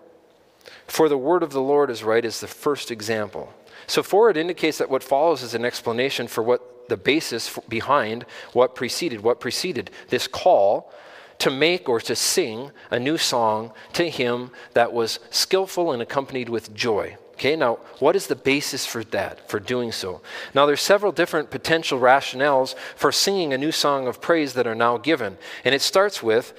For 0.87 1.09
the 1.09 1.17
word 1.17 1.43
of 1.43 1.51
the 1.51 1.61
Lord 1.61 1.89
is 1.89 2.03
right 2.03 2.25
is 2.25 2.39
the 2.39 2.47
first 2.47 2.91
example. 2.91 3.53
So, 3.85 4.01
for 4.01 4.29
it 4.29 4.37
indicates 4.37 4.79
that 4.79 4.89
what 4.89 5.03
follows 5.03 5.43
is 5.43 5.53
an 5.53 5.63
explanation 5.63 6.27
for 6.27 6.43
what 6.43 6.89
the 6.89 6.97
basis 6.97 7.57
behind 7.67 8.25
what 8.53 8.75
preceded, 8.75 9.21
what 9.21 9.39
preceded 9.39 9.91
this 10.09 10.27
call 10.27 10.91
to 11.39 11.51
make 11.51 11.87
or 11.87 11.99
to 12.01 12.15
sing 12.15 12.71
a 12.89 12.99
new 12.99 13.17
song 13.17 13.71
to 13.93 14.09
him 14.09 14.51
that 14.73 14.93
was 14.93 15.19
skillful 15.29 15.91
and 15.91 16.01
accompanied 16.01 16.49
with 16.49 16.73
joy. 16.73 17.17
Okay, 17.33 17.55
now 17.55 17.75
what 17.99 18.15
is 18.15 18.25
the 18.25 18.35
basis 18.35 18.87
for 18.87 19.03
that, 19.05 19.47
for 19.47 19.59
doing 19.59 19.91
so? 19.91 20.21
Now 20.55 20.65
there's 20.65 20.81
several 20.81 21.11
different 21.11 21.51
potential 21.51 21.99
rationales 21.99 22.75
for 22.95 23.11
singing 23.11 23.53
a 23.53 23.59
new 23.59 23.71
song 23.71 24.07
of 24.07 24.19
praise 24.19 24.53
that 24.53 24.65
are 24.65 24.73
now 24.73 24.97
given. 24.97 25.37
And 25.63 25.75
it 25.75 25.81
starts 25.81 26.23
with 26.23 26.53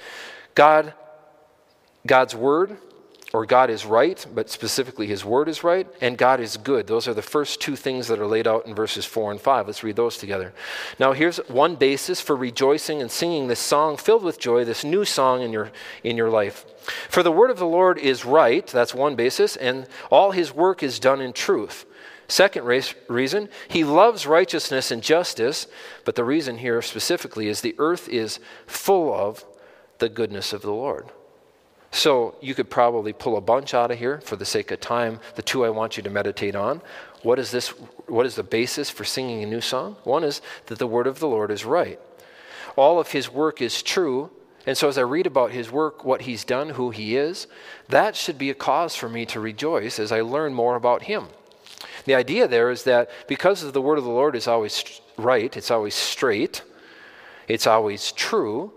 God 0.55 0.93
God's 2.07 2.33
word 2.33 2.77
or 3.31 3.45
God 3.45 3.69
is 3.69 3.85
right, 3.85 4.25
but 4.33 4.49
specifically 4.49 5.05
his 5.05 5.23
word 5.23 5.47
is 5.47 5.63
right, 5.63 5.87
and 6.01 6.17
God 6.17 6.39
is 6.39 6.57
good. 6.57 6.87
Those 6.87 7.07
are 7.07 7.13
the 7.13 7.21
first 7.21 7.61
two 7.61 7.75
things 7.75 8.07
that 8.07 8.19
are 8.19 8.25
laid 8.25 8.47
out 8.47 8.65
in 8.65 8.73
verses 8.73 9.05
4 9.05 9.31
and 9.31 9.39
5. 9.39 9.67
Let's 9.67 9.83
read 9.83 9.95
those 9.95 10.17
together. 10.17 10.51
Now, 10.97 11.13
here's 11.13 11.37
one 11.47 11.75
basis 11.75 12.19
for 12.19 12.35
rejoicing 12.35 13.01
and 13.01 13.11
singing 13.11 13.47
this 13.47 13.59
song 13.59 13.97
filled 13.97 14.23
with 14.23 14.39
joy, 14.39 14.65
this 14.65 14.83
new 14.83 15.05
song 15.05 15.43
in 15.43 15.51
your, 15.51 15.71
in 16.03 16.17
your 16.17 16.31
life. 16.31 16.65
For 17.07 17.21
the 17.21 17.31
word 17.31 17.51
of 17.51 17.59
the 17.59 17.67
Lord 17.67 17.99
is 17.99 18.25
right, 18.25 18.65
that's 18.65 18.95
one 18.95 19.15
basis, 19.15 19.55
and 19.55 19.87
all 20.09 20.31
his 20.31 20.51
work 20.51 20.81
is 20.81 20.97
done 20.97 21.21
in 21.21 21.33
truth. 21.33 21.85
Second 22.27 22.65
reason, 22.65 23.49
he 23.67 23.83
loves 23.83 24.27
righteousness 24.27 24.91
and 24.91 25.03
justice, 25.03 25.67
but 26.05 26.15
the 26.15 26.23
reason 26.23 26.59
here 26.59 26.81
specifically 26.81 27.47
is 27.47 27.61
the 27.61 27.75
earth 27.79 28.07
is 28.09 28.39
full 28.65 29.13
of 29.13 29.45
the 29.99 30.09
goodness 30.09 30.53
of 30.53 30.61
the 30.61 30.71
Lord. 30.71 31.11
So 31.91 32.35
you 32.39 32.53
could 32.53 32.69
probably 32.69 33.13
pull 33.13 33.35
a 33.35 33.41
bunch 33.41 33.73
out 33.73 33.91
of 33.91 33.97
here 33.97 34.21
for 34.21 34.35
the 34.35 34.45
sake 34.45 34.71
of 34.71 34.79
time. 34.79 35.19
The 35.35 35.41
two 35.41 35.65
I 35.65 35.69
want 35.69 35.97
you 35.97 36.03
to 36.03 36.09
meditate 36.09 36.55
on. 36.55 36.81
What 37.23 37.39
is 37.39 37.51
this? 37.51 37.69
What 38.07 38.25
is 38.25 38.35
the 38.35 38.43
basis 38.43 38.89
for 38.89 39.03
singing 39.03 39.43
a 39.43 39.47
new 39.47 39.61
song? 39.61 39.97
One 40.03 40.23
is 40.23 40.41
that 40.67 40.77
the 40.77 40.87
word 40.87 41.07
of 41.07 41.19
the 41.19 41.27
Lord 41.27 41.51
is 41.51 41.65
right. 41.65 41.99
All 42.75 42.99
of 42.99 43.11
his 43.11 43.31
work 43.31 43.61
is 43.61 43.81
true. 43.81 44.29
And 44.67 44.77
so 44.77 44.87
as 44.87 44.97
I 44.97 45.01
read 45.01 45.25
about 45.25 45.51
his 45.51 45.71
work, 45.71 46.05
what 46.05 46.21
he's 46.21 46.43
done, 46.43 46.69
who 46.69 46.91
he 46.91 47.15
is, 47.15 47.47
that 47.87 48.15
should 48.15 48.37
be 48.37 48.49
a 48.49 48.55
cause 48.55 48.95
for 48.95 49.09
me 49.09 49.25
to 49.27 49.39
rejoice 49.39 49.99
as 49.99 50.11
I 50.11 50.21
learn 50.21 50.53
more 50.53 50.75
about 50.75 51.03
him. 51.03 51.27
The 52.05 52.13
idea 52.13 52.47
there 52.47 52.69
is 52.69 52.83
that 52.83 53.09
because 53.27 53.71
the 53.71 53.81
word 53.81 53.97
of 53.97 54.03
the 54.03 54.09
Lord 54.09 54.35
is 54.35 54.47
always 54.47 55.01
right, 55.17 55.55
it's 55.55 55.71
always 55.71 55.95
straight, 55.95 56.61
it's 57.47 57.67
always 57.67 58.11
true, 58.11 58.71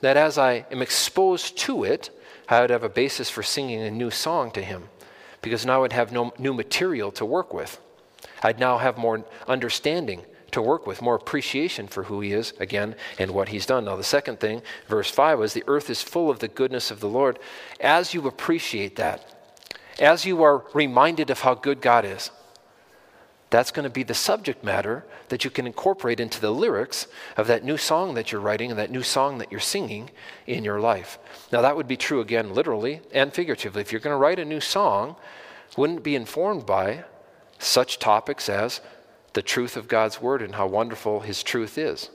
that 0.00 0.16
as 0.16 0.38
I 0.38 0.66
am 0.70 0.82
exposed 0.82 1.56
to 1.58 1.84
it, 1.84 2.10
I 2.48 2.60
would 2.60 2.70
have 2.70 2.84
a 2.84 2.88
basis 2.88 3.28
for 3.28 3.42
singing 3.42 3.80
a 3.80 3.90
new 3.90 4.10
song 4.10 4.50
to 4.52 4.62
him 4.62 4.88
because 5.42 5.66
now 5.66 5.84
I'd 5.84 5.92
have 5.92 6.12
no 6.12 6.32
new 6.38 6.54
material 6.54 7.12
to 7.12 7.24
work 7.24 7.52
with. 7.52 7.80
I'd 8.42 8.58
now 8.58 8.78
have 8.78 8.98
more 8.98 9.24
understanding 9.46 10.22
to 10.50 10.62
work 10.62 10.86
with, 10.86 11.02
more 11.02 11.14
appreciation 11.14 11.86
for 11.86 12.04
who 12.04 12.20
he 12.20 12.32
is, 12.32 12.54
again, 12.58 12.94
and 13.18 13.32
what 13.32 13.50
he's 13.50 13.66
done. 13.66 13.84
Now, 13.84 13.96
the 13.96 14.04
second 14.04 14.40
thing, 14.40 14.62
verse 14.88 15.10
5, 15.10 15.38
was 15.38 15.52
the 15.52 15.64
earth 15.66 15.90
is 15.90 16.02
full 16.02 16.30
of 16.30 16.38
the 16.38 16.48
goodness 16.48 16.90
of 16.90 17.00
the 17.00 17.08
Lord. 17.08 17.38
As 17.80 18.14
you 18.14 18.26
appreciate 18.26 18.96
that, 18.96 19.34
as 20.00 20.24
you 20.24 20.42
are 20.42 20.64
reminded 20.72 21.28
of 21.30 21.40
how 21.40 21.54
good 21.54 21.80
God 21.80 22.04
is, 22.04 22.30
that's 23.50 23.70
going 23.70 23.84
to 23.84 23.90
be 23.90 24.02
the 24.02 24.14
subject 24.14 24.62
matter 24.62 25.04
that 25.28 25.44
you 25.44 25.50
can 25.50 25.66
incorporate 25.66 26.20
into 26.20 26.40
the 26.40 26.50
lyrics 26.50 27.06
of 27.36 27.46
that 27.46 27.64
new 27.64 27.78
song 27.78 28.14
that 28.14 28.30
you're 28.30 28.40
writing 28.40 28.70
and 28.70 28.78
that 28.78 28.90
new 28.90 29.02
song 29.02 29.38
that 29.38 29.50
you're 29.50 29.60
singing 29.60 30.10
in 30.46 30.64
your 30.64 30.80
life. 30.80 31.18
Now, 31.50 31.62
that 31.62 31.76
would 31.76 31.88
be 31.88 31.96
true 31.96 32.20
again, 32.20 32.52
literally 32.52 33.00
and 33.12 33.32
figuratively. 33.32 33.80
If 33.80 33.90
you're 33.90 34.02
going 34.02 34.14
to 34.14 34.18
write 34.18 34.38
a 34.38 34.44
new 34.44 34.60
song, 34.60 35.16
wouldn't 35.76 36.02
be 36.02 36.14
informed 36.14 36.66
by 36.66 37.04
such 37.58 37.98
topics 37.98 38.48
as 38.48 38.80
the 39.32 39.42
truth 39.42 39.76
of 39.76 39.88
God's 39.88 40.20
word 40.20 40.42
and 40.42 40.54
how 40.54 40.66
wonderful 40.66 41.20
his 41.20 41.42
truth 41.42 41.78
is. 41.78 42.10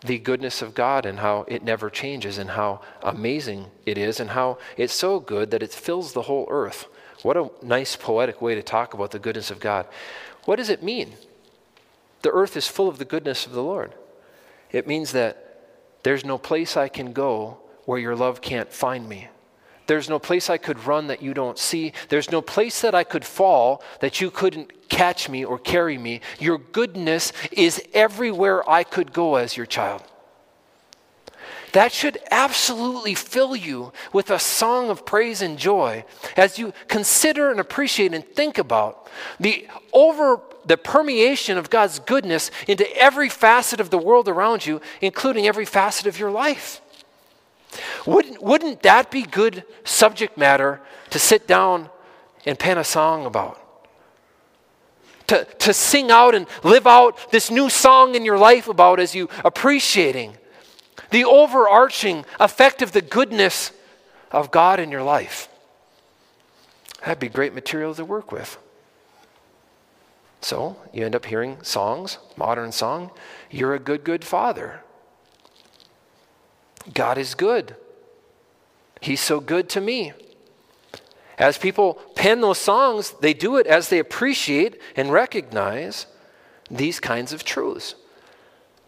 The 0.00 0.18
goodness 0.18 0.60
of 0.60 0.74
God 0.74 1.06
and 1.06 1.20
how 1.20 1.46
it 1.48 1.62
never 1.62 1.88
changes 1.88 2.36
and 2.36 2.50
how 2.50 2.82
amazing 3.02 3.70
it 3.86 3.96
is 3.96 4.20
and 4.20 4.30
how 4.30 4.58
it's 4.76 4.92
so 4.92 5.18
good 5.18 5.50
that 5.50 5.62
it 5.62 5.72
fills 5.72 6.12
the 6.12 6.22
whole 6.22 6.46
earth 6.50 6.86
what 7.24 7.36
a 7.36 7.50
nice 7.62 7.96
poetic 7.96 8.42
way 8.42 8.54
to 8.54 8.62
talk 8.62 8.92
about 8.92 9.10
the 9.10 9.18
goodness 9.18 9.50
of 9.50 9.58
God. 9.58 9.86
What 10.44 10.56
does 10.56 10.68
it 10.68 10.82
mean? 10.82 11.14
The 12.22 12.30
earth 12.30 12.56
is 12.56 12.68
full 12.68 12.88
of 12.88 12.98
the 12.98 13.04
goodness 13.04 13.46
of 13.46 13.52
the 13.52 13.62
Lord. 13.62 13.94
It 14.70 14.86
means 14.86 15.12
that 15.12 15.40
there's 16.02 16.24
no 16.24 16.36
place 16.36 16.76
I 16.76 16.88
can 16.88 17.12
go 17.12 17.58
where 17.86 17.98
your 17.98 18.14
love 18.14 18.42
can't 18.42 18.70
find 18.70 19.08
me. 19.08 19.28
There's 19.86 20.08
no 20.08 20.18
place 20.18 20.48
I 20.50 20.58
could 20.58 20.86
run 20.86 21.06
that 21.06 21.22
you 21.22 21.34
don't 21.34 21.58
see. 21.58 21.92
There's 22.08 22.30
no 22.30 22.42
place 22.42 22.80
that 22.82 22.94
I 22.94 23.04
could 23.04 23.24
fall 23.24 23.82
that 24.00 24.20
you 24.20 24.30
couldn't 24.30 24.88
catch 24.88 25.28
me 25.28 25.44
or 25.44 25.58
carry 25.58 25.98
me. 25.98 26.20
Your 26.38 26.58
goodness 26.58 27.32
is 27.52 27.82
everywhere 27.92 28.68
I 28.68 28.84
could 28.84 29.12
go 29.12 29.36
as 29.36 29.56
your 29.56 29.66
child. 29.66 30.02
That 31.74 31.90
should 31.90 32.18
absolutely 32.30 33.16
fill 33.16 33.56
you 33.56 33.92
with 34.12 34.30
a 34.30 34.38
song 34.38 34.90
of 34.90 35.04
praise 35.04 35.42
and 35.42 35.58
joy 35.58 36.04
as 36.36 36.56
you 36.56 36.72
consider 36.86 37.50
and 37.50 37.58
appreciate 37.58 38.14
and 38.14 38.24
think 38.24 38.58
about 38.58 39.08
the 39.40 39.66
over 39.92 40.40
the 40.64 40.76
permeation 40.76 41.58
of 41.58 41.70
God's 41.70 41.98
goodness 41.98 42.52
into 42.68 42.88
every 42.96 43.28
facet 43.28 43.80
of 43.80 43.90
the 43.90 43.98
world 43.98 44.28
around 44.28 44.64
you, 44.64 44.80
including 45.00 45.48
every 45.48 45.64
facet 45.64 46.06
of 46.06 46.16
your 46.16 46.30
life. 46.30 46.80
Wouldn't, 48.06 48.40
wouldn't 48.40 48.82
that 48.82 49.10
be 49.10 49.22
good 49.22 49.64
subject 49.82 50.38
matter 50.38 50.80
to 51.10 51.18
sit 51.18 51.48
down 51.48 51.90
and 52.46 52.56
pen 52.56 52.78
a 52.78 52.84
song 52.84 53.26
about? 53.26 53.60
To, 55.26 55.44
to 55.58 55.74
sing 55.74 56.12
out 56.12 56.36
and 56.36 56.46
live 56.62 56.86
out 56.86 57.32
this 57.32 57.50
new 57.50 57.68
song 57.68 58.14
in 58.14 58.24
your 58.24 58.38
life 58.38 58.68
about 58.68 59.00
as 59.00 59.12
you 59.12 59.28
appreciating 59.44 60.36
the 61.14 61.24
overarching 61.24 62.24
effect 62.40 62.82
of 62.82 62.90
the 62.90 63.00
goodness 63.00 63.70
of 64.32 64.50
God 64.50 64.80
in 64.80 64.90
your 64.90 65.04
life. 65.04 65.48
That'd 67.02 67.20
be 67.20 67.28
great 67.28 67.54
material 67.54 67.94
to 67.94 68.04
work 68.04 68.32
with. 68.32 68.58
So 70.40 70.76
you 70.92 71.06
end 71.06 71.14
up 71.14 71.26
hearing 71.26 71.62
songs, 71.62 72.18
modern 72.36 72.72
song, 72.72 73.12
You're 73.48 73.74
a 73.74 73.78
Good, 73.78 74.02
Good 74.02 74.24
Father. 74.24 74.82
God 76.92 77.16
is 77.16 77.36
good. 77.36 77.76
He's 79.00 79.20
so 79.20 79.38
good 79.38 79.68
to 79.68 79.80
me. 79.80 80.14
As 81.38 81.58
people 81.58 81.94
pen 82.16 82.40
those 82.40 82.58
songs, 82.58 83.14
they 83.20 83.34
do 83.34 83.56
it 83.56 83.68
as 83.68 83.88
they 83.88 84.00
appreciate 84.00 84.80
and 84.96 85.12
recognize 85.12 86.06
these 86.68 86.98
kinds 86.98 87.32
of 87.32 87.44
truths. 87.44 87.94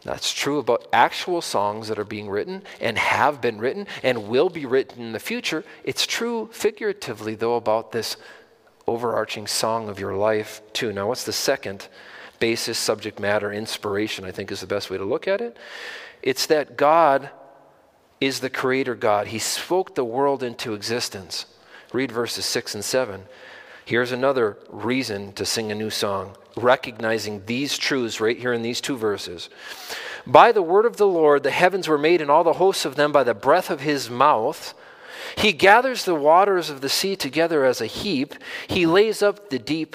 That's 0.07 0.33
true 0.33 0.59
about 0.59 0.87
actual 0.93 1.43
songs 1.43 1.89
that 1.89 1.99
are 1.99 2.05
being 2.05 2.31
written 2.31 2.63
and 2.81 2.97
have 2.97 3.41
been 3.41 3.59
written 3.59 3.87
and 4.03 4.29
will 4.29 4.49
be 4.49 4.65
written 4.65 5.03
in 5.03 5.13
the 5.13 5.19
future. 5.19 5.65
It's 5.85 6.07
true 6.07 6.49
figuratively, 6.53 7.35
though, 7.35 7.57
about 7.57 7.93
this 7.93 8.17
overarching 8.87 9.47
song 9.47 9.89
of 9.89 9.99
your 9.99 10.15
life, 10.15 10.63
too. 10.73 10.93
Now, 10.93 11.09
what's 11.09 11.25
the 11.25 11.33
second 11.33 11.89
basis, 12.39 12.79
subject 12.79 13.19
matter, 13.19 13.53
inspiration? 13.53 14.25
I 14.25 14.31
think 14.31 14.53
is 14.53 14.61
the 14.61 14.67
best 14.67 14.91
way 14.91 14.97
to 14.97 15.05
look 15.05 15.27
at 15.27 15.41
it. 15.41 15.57
It's 16.23 16.47
that 16.47 16.77
God 16.77 17.31
is 18.21 18.41
the 18.41 18.51
creator 18.51 18.95
God. 18.95 19.27
He 19.27 19.39
spoke 19.39 19.95
the 19.95 20.05
world 20.05 20.43
into 20.43 20.73
existence. 20.73 21.47
Read 21.93 22.13
verses 22.13 22.45
6 22.45 22.77
and 22.77 22.85
7. 22.85 23.25
Here's 23.87 24.11
another 24.11 24.59
reason 24.69 25.33
to 25.35 25.47
sing 25.47 25.71
a 25.71 25.75
new 25.77 25.91
song, 25.91 26.37
recognizing 26.57 27.47
these 27.47 27.79
truths 27.79 28.21
right 28.21 28.37
here 28.37 28.53
in 28.53 28.63
these 28.63 28.81
two 28.81 28.97
verses. 28.97 29.49
By 30.27 30.51
the 30.51 30.61
word 30.61 30.87
of 30.87 30.97
the 30.97 31.07
Lord, 31.07 31.45
the 31.45 31.53
heavens 31.53 31.87
were 31.87 31.97
made, 31.97 32.21
and 32.21 32.29
all 32.29 32.43
the 32.43 32.55
hosts 32.55 32.85
of 32.85 32.97
them 32.97 33.13
by 33.13 33.23
the 33.23 33.33
breath 33.33 33.71
of 33.71 33.83
his 33.83 34.11
mouth. 34.11 34.75
He 35.37 35.53
gathers 35.53 36.05
the 36.05 36.17
waters 36.17 36.69
of 36.69 36.81
the 36.81 36.89
sea 36.89 37.15
together 37.15 37.65
as 37.65 37.81
a 37.81 37.87
heap. 37.87 38.35
He 38.67 38.87
lays 38.87 39.23
up 39.23 39.51
the 39.51 39.59
deep 39.61 39.95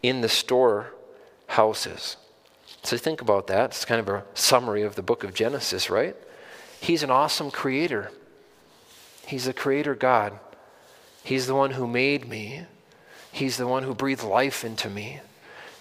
in 0.00 0.20
the 0.20 0.28
storehouses. 0.28 2.18
So 2.84 2.96
think 2.96 3.20
about 3.20 3.48
that. 3.48 3.70
It's 3.70 3.84
kind 3.84 4.00
of 4.00 4.08
a 4.08 4.24
summary 4.34 4.82
of 4.82 4.94
the 4.94 5.02
book 5.02 5.24
of 5.24 5.34
Genesis, 5.34 5.90
right? 5.90 6.14
He's 6.80 7.02
an 7.02 7.10
awesome 7.10 7.50
creator. 7.50 8.12
He's 9.26 9.48
a 9.48 9.52
creator 9.52 9.96
God. 9.96 10.38
He's 11.24 11.48
the 11.48 11.56
one 11.56 11.72
who 11.72 11.88
made 11.88 12.28
me. 12.28 12.66
He's 13.38 13.56
the 13.56 13.68
one 13.68 13.84
who 13.84 13.94
breathed 13.94 14.24
life 14.24 14.64
into 14.64 14.90
me. 14.90 15.20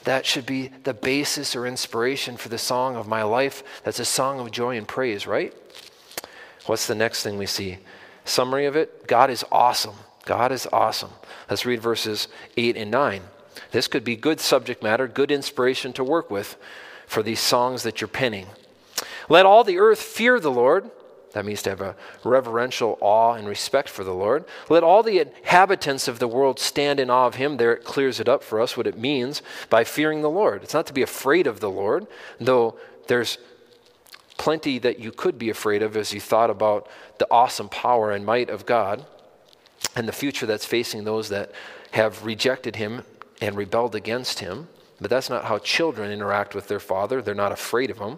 that 0.03 0.27
should 0.27 0.45
be 0.45 0.69
the 0.83 0.93
basis 0.93 1.55
or 1.55 1.65
inspiration 1.65 2.37
for 2.37 2.49
the 2.49 2.57
song 2.59 2.95
of 2.95 3.07
my 3.07 3.23
life. 3.23 3.63
That's 3.83 3.99
a 3.99 4.05
song 4.05 4.39
of 4.39 4.51
joy 4.51 4.77
and 4.77 4.87
praise, 4.87 5.25
right? 5.25 5.53
What's 6.67 6.85
the 6.85 6.93
next 6.93 7.23
thing 7.23 7.37
we 7.37 7.47
see? 7.47 7.79
Summary 8.23 8.67
of 8.67 8.75
it 8.75 9.07
God 9.07 9.31
is 9.31 9.43
awesome. 9.51 9.95
God 10.23 10.51
is 10.51 10.67
awesome. 10.71 11.09
Let's 11.49 11.65
read 11.65 11.81
verses 11.81 12.27
8 12.57 12.77
and 12.77 12.91
9. 12.91 13.21
This 13.71 13.87
could 13.87 14.03
be 14.03 14.15
good 14.15 14.39
subject 14.39 14.83
matter, 14.83 15.07
good 15.07 15.31
inspiration 15.31 15.93
to 15.93 16.03
work 16.03 16.29
with 16.29 16.57
for 17.07 17.23
these 17.23 17.39
songs 17.39 17.81
that 17.81 17.99
you're 18.01 18.07
penning. 18.07 18.45
Let 19.29 19.47
all 19.47 19.63
the 19.63 19.79
earth 19.79 19.99
fear 19.99 20.39
the 20.39 20.51
Lord. 20.51 20.91
That 21.37 21.45
means 21.45 21.61
to 21.61 21.69
have 21.69 21.81
a 21.81 21.95
reverential 22.23 22.97
awe 22.99 23.33
and 23.33 23.47
respect 23.47 23.89
for 23.89 24.03
the 24.03 24.11
Lord. 24.11 24.43
Let 24.69 24.81
all 24.81 25.03
the 25.03 25.19
inhabitants 25.19 26.07
of 26.07 26.17
the 26.17 26.27
world 26.27 26.59
stand 26.59 26.99
in 26.99 27.11
awe 27.11 27.27
of 27.27 27.35
him. 27.35 27.57
There 27.57 27.73
it 27.73 27.83
clears 27.83 28.19
it 28.19 28.27
up 28.27 28.41
for 28.41 28.59
us 28.59 28.75
what 28.75 28.87
it 28.87 28.97
means 28.97 29.43
by 29.69 29.83
fearing 29.83 30.23
the 30.23 30.31
Lord. 30.31 30.63
It's 30.63 30.73
not 30.73 30.87
to 30.87 30.93
be 30.93 31.03
afraid 31.03 31.45
of 31.45 31.59
the 31.59 31.69
Lord, 31.69 32.07
though 32.39 32.79
there's 33.05 33.37
plenty 34.39 34.79
that 34.79 34.97
you 34.97 35.11
could 35.11 35.37
be 35.37 35.51
afraid 35.51 35.83
of 35.83 35.95
as 35.95 36.11
you 36.11 36.19
thought 36.19 36.49
about 36.49 36.89
the 37.19 37.27
awesome 37.29 37.69
power 37.69 38.09
and 38.09 38.25
might 38.25 38.49
of 38.49 38.65
God 38.65 39.05
and 39.95 40.07
the 40.07 40.11
future 40.11 40.47
that's 40.47 40.65
facing 40.65 41.03
those 41.03 41.29
that 41.29 41.51
have 41.91 42.25
rejected 42.25 42.77
him 42.77 43.03
and 43.43 43.55
rebelled 43.55 43.93
against 43.93 44.39
him. 44.39 44.69
But 44.99 45.11
that's 45.11 45.29
not 45.29 45.45
how 45.45 45.59
children 45.59 46.09
interact 46.09 46.55
with 46.55 46.67
their 46.67 46.79
father. 46.79 47.21
They're 47.21 47.35
not 47.35 47.51
afraid 47.51 47.91
of 47.91 47.99
him. 47.99 48.17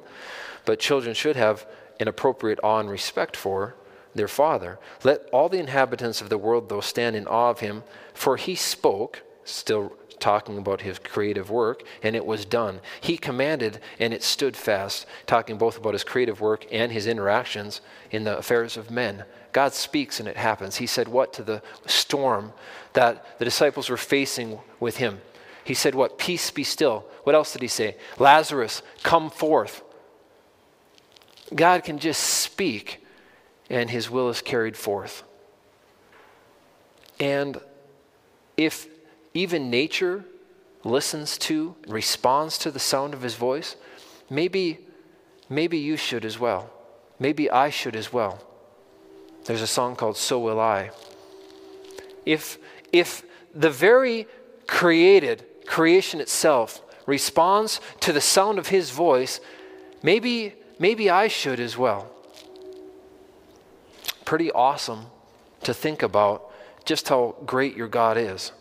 But 0.63 0.79
children 0.79 1.13
should 1.13 1.35
have 1.35 1.65
an 1.99 2.07
appropriate 2.07 2.59
awe 2.63 2.79
and 2.79 2.89
respect 2.89 3.35
for 3.35 3.75
their 4.15 4.27
father. 4.27 4.79
Let 5.03 5.27
all 5.31 5.49
the 5.49 5.59
inhabitants 5.59 6.21
of 6.21 6.29
the 6.29 6.37
world, 6.37 6.69
though, 6.69 6.81
stand 6.81 7.15
in 7.15 7.27
awe 7.27 7.49
of 7.49 7.59
him, 7.59 7.83
for 8.13 8.37
he 8.37 8.55
spoke, 8.55 9.23
still 9.43 9.93
talking 10.19 10.57
about 10.57 10.81
his 10.81 10.99
creative 10.99 11.49
work, 11.49 11.83
and 12.03 12.15
it 12.15 12.25
was 12.25 12.45
done. 12.45 12.81
He 12.99 13.17
commanded, 13.17 13.79
and 13.99 14.13
it 14.13 14.23
stood 14.23 14.57
fast, 14.57 15.05
talking 15.25 15.57
both 15.57 15.77
about 15.77 15.93
his 15.93 16.03
creative 16.03 16.41
work 16.41 16.65
and 16.71 16.91
his 16.91 17.07
interactions 17.07 17.81
in 18.11 18.23
the 18.23 18.37
affairs 18.37 18.77
of 18.77 18.91
men. 18.91 19.23
God 19.51 19.73
speaks 19.73 20.19
and 20.19 20.27
it 20.27 20.37
happens. 20.37 20.77
He 20.77 20.85
said 20.85 21.07
what 21.07 21.33
to 21.33 21.43
the 21.43 21.61
storm 21.85 22.53
that 22.93 23.39
the 23.39 23.45
disciples 23.45 23.89
were 23.89 23.97
facing 23.97 24.59
with 24.79 24.97
him? 24.97 25.21
He 25.63 25.73
said, 25.73 25.95
What? 25.95 26.17
Peace 26.17 26.51
be 26.51 26.63
still. 26.63 27.05
What 27.23 27.35
else 27.35 27.53
did 27.53 27.61
he 27.61 27.67
say? 27.67 27.95
Lazarus, 28.17 28.81
come 29.03 29.29
forth. 29.29 29.83
God 31.53 31.83
can 31.83 31.99
just 31.99 32.21
speak 32.21 33.05
and 33.69 33.89
his 33.89 34.09
will 34.09 34.29
is 34.29 34.41
carried 34.41 34.77
forth. 34.77 35.23
And 37.19 37.59
if 38.57 38.87
even 39.33 39.69
nature 39.69 40.25
listens 40.83 41.37
to, 41.37 41.75
responds 41.87 42.57
to 42.59 42.71
the 42.71 42.79
sound 42.79 43.13
of 43.13 43.21
his 43.21 43.35
voice, 43.35 43.75
maybe, 44.29 44.79
maybe 45.49 45.77
you 45.77 45.97
should 45.97 46.25
as 46.25 46.39
well. 46.39 46.69
Maybe 47.19 47.49
I 47.49 47.69
should 47.69 47.95
as 47.95 48.13
well. 48.13 48.41
There's 49.45 49.61
a 49.61 49.67
song 49.67 49.95
called 49.95 50.17
So 50.17 50.39
Will 50.39 50.59
I. 50.59 50.91
If, 52.25 52.57
if 52.93 53.23
the 53.53 53.69
very 53.69 54.27
created 54.67 55.45
creation 55.65 56.21
itself 56.21 56.81
responds 57.05 57.81
to 58.01 58.13
the 58.13 58.21
sound 58.21 58.59
of 58.59 58.67
his 58.67 58.91
voice, 58.91 59.39
maybe, 60.03 60.53
maybe 60.79 61.09
I 61.09 61.27
should 61.27 61.59
as 61.59 61.77
well. 61.77 62.09
Pretty 64.25 64.51
awesome 64.51 65.07
to 65.63 65.73
think 65.73 66.01
about 66.01 66.51
just 66.85 67.09
how 67.09 67.35
great 67.45 67.75
your 67.75 67.87
God 67.87 68.17
is. 68.17 68.51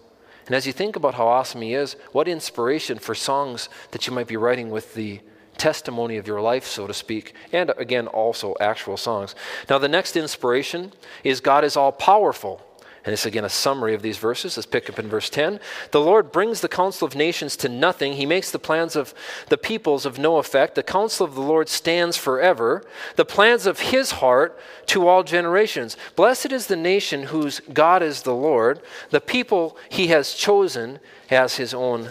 And 0.46 0.54
as 0.54 0.66
you 0.66 0.72
think 0.72 0.96
about 0.96 1.14
how 1.14 1.28
awesome 1.28 1.62
He 1.62 1.74
is, 1.74 1.94
what 2.12 2.26
inspiration 2.26 2.98
for 2.98 3.14
songs 3.14 3.68
that 3.92 4.06
you 4.06 4.12
might 4.12 4.26
be 4.26 4.36
writing 4.36 4.70
with 4.70 4.94
the 4.94 5.20
testimony 5.58 6.16
of 6.16 6.26
your 6.26 6.40
life, 6.40 6.64
so 6.66 6.86
to 6.86 6.94
speak, 6.94 7.34
and 7.52 7.72
again, 7.76 8.06
also 8.06 8.54
actual 8.60 8.96
songs. 8.96 9.34
Now, 9.68 9.78
the 9.78 9.88
next 9.88 10.16
inspiration 10.16 10.92
is 11.24 11.40
God 11.40 11.64
is 11.64 11.76
all 11.76 11.92
powerful. 11.92 12.64
And 13.04 13.12
it's 13.12 13.26
again 13.26 13.44
a 13.44 13.48
summary 13.48 13.94
of 13.94 14.02
these 14.02 14.18
verses. 14.18 14.56
Let's 14.56 14.66
pick 14.66 14.90
up 14.90 14.98
in 14.98 15.08
verse 15.08 15.30
10. 15.30 15.60
The 15.92 16.00
Lord 16.00 16.32
brings 16.32 16.60
the 16.60 16.68
counsel 16.68 17.06
of 17.06 17.14
nations 17.14 17.56
to 17.58 17.68
nothing. 17.68 18.14
He 18.14 18.26
makes 18.26 18.50
the 18.50 18.58
plans 18.58 18.96
of 18.96 19.14
the 19.48 19.56
peoples 19.56 20.04
of 20.04 20.18
no 20.18 20.38
effect. 20.38 20.74
The 20.74 20.82
counsel 20.82 21.24
of 21.26 21.34
the 21.34 21.40
Lord 21.40 21.68
stands 21.68 22.16
forever. 22.16 22.82
The 23.16 23.24
plans 23.24 23.66
of 23.66 23.80
his 23.80 24.12
heart 24.12 24.58
to 24.86 25.06
all 25.06 25.22
generations. 25.22 25.96
Blessed 26.16 26.52
is 26.52 26.66
the 26.66 26.76
nation 26.76 27.24
whose 27.24 27.60
God 27.72 28.02
is 28.02 28.22
the 28.22 28.34
Lord, 28.34 28.80
the 29.10 29.20
people 29.20 29.76
he 29.88 30.08
has 30.08 30.34
chosen 30.34 30.98
as 31.30 31.56
his 31.56 31.72
own 31.72 32.10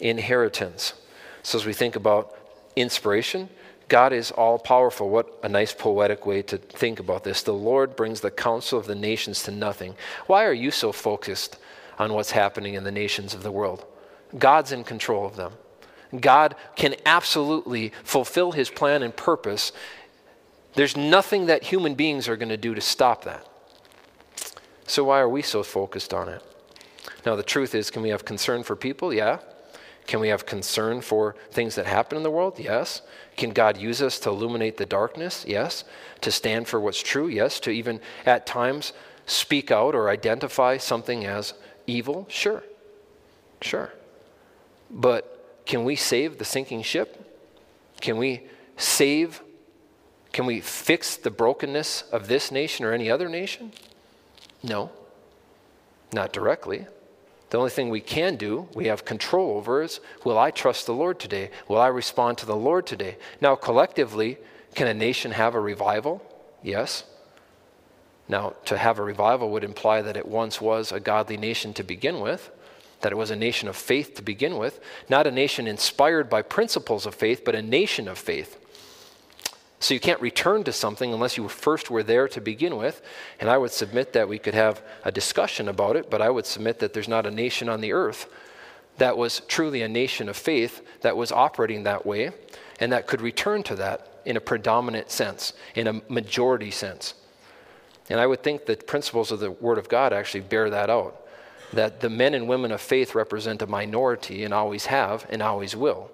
inheritance. 0.00 0.94
So 1.42 1.58
as 1.58 1.66
we 1.66 1.72
think 1.72 1.96
about 1.96 2.36
inspiration, 2.76 3.48
God 3.88 4.12
is 4.12 4.30
all 4.30 4.58
powerful. 4.58 5.08
What 5.08 5.38
a 5.42 5.48
nice 5.48 5.72
poetic 5.72 6.26
way 6.26 6.42
to 6.42 6.58
think 6.58 7.00
about 7.00 7.24
this. 7.24 7.42
The 7.42 7.54
Lord 7.54 7.96
brings 7.96 8.20
the 8.20 8.30
counsel 8.30 8.78
of 8.78 8.86
the 8.86 8.94
nations 8.94 9.42
to 9.44 9.50
nothing. 9.50 9.96
Why 10.26 10.44
are 10.44 10.52
you 10.52 10.70
so 10.70 10.92
focused 10.92 11.58
on 11.98 12.12
what's 12.12 12.32
happening 12.32 12.74
in 12.74 12.84
the 12.84 12.92
nations 12.92 13.34
of 13.34 13.42
the 13.42 13.50
world? 13.50 13.86
God's 14.36 14.72
in 14.72 14.84
control 14.84 15.24
of 15.26 15.36
them. 15.36 15.52
God 16.20 16.54
can 16.76 16.96
absolutely 17.06 17.92
fulfill 18.02 18.52
his 18.52 18.70
plan 18.70 19.02
and 19.02 19.14
purpose. 19.14 19.72
There's 20.74 20.96
nothing 20.96 21.46
that 21.46 21.64
human 21.64 21.94
beings 21.94 22.28
are 22.28 22.36
going 22.36 22.48
to 22.50 22.56
do 22.56 22.74
to 22.74 22.80
stop 22.80 23.24
that. 23.24 23.46
So, 24.86 25.04
why 25.04 25.20
are 25.20 25.28
we 25.28 25.42
so 25.42 25.62
focused 25.62 26.14
on 26.14 26.28
it? 26.28 26.42
Now, 27.26 27.36
the 27.36 27.42
truth 27.42 27.74
is, 27.74 27.90
can 27.90 28.02
we 28.02 28.08
have 28.08 28.24
concern 28.24 28.62
for 28.62 28.76
people? 28.76 29.12
Yeah. 29.12 29.38
Can 30.08 30.20
we 30.20 30.28
have 30.28 30.46
concern 30.46 31.02
for 31.02 31.36
things 31.50 31.74
that 31.74 31.84
happen 31.84 32.16
in 32.16 32.22
the 32.22 32.30
world? 32.30 32.58
Yes. 32.58 33.02
Can 33.36 33.50
God 33.50 33.76
use 33.76 34.00
us 34.00 34.18
to 34.20 34.30
illuminate 34.30 34.78
the 34.78 34.86
darkness? 34.86 35.44
Yes. 35.46 35.84
To 36.22 36.32
stand 36.32 36.66
for 36.66 36.80
what's 36.80 37.02
true? 37.02 37.28
Yes. 37.28 37.60
To 37.60 37.70
even 37.70 38.00
at 38.24 38.46
times 38.46 38.94
speak 39.26 39.70
out 39.70 39.94
or 39.94 40.08
identify 40.08 40.78
something 40.78 41.26
as 41.26 41.52
evil? 41.86 42.26
Sure. 42.30 42.64
Sure. 43.60 43.92
But 44.90 45.62
can 45.66 45.84
we 45.84 45.94
save 45.94 46.38
the 46.38 46.44
sinking 46.46 46.82
ship? 46.84 47.38
Can 48.00 48.16
we 48.16 48.44
save? 48.78 49.42
Can 50.32 50.46
we 50.46 50.62
fix 50.62 51.16
the 51.16 51.30
brokenness 51.30 52.04
of 52.12 52.28
this 52.28 52.50
nation 52.50 52.86
or 52.86 52.94
any 52.94 53.10
other 53.10 53.28
nation? 53.28 53.72
No. 54.62 54.90
Not 56.14 56.32
directly. 56.32 56.86
The 57.50 57.58
only 57.58 57.70
thing 57.70 57.88
we 57.88 58.00
can 58.00 58.36
do, 58.36 58.68
we 58.74 58.86
have 58.86 59.04
control 59.04 59.56
over, 59.56 59.82
is 59.82 60.00
will 60.24 60.38
I 60.38 60.50
trust 60.50 60.86
the 60.86 60.94
Lord 60.94 61.18
today? 61.18 61.50
Will 61.66 61.80
I 61.80 61.88
respond 61.88 62.38
to 62.38 62.46
the 62.46 62.56
Lord 62.56 62.86
today? 62.86 63.16
Now, 63.40 63.54
collectively, 63.54 64.38
can 64.74 64.86
a 64.86 64.94
nation 64.94 65.32
have 65.32 65.54
a 65.54 65.60
revival? 65.60 66.22
Yes. 66.62 67.04
Now, 68.28 68.54
to 68.66 68.76
have 68.76 68.98
a 68.98 69.02
revival 69.02 69.50
would 69.50 69.64
imply 69.64 70.02
that 70.02 70.16
it 70.16 70.28
once 70.28 70.60
was 70.60 70.92
a 70.92 71.00
godly 71.00 71.38
nation 71.38 71.72
to 71.74 71.82
begin 71.82 72.20
with, 72.20 72.50
that 73.00 73.12
it 73.12 73.16
was 73.16 73.30
a 73.30 73.36
nation 73.36 73.68
of 73.68 73.76
faith 73.76 74.14
to 74.16 74.22
begin 74.22 74.58
with, 74.58 74.80
not 75.08 75.26
a 75.26 75.30
nation 75.30 75.66
inspired 75.66 76.28
by 76.28 76.42
principles 76.42 77.06
of 77.06 77.14
faith, 77.14 77.42
but 77.44 77.54
a 77.54 77.62
nation 77.62 78.08
of 78.08 78.18
faith. 78.18 78.58
So 79.80 79.94
you 79.94 80.00
can't 80.00 80.20
return 80.20 80.64
to 80.64 80.72
something 80.72 81.12
unless 81.12 81.36
you 81.36 81.48
first 81.48 81.90
were 81.90 82.02
there 82.02 82.26
to 82.28 82.40
begin 82.40 82.76
with. 82.76 83.00
And 83.38 83.48
I 83.48 83.58
would 83.58 83.70
submit 83.70 84.12
that 84.14 84.28
we 84.28 84.38
could 84.38 84.54
have 84.54 84.82
a 85.04 85.12
discussion 85.12 85.68
about 85.68 85.96
it, 85.96 86.10
but 86.10 86.20
I 86.20 86.30
would 86.30 86.46
submit 86.46 86.80
that 86.80 86.92
there's 86.92 87.08
not 87.08 87.26
a 87.26 87.30
nation 87.30 87.68
on 87.68 87.80
the 87.80 87.92
earth 87.92 88.28
that 88.98 89.16
was 89.16 89.40
truly 89.46 89.82
a 89.82 89.88
nation 89.88 90.28
of 90.28 90.36
faith 90.36 90.82
that 91.00 91.16
was 91.16 91.32
operating 91.32 91.84
that 91.84 92.04
way 92.04 92.32
and 92.80 92.92
that 92.92 93.06
could 93.06 93.20
return 93.20 93.62
to 93.64 93.76
that 93.76 94.20
in 94.24 94.36
a 94.36 94.40
predominant 94.40 95.10
sense, 95.10 95.54
in 95.74 95.86
a 95.86 96.02
majority 96.08 96.70
sense. 96.70 97.14
And 98.10 98.20
I 98.20 98.26
would 98.26 98.42
think 98.42 98.66
that 98.66 98.86
principles 98.86 99.32
of 99.32 99.40
the 99.40 99.50
Word 99.50 99.78
of 99.78 99.88
God 99.88 100.12
actually 100.12 100.40
bear 100.40 100.70
that 100.70 100.90
out. 100.90 101.24
That 101.72 102.00
the 102.00 102.10
men 102.10 102.34
and 102.34 102.48
women 102.48 102.72
of 102.72 102.80
faith 102.80 103.14
represent 103.14 103.62
a 103.62 103.66
minority 103.66 104.44
and 104.44 104.54
always 104.54 104.86
have 104.86 105.26
and 105.28 105.42
always 105.42 105.76
will. 105.76 106.10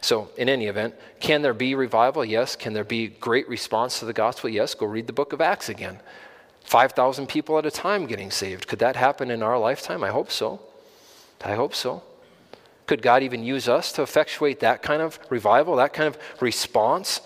So, 0.00 0.30
in 0.36 0.48
any 0.48 0.66
event, 0.66 0.94
can 1.20 1.42
there 1.42 1.54
be 1.54 1.74
revival? 1.74 2.24
Yes. 2.24 2.56
Can 2.56 2.72
there 2.72 2.84
be 2.84 3.08
great 3.08 3.48
response 3.48 3.98
to 3.98 4.04
the 4.04 4.12
gospel? 4.12 4.50
Yes. 4.50 4.74
Go 4.74 4.86
read 4.86 5.06
the 5.06 5.12
book 5.12 5.32
of 5.32 5.40
Acts 5.40 5.68
again. 5.68 6.00
5,000 6.64 7.28
people 7.28 7.58
at 7.58 7.66
a 7.66 7.70
time 7.70 8.06
getting 8.06 8.30
saved. 8.30 8.66
Could 8.66 8.80
that 8.80 8.96
happen 8.96 9.30
in 9.30 9.42
our 9.42 9.58
lifetime? 9.58 10.02
I 10.02 10.10
hope 10.10 10.30
so. 10.30 10.60
I 11.44 11.54
hope 11.54 11.74
so. 11.74 12.02
Could 12.86 13.02
God 13.02 13.22
even 13.22 13.44
use 13.44 13.68
us 13.68 13.92
to 13.92 14.02
effectuate 14.02 14.60
that 14.60 14.82
kind 14.82 15.02
of 15.02 15.18
revival, 15.28 15.76
that 15.76 15.92
kind 15.92 16.08
of 16.08 16.18
response 16.40 17.20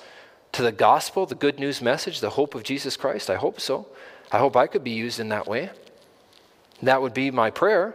to 0.52 0.62
the 0.62 0.72
gospel, 0.72 1.26
the 1.26 1.34
good 1.34 1.58
news 1.58 1.80
message, 1.80 2.20
the 2.20 2.30
hope 2.30 2.54
of 2.54 2.62
Jesus 2.62 2.96
Christ? 2.96 3.30
I 3.30 3.36
hope 3.36 3.60
so. 3.60 3.86
I 4.32 4.38
hope 4.38 4.56
I 4.56 4.66
could 4.66 4.84
be 4.84 4.90
used 4.90 5.20
in 5.20 5.28
that 5.30 5.46
way. 5.46 5.70
That 6.82 7.02
would 7.02 7.14
be 7.14 7.30
my 7.30 7.50
prayer 7.50 7.94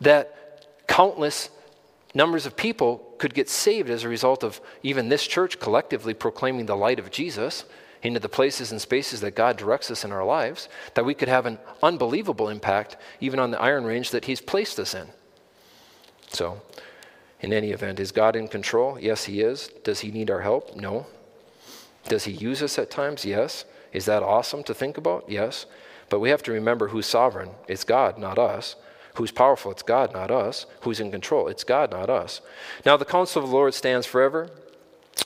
that 0.00 0.86
countless 0.86 1.50
numbers 2.14 2.46
of 2.46 2.56
people 2.56 3.14
could 3.18 3.34
get 3.34 3.50
saved 3.50 3.90
as 3.90 4.04
a 4.04 4.08
result 4.08 4.42
of 4.42 4.60
even 4.82 5.08
this 5.08 5.26
church 5.26 5.58
collectively 5.58 6.14
proclaiming 6.14 6.66
the 6.66 6.76
light 6.76 6.98
of 6.98 7.10
Jesus 7.10 7.64
into 8.02 8.20
the 8.20 8.28
places 8.28 8.70
and 8.70 8.80
spaces 8.80 9.20
that 9.20 9.34
God 9.34 9.56
directs 9.56 9.90
us 9.90 10.04
in 10.04 10.12
our 10.12 10.24
lives, 10.24 10.68
that 10.94 11.04
we 11.04 11.14
could 11.14 11.28
have 11.28 11.46
an 11.46 11.58
unbelievable 11.82 12.48
impact 12.48 12.96
even 13.20 13.38
on 13.38 13.50
the 13.50 13.60
iron 13.60 13.84
range 13.84 14.10
that 14.10 14.26
He's 14.26 14.40
placed 14.40 14.78
us 14.78 14.94
in. 14.94 15.08
So, 16.28 16.60
in 17.40 17.52
any 17.52 17.70
event. 17.70 18.00
Is 18.00 18.12
God 18.12 18.36
in 18.36 18.48
control? 18.48 18.98
Yes, 18.98 19.24
He 19.24 19.40
is. 19.40 19.68
Does 19.84 20.00
He 20.00 20.10
need 20.10 20.30
our 20.30 20.40
help? 20.40 20.74
No. 20.76 21.06
Does 22.08 22.24
He 22.24 22.32
use 22.32 22.62
us 22.62 22.78
at 22.78 22.90
times? 22.90 23.24
Yes. 23.24 23.64
Is 23.92 24.06
that 24.06 24.22
awesome 24.22 24.62
to 24.64 24.74
think 24.74 24.98
about? 24.98 25.28
Yes. 25.28 25.66
But 26.08 26.20
we 26.20 26.30
have 26.30 26.42
to 26.44 26.52
remember 26.52 26.88
who's 26.88 27.06
sovereign. 27.06 27.50
It's 27.68 27.84
God, 27.84 28.18
not 28.18 28.38
us. 28.38 28.76
Who's 29.14 29.30
powerful? 29.30 29.70
It's 29.70 29.82
God, 29.82 30.12
not 30.12 30.30
us. 30.30 30.66
Who's 30.80 31.00
in 31.00 31.10
control? 31.10 31.48
It's 31.48 31.64
God, 31.64 31.92
not 31.92 32.10
us. 32.10 32.40
Now, 32.84 32.96
the 32.96 33.04
counsel 33.04 33.42
of 33.42 33.48
the 33.48 33.54
Lord 33.54 33.74
stands 33.74 34.06
forever. 34.06 34.50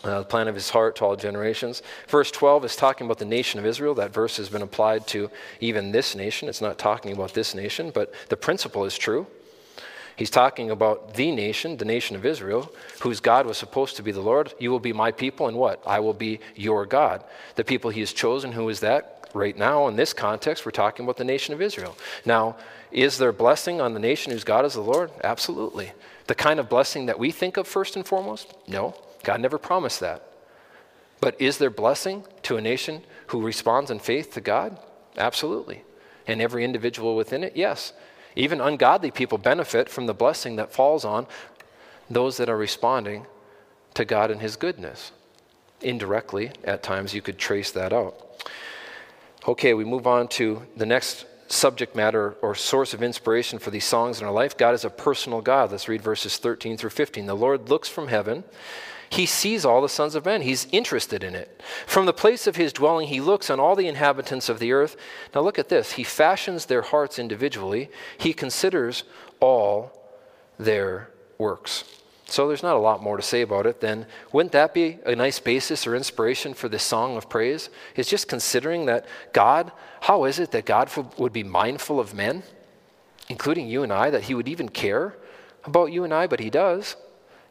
Uh, 0.05 0.19
the 0.19 0.27
plan 0.27 0.49
of 0.49 0.55
his 0.55 0.69
heart 0.71 0.97
to 0.97 1.05
all 1.05 1.17
generations. 1.17 1.83
Verse 2.09 2.31
12 2.31 2.67
is 2.67 2.77
talking 2.77 3.07
about 3.07 3.19
the 3.19 3.25
nation 3.25 3.59
of 3.59 3.65
Israel. 3.65 3.95
That 3.95 4.13
verse 4.13 4.37
has 4.37 4.51
been 4.51 4.61
applied 4.61 5.07
to 5.09 5.31
even 5.61 5.91
this 5.91 6.15
nation. 6.15 6.49
It's 6.49 6.61
not 6.61 6.79
talking 6.79 7.13
about 7.13 7.33
this 7.33 7.55
nation, 7.55 7.91
but 7.93 8.13
the 8.29 8.37
principle 8.37 8.85
is 8.85 8.99
true. 8.99 9.27
He's 10.15 10.31
talking 10.31 10.71
about 10.71 11.15
the 11.15 11.31
nation, 11.31 11.79
the 11.79 11.85
nation 11.85 12.17
of 12.17 12.27
Israel, 12.27 12.71
whose 13.01 13.21
God 13.21 13.47
was 13.47 13.57
supposed 13.57 13.97
to 13.97 14.03
be 14.03 14.13
the 14.13 14.21
Lord. 14.21 14.53
You 14.59 14.71
will 14.71 14.81
be 14.81 14.93
my 14.93 15.11
people, 15.11 15.49
and 15.49 15.57
what? 15.57 15.83
I 15.87 16.01
will 16.01 16.13
be 16.13 16.41
your 16.55 16.85
God. 16.87 17.25
The 17.55 17.65
people 17.65 17.91
he 17.91 18.01
has 18.01 18.13
chosen, 18.13 18.53
who 18.53 18.69
is 18.69 18.81
that? 18.81 19.18
Right 19.35 19.57
now, 19.57 19.89
in 19.89 19.97
this 19.97 20.13
context, 20.13 20.65
we're 20.65 20.73
talking 20.73 21.05
about 21.05 21.17
the 21.17 21.25
nation 21.25 21.55
of 21.55 21.61
Israel. 21.61 21.97
Now, 22.25 22.57
is 22.91 23.19
there 23.19 23.33
blessing 23.33 23.81
on 23.81 23.93
the 23.93 24.01
nation 24.01 24.33
whose 24.33 24.45
God 24.45 24.65
is 24.65 24.75
the 24.75 24.81
Lord? 24.81 25.11
Absolutely. 25.23 25.93
The 26.27 26.35
kind 26.35 26.59
of 26.59 26.69
blessing 26.69 27.07
that 27.07 27.19
we 27.19 27.31
think 27.31 27.57
of 27.57 27.67
first 27.67 27.97
and 27.97 28.07
foremost? 28.07 28.55
No. 28.67 28.95
God 29.25 29.41
never 29.41 29.59
promised 29.59 30.01
that. 30.01 30.23
But 31.21 31.41
is 31.41 31.59
there 31.59 31.71
blessing 31.71 32.25
to 32.45 32.57
a 32.57 32.61
nation 32.61 33.03
who 33.29 33.43
responds 33.43 33.91
in 33.91 33.99
faith 33.99 34.33
to 34.35 34.41
God? 34.41 34.79
Absolutely. 35.17 35.83
And 36.27 36.41
every 36.41 36.65
individual 36.65 37.17
within 37.17 37.43
it? 37.43 37.57
Yes. 37.57 37.93
Even 38.37 38.61
ungodly 38.61 39.11
people 39.11 39.39
benefit 39.39 39.89
from 39.89 40.07
the 40.07 40.15
blessing 40.15 40.57
that 40.57 40.73
falls 40.73 41.05
on 41.05 41.27
those 42.09 42.37
that 42.37 42.49
are 42.49 42.57
responding 42.57 43.27
to 43.95 44.05
God 44.05 44.31
and 44.31 44.41
His 44.41 44.57
goodness. 44.57 45.13
Indirectly, 45.81 46.53
at 46.65 46.83
times, 46.83 47.15
you 47.15 47.23
could 47.23 47.39
trace 47.39 47.71
that 47.73 47.93
out. 47.93 48.45
Okay, 49.49 49.75
we 49.75 49.85
move 49.85 50.07
on 50.07 50.29
to 50.29 50.63
the 50.77 50.87
next 50.87 51.25
subject 51.49 51.97
matter 51.97 52.37
or 52.43 52.55
source 52.55 52.95
of 52.95 53.03
inspiration 53.03 53.59
for 53.59 53.71
these 53.71 53.85
songs 53.85 54.21
in 54.21 54.27
our 54.27 54.33
life. 54.33 54.57
God 54.57 54.75
is 54.75 54.85
a 54.85 54.91
personal 54.91 55.41
God. 55.41 55.73
Let's 55.73 55.89
read 55.89 56.03
verses 56.03 56.37
13 56.37 56.77
through 56.77 56.91
15. 56.91 57.27
The 57.27 57.35
Lord 57.35 57.69
looks 57.69 57.89
from 57.89 58.09
heaven 58.09 58.45
he 59.11 59.27
sees 59.27 59.65
all 59.65 59.81
the 59.81 59.89
sons 59.89 60.15
of 60.15 60.25
men. 60.25 60.43
He's 60.43 60.67
interested 60.71 61.25
in 61.25 61.35
it. 61.35 61.63
From 61.87 62.07
the 62.07 62.13
place 62.13 62.47
of 62.47 62.57
his 62.57 62.73
dwelling, 62.73 63.09
he 63.09 63.21
looks 63.21 63.49
on 63.49 63.59
all 63.59 63.75
the 63.75 63.89
inhabitants 63.89 64.49
of 64.49 64.59
the 64.59 64.73
earth. 64.73 64.97
Now, 65.35 65.41
look 65.41 65.59
at 65.59 65.69
this. 65.69 65.93
He 65.93 66.05
fashions 66.05 66.67
their 66.67 66.83
hearts 66.83 67.19
individually, 67.19 67.91
he 68.19 68.33
considers 68.33 69.05
all 69.41 69.93
their 70.59 71.11
works. 71.39 71.85
So, 72.31 72.47
there's 72.47 72.63
not 72.63 72.77
a 72.77 72.79
lot 72.79 73.03
more 73.03 73.17
to 73.17 73.23
say 73.23 73.41
about 73.41 73.65
it 73.65 73.81
then. 73.81 74.07
Wouldn't 74.33 74.53
that 74.53 74.75
be 74.75 74.99
a 75.07 75.17
nice 75.17 75.41
basis 75.41 75.87
or 75.87 75.97
inspiration 75.97 76.53
for 76.53 76.69
this 76.69 76.83
song 76.83 77.17
of 77.17 77.31
praise? 77.31 77.71
Is 77.97 78.07
just 78.07 78.29
considering 78.29 78.85
that 78.85 79.07
God, 79.33 79.73
how 80.03 80.25
is 80.25 80.39
it 80.39 80.51
that 80.51 80.67
God 80.67 80.91
would 81.17 81.33
be 81.33 81.43
mindful 81.43 81.99
of 81.99 82.13
men, 82.13 82.43
including 83.31 83.67
you 83.67 83.83
and 83.83 83.91
I, 83.91 84.11
that 84.11 84.25
he 84.25 84.35
would 84.35 84.47
even 84.47 84.69
care 84.69 85.17
about 85.65 85.91
you 85.91 86.05
and 86.05 86.13
I, 86.13 86.27
but 86.27 86.39
he 86.39 86.51
does? 86.51 86.97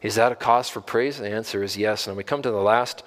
Is 0.02 0.16
that 0.16 0.32
a 0.32 0.36
cause 0.36 0.70
for 0.70 0.80
praise? 0.80 1.18
The 1.18 1.28
answer 1.28 1.64
is 1.64 1.76
yes. 1.76 2.06
And 2.06 2.16
we 2.16 2.24
come 2.24 2.44
to 2.44 2.52
the 2.52 2.58
last 2.58 3.02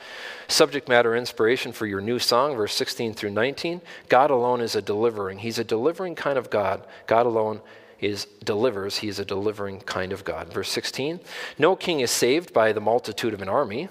subject 0.49 0.89
matter 0.89 1.15
inspiration 1.15 1.71
for 1.71 1.87
your 1.87 2.01
new 2.01 2.19
song, 2.19 2.57
verse 2.57 2.75
16 2.75 3.15
through 3.15 3.31
19. 3.31 3.81
God 4.09 4.33
alone 4.33 4.61
is 4.61 4.75
a 4.75 4.83
delivering. 4.83 5.39
He's 5.39 5.61
a 5.61 5.65
delivering 5.65 6.17
kind 6.17 6.37
of 6.37 6.51
God. 6.51 6.85
God 7.07 7.27
alone 7.27 7.61
is 8.01 8.27
delivers. 8.45 8.99
He 8.99 9.09
is 9.09 9.19
a 9.19 9.25
delivering 9.25 9.81
kind 9.81 10.13
of 10.13 10.25
God. 10.25 10.53
Verse 10.53 10.71
16. 10.71 11.21
No 11.59 11.77
king 11.77 12.01
is 12.01 12.11
saved 12.11 12.53
by 12.53 12.73
the 12.73 12.81
multitude 12.81 13.35
of 13.35 13.43
an 13.43 13.49
army. 13.49 13.89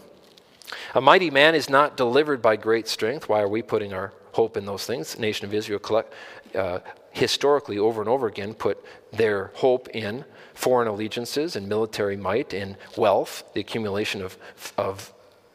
A 0.94 1.02
mighty 1.02 1.30
man 1.30 1.56
is 1.56 1.70
not 1.70 1.98
delivered 1.98 2.42
by 2.42 2.56
great 2.56 2.88
strength. 2.88 3.28
Why 3.28 3.42
are 3.42 3.48
we 3.48 3.62
putting 3.62 3.94
our 3.94 4.14
hope 4.34 4.58
in 4.58 4.66
those 4.66 4.86
things? 4.86 5.16
The 5.16 5.22
nation 5.22 5.46
of 5.46 5.54
Israel 5.54 5.80
collect, 5.80 6.14
uh, 6.56 6.80
historically 7.12 7.78
over 7.78 8.02
and 8.02 8.10
over 8.10 8.28
again 8.28 8.54
put 8.54 8.84
their 9.12 9.52
hope 9.56 9.90
in 9.90 10.26
foreign 10.54 10.88
allegiances 10.88 11.56
and 11.56 11.68
military 11.68 12.18
might 12.18 12.54
and 12.54 12.76
wealth, 12.98 13.44
the 13.54 13.62
accumulation 13.62 14.22
of, 14.22 14.38
of 14.78 15.14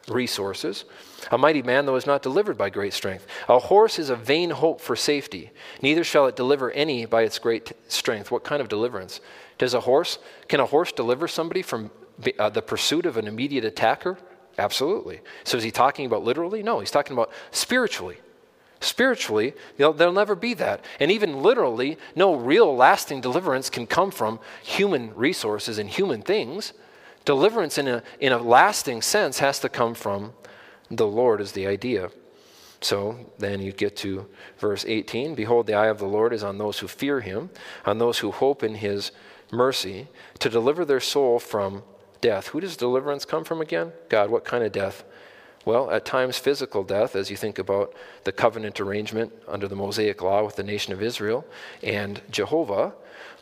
resources. 0.09 0.85
A 1.31 1.39
mighty 1.39 1.63
man, 1.63 1.87
though, 1.87 1.97
is 1.97 2.07
not 2.07 2.23
delivered 2.23 2.59
by 2.59 2.71
great 2.71 2.93
strength. 2.93 3.27
A 3.49 3.59
horse 3.59 3.99
is 3.99 4.11
a 4.11 4.17
vain 4.17 4.51
hope 4.51 4.81
for 4.81 4.97
safety, 4.97 5.51
neither 5.81 6.05
shall 6.05 6.27
it 6.27 6.37
deliver 6.37 6.71
any 6.73 7.07
by 7.07 7.23
its 7.23 7.39
great 7.39 7.73
strength. 7.89 8.31
What 8.31 8.45
kind 8.45 8.61
of 8.61 8.69
deliverance? 8.69 9.21
Does 9.59 9.75
a 9.75 9.81
horse, 9.81 10.19
can 10.49 10.61
a 10.61 10.67
horse 10.67 10.93
deliver 10.93 11.29
somebody 11.29 11.63
from 11.63 11.91
uh, 12.39 12.51
the 12.51 12.63
pursuit 12.63 13.07
of 13.07 13.17
an 13.17 13.27
immediate 13.27 13.65
attacker? 13.65 14.19
Absolutely. 14.59 15.21
So 15.45 15.57
is 15.57 15.65
he 15.65 15.71
talking 15.71 16.07
about 16.07 16.23
literally? 16.23 16.63
No, 16.63 16.81
he's 16.81 16.91
talking 16.91 17.15
about 17.15 17.33
spiritually. 17.51 18.19
Spiritually, 18.81 19.55
there'll 19.79 20.13
never 20.13 20.35
be 20.35 20.55
that. 20.55 20.85
And 21.01 21.11
even 21.11 21.43
literally, 21.43 21.97
no 22.15 22.35
real 22.35 22.77
lasting 22.77 23.23
deliverance 23.23 23.71
can 23.71 23.87
come 23.87 24.11
from 24.11 24.39
human 24.63 25.15
resources 25.15 25.79
and 25.79 25.89
human 25.89 26.21
things. 26.21 26.75
Deliverance 27.25 27.79
in 27.79 27.89
a, 27.89 28.03
in 28.21 28.33
a 28.33 28.39
lasting 28.39 29.03
sense 29.03 29.39
has 29.39 29.59
to 29.61 29.69
come 29.69 29.95
from 29.95 30.33
the 30.91 31.07
Lord, 31.07 31.41
is 31.41 31.53
the 31.53 31.67
idea. 31.67 32.11
So 32.81 33.19
then 33.39 33.61
you 33.61 33.73
get 33.73 33.97
to 33.99 34.27
verse 34.59 34.85
18 34.87 35.35
Behold, 35.35 35.67
the 35.67 35.75
eye 35.75 35.87
of 35.87 35.99
the 35.99 36.07
Lord 36.07 36.33
is 36.35 36.45
on 36.45 36.59
those 36.59 36.81
who 36.81 36.89
fear 36.89 37.21
him, 37.21 37.51
on 37.87 37.99
those 37.99 38.19
who 38.19 38.31
hope 38.31 38.63
in 38.63 38.75
his 38.75 39.11
mercy, 39.51 40.09
to 40.41 40.51
deliver 40.51 40.85
their 40.85 41.01
soul 41.01 41.39
from 41.39 41.83
death. 42.21 42.49
Who 42.49 42.61
does 42.61 42.77
deliverance 42.77 43.25
come 43.25 43.45
from 43.45 43.61
again? 43.61 43.93
God. 44.09 44.31
What 44.31 44.45
kind 44.45 44.65
of 44.65 44.73
death? 44.73 45.05
Well, 45.65 45.91
at 45.91 46.05
times 46.05 46.37
physical 46.37 46.85
death, 46.85 47.17
as 47.17 47.31
you 47.31 47.39
think 47.39 47.59
about 47.59 47.95
the 48.25 48.33
covenant 48.33 48.81
arrangement 48.81 49.33
under 49.49 49.67
the 49.67 49.77
Mosaic 49.77 50.21
law 50.21 50.45
with 50.45 50.57
the 50.57 50.63
nation 50.63 50.93
of 50.93 51.03
Israel 51.03 51.47
and 51.83 52.21
Jehovah. 52.31 52.93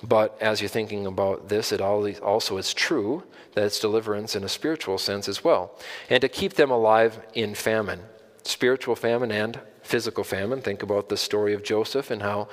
But 0.03 0.37
as 0.41 0.61
you're 0.61 0.69
thinking 0.69 1.07
about 1.07 1.49
this, 1.49 1.73
it 1.73 1.81
also 1.81 2.57
is 2.57 2.75
true 2.75 3.23
that 3.55 3.65
it's 3.65 3.79
deliverance 3.79 4.35
in 4.35 4.45
a 4.45 4.49
spiritual 4.49 4.99
sense 4.99 5.29
as 5.29 5.45
well. 5.45 5.79
And 6.11 6.21
to 6.21 6.29
keep 6.29 6.55
them 6.55 6.71
alive 6.71 7.21
in 7.35 7.55
famine, 7.55 8.01
spiritual 8.43 8.97
famine 8.97 9.31
and 9.31 9.61
physical 9.83 10.25
famine. 10.25 10.61
Think 10.61 10.83
about 10.83 11.09
the 11.09 11.17
story 11.17 11.55
of 11.55 11.63
Joseph 11.65 12.11
and 12.11 12.23
how 12.23 12.49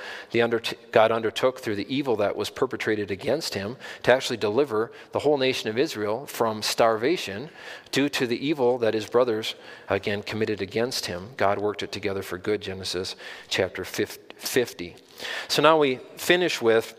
God 0.92 1.12
undertook 1.12 1.60
through 1.60 1.76
the 1.76 1.96
evil 1.96 2.16
that 2.18 2.36
was 2.36 2.50
perpetrated 2.50 3.12
against 3.12 3.54
him 3.54 3.78
to 4.04 4.14
actually 4.14 4.38
deliver 4.38 4.92
the 5.12 5.20
whole 5.20 5.38
nation 5.38 5.70
of 5.70 5.78
Israel 5.78 6.26
from 6.26 6.62
starvation 6.62 7.50
due 7.92 8.10
to 8.10 8.26
the 8.26 8.46
evil 8.46 8.80
that 8.80 8.96
his 8.96 9.06
brothers, 9.06 9.56
again, 9.90 10.24
committed 10.24 10.62
against 10.62 11.06
him. 11.06 11.30
God 11.38 11.60
worked 11.60 11.84
it 11.84 11.92
together 11.92 12.24
for 12.24 12.38
good, 12.38 12.62
Genesis 12.62 13.16
chapter 13.48 13.86
50. 13.86 14.96
So 15.48 15.62
now 15.62 15.78
we 15.78 16.00
finish 16.18 16.62
with 16.62 16.96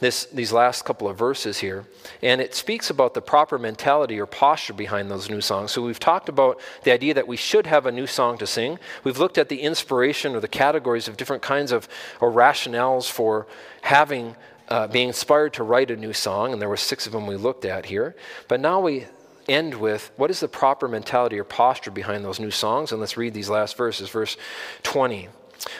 this, 0.00 0.26
these 0.26 0.52
last 0.52 0.84
couple 0.84 1.08
of 1.08 1.18
verses 1.18 1.58
here. 1.58 1.84
And 2.22 2.40
it 2.40 2.54
speaks 2.54 2.90
about 2.90 3.14
the 3.14 3.20
proper 3.20 3.58
mentality 3.58 4.20
or 4.20 4.26
posture 4.26 4.72
behind 4.72 5.10
those 5.10 5.28
new 5.28 5.40
songs. 5.40 5.72
So 5.72 5.82
we've 5.82 5.98
talked 5.98 6.28
about 6.28 6.60
the 6.84 6.92
idea 6.92 7.14
that 7.14 7.26
we 7.26 7.36
should 7.36 7.66
have 7.66 7.86
a 7.86 7.92
new 7.92 8.06
song 8.06 8.38
to 8.38 8.46
sing. 8.46 8.78
We've 9.04 9.18
looked 9.18 9.38
at 9.38 9.48
the 9.48 9.60
inspiration 9.60 10.34
or 10.34 10.40
the 10.40 10.48
categories 10.48 11.08
of 11.08 11.16
different 11.16 11.42
kinds 11.42 11.72
of 11.72 11.88
or 12.20 12.30
rationales 12.30 13.10
for 13.10 13.46
having 13.82 14.36
uh, 14.68 14.86
being 14.86 15.08
inspired 15.08 15.54
to 15.54 15.62
write 15.62 15.90
a 15.90 15.96
new 15.96 16.12
song, 16.12 16.52
and 16.52 16.60
there 16.60 16.68
were 16.68 16.76
six 16.76 17.06
of 17.06 17.12
them 17.12 17.26
we 17.26 17.36
looked 17.36 17.64
at 17.64 17.86
here. 17.86 18.14
But 18.48 18.60
now 18.60 18.80
we 18.80 19.06
end 19.48 19.74
with 19.74 20.10
what 20.16 20.30
is 20.30 20.40
the 20.40 20.48
proper 20.48 20.86
mentality 20.86 21.38
or 21.38 21.44
posture 21.44 21.90
behind 21.90 22.24
those 22.24 22.38
new 22.38 22.50
songs? 22.50 22.92
And 22.92 23.00
let's 23.00 23.16
read 23.16 23.34
these 23.34 23.48
last 23.48 23.76
verses. 23.76 24.10
Verse 24.10 24.36
20. 24.82 25.28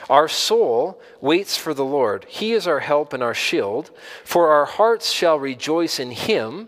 Our 0.09 0.27
soul 0.27 1.01
waits 1.21 1.57
for 1.57 1.73
the 1.73 1.85
Lord. 1.85 2.25
He 2.27 2.53
is 2.53 2.67
our 2.67 2.79
help 2.79 3.13
and 3.13 3.23
our 3.23 3.33
shield, 3.33 3.91
for 4.23 4.49
our 4.49 4.65
hearts 4.65 5.11
shall 5.11 5.39
rejoice 5.39 5.99
in 5.99 6.11
him 6.11 6.67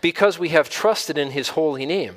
because 0.00 0.38
we 0.38 0.50
have 0.50 0.68
trusted 0.68 1.16
in 1.16 1.30
his 1.30 1.50
holy 1.50 1.86
name. 1.86 2.16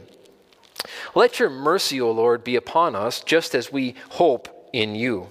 Let 1.14 1.40
your 1.40 1.50
mercy, 1.50 2.02
O 2.02 2.12
Lord, 2.12 2.44
be 2.44 2.56
upon 2.56 2.96
us, 2.96 3.22
just 3.22 3.56
as 3.56 3.72
we 3.72 3.96
hope 4.10 4.70
in 4.74 4.96
you. 4.96 5.30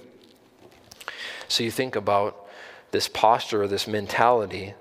So 1.47 1.63
you 1.63 1.71
think 1.71 1.95
about 1.95 2.47
this 2.91 3.07
posture 3.07 3.63
or 3.63 3.67
this 3.67 3.87
mentality 3.87 4.73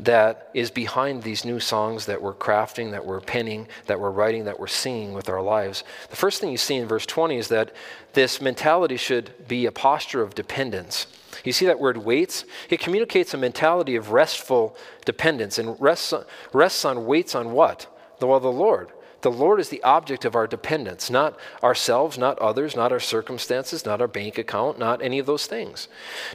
that 0.00 0.50
is 0.54 0.70
behind 0.70 1.22
these 1.22 1.44
new 1.44 1.60
songs 1.60 2.06
that 2.06 2.20
we're 2.20 2.34
crafting, 2.34 2.90
that 2.90 3.04
we're 3.04 3.20
penning, 3.20 3.68
that 3.86 4.00
we're 4.00 4.10
writing, 4.10 4.44
that 4.44 4.58
we're 4.58 4.66
singing 4.66 5.12
with 5.12 5.28
our 5.28 5.42
lives. 5.42 5.84
The 6.10 6.16
first 6.16 6.40
thing 6.40 6.50
you 6.50 6.56
see 6.56 6.76
in 6.76 6.88
verse 6.88 7.06
20 7.06 7.36
is 7.36 7.48
that 7.48 7.72
this 8.12 8.40
mentality 8.40 8.96
should 8.96 9.30
be 9.46 9.66
a 9.66 9.72
posture 9.72 10.22
of 10.22 10.34
dependence. 10.34 11.06
You 11.44 11.52
see 11.52 11.66
that 11.66 11.78
word 11.78 11.98
waits? 11.98 12.44
It 12.68 12.80
communicates 12.80 13.34
a 13.34 13.38
mentality 13.38 13.96
of 13.96 14.10
restful 14.10 14.76
dependence 15.04 15.58
and 15.58 15.80
rests, 15.80 16.12
rests 16.52 16.84
on 16.84 17.06
waits 17.06 17.34
on 17.34 17.52
what? 17.52 17.86
The, 18.18 18.26
well, 18.26 18.40
the 18.40 18.52
Lord. 18.52 18.90
The 19.22 19.30
Lord 19.30 19.60
is 19.60 19.68
the 19.68 19.82
object 19.84 20.24
of 20.24 20.34
our 20.34 20.48
dependence, 20.48 21.08
not 21.08 21.38
ourselves, 21.62 22.18
not 22.18 22.38
others, 22.40 22.74
not 22.74 22.90
our 22.92 23.00
circumstances, 23.00 23.86
not 23.86 24.00
our 24.00 24.08
bank 24.08 24.36
account, 24.36 24.78
not 24.80 25.00
any 25.00 25.20
of 25.20 25.26
those 25.26 25.46
things. 25.46 25.88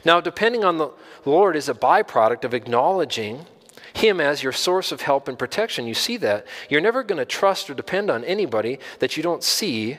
Now, 0.04 0.20
depending 0.20 0.64
on 0.64 0.78
the 0.78 0.90
Lord 1.26 1.54
is 1.54 1.68
a 1.68 1.74
byproduct 1.74 2.44
of 2.44 2.54
acknowledging 2.54 3.44
Him 3.92 4.20
as 4.20 4.42
your 4.42 4.52
source 4.52 4.90
of 4.90 5.02
help 5.02 5.28
and 5.28 5.38
protection. 5.38 5.86
You 5.86 5.94
see 5.94 6.16
that. 6.18 6.46
You're 6.70 6.80
never 6.80 7.02
going 7.02 7.18
to 7.18 7.26
trust 7.26 7.68
or 7.68 7.74
depend 7.74 8.10
on 8.10 8.24
anybody 8.24 8.78
that 9.00 9.16
you 9.16 9.22
don't 9.22 9.44
see 9.44 9.98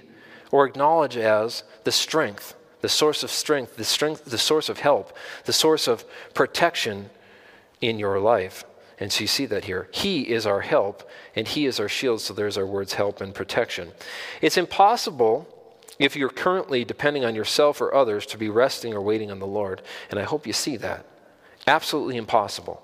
or 0.52 0.66
acknowledge 0.66 1.16
as 1.16 1.64
the 1.84 1.92
strength, 1.92 2.56
the 2.82 2.90
source 2.90 3.22
of 3.24 3.30
strength, 3.30 3.78
the 3.78 3.84
strength, 3.84 4.26
the 4.26 4.38
source 4.38 4.68
of 4.68 4.80
help, 4.80 5.16
the 5.46 5.54
source 5.54 5.88
of 5.88 6.06
protection 6.34 7.12
in 7.82 8.00
your 8.00 8.20
life. 8.20 8.64
And 9.00 9.12
so 9.12 9.22
you 9.22 9.28
see 9.28 9.46
that 9.46 9.66
here. 9.66 9.88
He 9.92 10.30
is 10.30 10.46
our 10.46 10.62
help, 10.62 11.10
and 11.36 11.48
He 11.48 11.66
is 11.66 11.80
our 11.80 11.88
shield. 11.88 12.22
So 12.22 12.34
there's 12.34 12.58
our 12.58 12.66
words 12.66 12.94
help 12.94 13.22
and 13.22 13.34
protection. 13.34 13.92
It's 14.42 14.58
impossible 14.58 15.48
if 16.00 16.16
you're 16.16 16.30
currently 16.30 16.84
depending 16.86 17.26
on 17.26 17.36
yourself 17.36 17.82
or 17.82 17.94
others 17.94 18.26
to 18.28 18.38
be 18.38 18.50
resting 18.50 18.94
or 18.94 19.02
waiting 19.02 19.32
on 19.32 19.40
the 19.40 19.48
Lord. 19.48 19.82
And 20.10 20.20
I 20.20 20.24
hope 20.24 20.48
you 20.48 20.54
see 20.54 20.78
that. 20.78 21.06
Absolutely 21.68 22.18
impossible. 22.18 22.82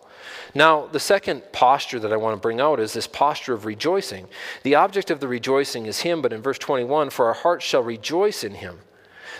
Now, 0.53 0.88
the 0.88 0.99
second 0.99 1.43
posture 1.51 1.99
that 1.99 2.13
I 2.13 2.18
want 2.18 2.36
to 2.36 2.41
bring 2.41 2.59
out 2.59 2.80
is 2.80 2.93
this 2.93 3.07
posture 3.07 3.53
of 3.53 3.66
rejoicing. 3.66 4.28
The 4.63 4.76
object 4.76 5.11
of 5.11 5.20
the 5.20 5.28
rejoicing 5.28 5.86
is 5.86 6.01
Him, 6.01 6.22
but 6.22 6.34
in 6.34 6.41
verse 6.41 6.57
21, 6.57 7.09
for 7.09 7.28
our 7.28 7.34
hearts 7.34 7.66
shall 7.66 7.84
rejoice 7.84 8.43
in 8.43 8.55
Him. 8.55 8.80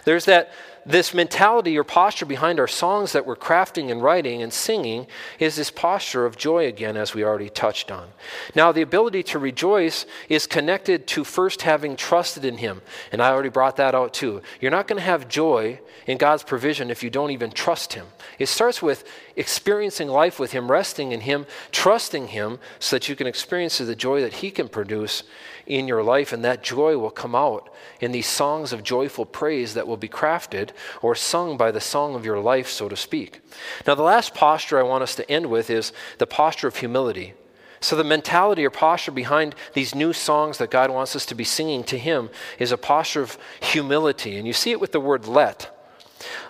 There's 0.04 0.26
that 0.26 0.52
this 0.86 1.16
mentality 1.16 1.78
or 1.78 1.84
posture 1.84 2.28
behind 2.28 2.60
our 2.60 2.68
songs 2.68 3.14
that 3.14 3.26
we're 3.26 3.36
crafting 3.36 3.92
and 3.92 4.04
writing 4.04 4.44
and 4.44 4.54
singing 4.54 5.08
is 5.40 5.56
this 5.56 5.72
posture 5.72 6.28
of 6.28 6.38
joy 6.38 6.68
again, 6.68 6.96
as 6.96 7.16
we 7.16 7.24
already 7.24 7.50
touched 7.50 7.92
on. 7.92 8.10
Now, 8.54 8.72
the 8.72 8.84
ability 8.84 9.24
to 9.24 9.40
rejoice 9.40 10.06
is 10.30 10.46
connected 10.46 11.08
to 11.08 11.24
first 11.24 11.64
having 11.64 11.96
trusted 11.96 12.46
in 12.46 12.58
Him. 12.58 12.82
And 13.12 13.20
I 13.20 13.32
already 13.32 13.50
brought 13.50 13.78
that 13.78 13.96
out 13.96 14.14
too. 14.14 14.44
You're 14.62 14.70
not 14.70 14.88
going 14.88 15.00
to 15.00 15.06
have 15.06 15.28
joy 15.28 15.80
in 16.06 16.20
God's 16.20 16.44
provision 16.44 16.92
if 16.92 17.02
you 17.02 17.10
don't 17.10 17.32
even 17.32 17.50
trust 17.50 17.94
Him. 17.94 18.06
It 18.38 18.48
starts 18.48 18.80
with 18.80 19.06
experiencing 19.36 20.08
life 20.08 20.40
with 20.40 20.52
Him, 20.52 20.72
resting 20.72 21.14
in 21.14 21.22
Him, 21.22 21.48
trusting 21.72 22.28
Him, 22.28 22.60
so 22.78 22.96
that 22.96 23.10
you 23.10 23.16
can 23.16 23.26
experience 23.26 23.80
the 23.80 23.96
joy 23.96 24.22
that 24.22 24.34
He 24.34 24.52
can 24.52 24.70
produce 24.70 25.24
in 25.68 25.88
your 25.88 26.04
life. 26.04 26.34
And 26.34 26.44
that 26.44 26.64
joy 26.64 26.98
will 26.98 27.12
come 27.12 27.36
out 27.36 27.74
in 28.00 28.12
these 28.12 28.28
songs 28.28 28.74
of 28.74 28.84
joyful 28.84 29.26
praise 29.26 29.74
that 29.74 29.88
will 29.88 29.98
be 29.98 30.10
crafted 30.10 30.70
or 31.02 31.16
sung 31.16 31.58
by 31.58 31.72
the 31.72 31.82
song 31.82 32.16
of 32.16 32.26
your 32.26 32.40
life, 32.40 32.68
so 32.68 32.90
to 32.90 32.96
speak. 32.96 33.42
Now, 33.86 33.96
the 33.96 34.04
last 34.04 34.34
posture 34.34 34.80
I 34.80 34.84
want 34.84 35.04
us 35.04 35.16
to 35.16 35.30
end 35.32 35.48
with 35.48 35.70
is 35.70 35.94
the 36.18 36.28
posture 36.28 36.68
of 36.68 36.78
humility. 36.78 37.34
So, 37.80 37.96
the 37.96 38.04
mentality 38.04 38.66
or 38.66 38.70
posture 38.70 39.12
behind 39.12 39.54
these 39.74 39.94
new 39.94 40.14
songs 40.14 40.58
that 40.58 40.72
God 40.72 40.90
wants 40.90 41.16
us 41.16 41.26
to 41.28 41.36
be 41.36 41.44
singing 41.44 41.84
to 41.86 41.98
Him 41.98 42.30
is 42.58 42.72
a 42.72 42.78
posture 42.78 43.22
of 43.22 43.38
humility. 43.60 44.38
And 44.38 44.48
you 44.48 44.54
see 44.54 44.72
it 44.72 44.80
with 44.80 44.92
the 44.92 45.00
word 45.00 45.28
let. 45.28 45.72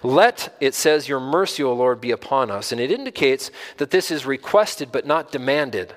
Let, 0.03 0.55
it 0.61 0.73
says, 0.73 1.07
your 1.07 1.19
mercy, 1.19 1.63
O 1.63 1.73
Lord, 1.73 1.99
be 1.99 2.11
upon 2.11 2.51
us. 2.51 2.71
And 2.71 2.79
it 2.79 2.91
indicates 2.91 3.51
that 3.77 3.91
this 3.91 4.11
is 4.11 4.25
requested 4.25 4.91
but 4.91 5.05
not 5.05 5.31
demanded. 5.31 5.93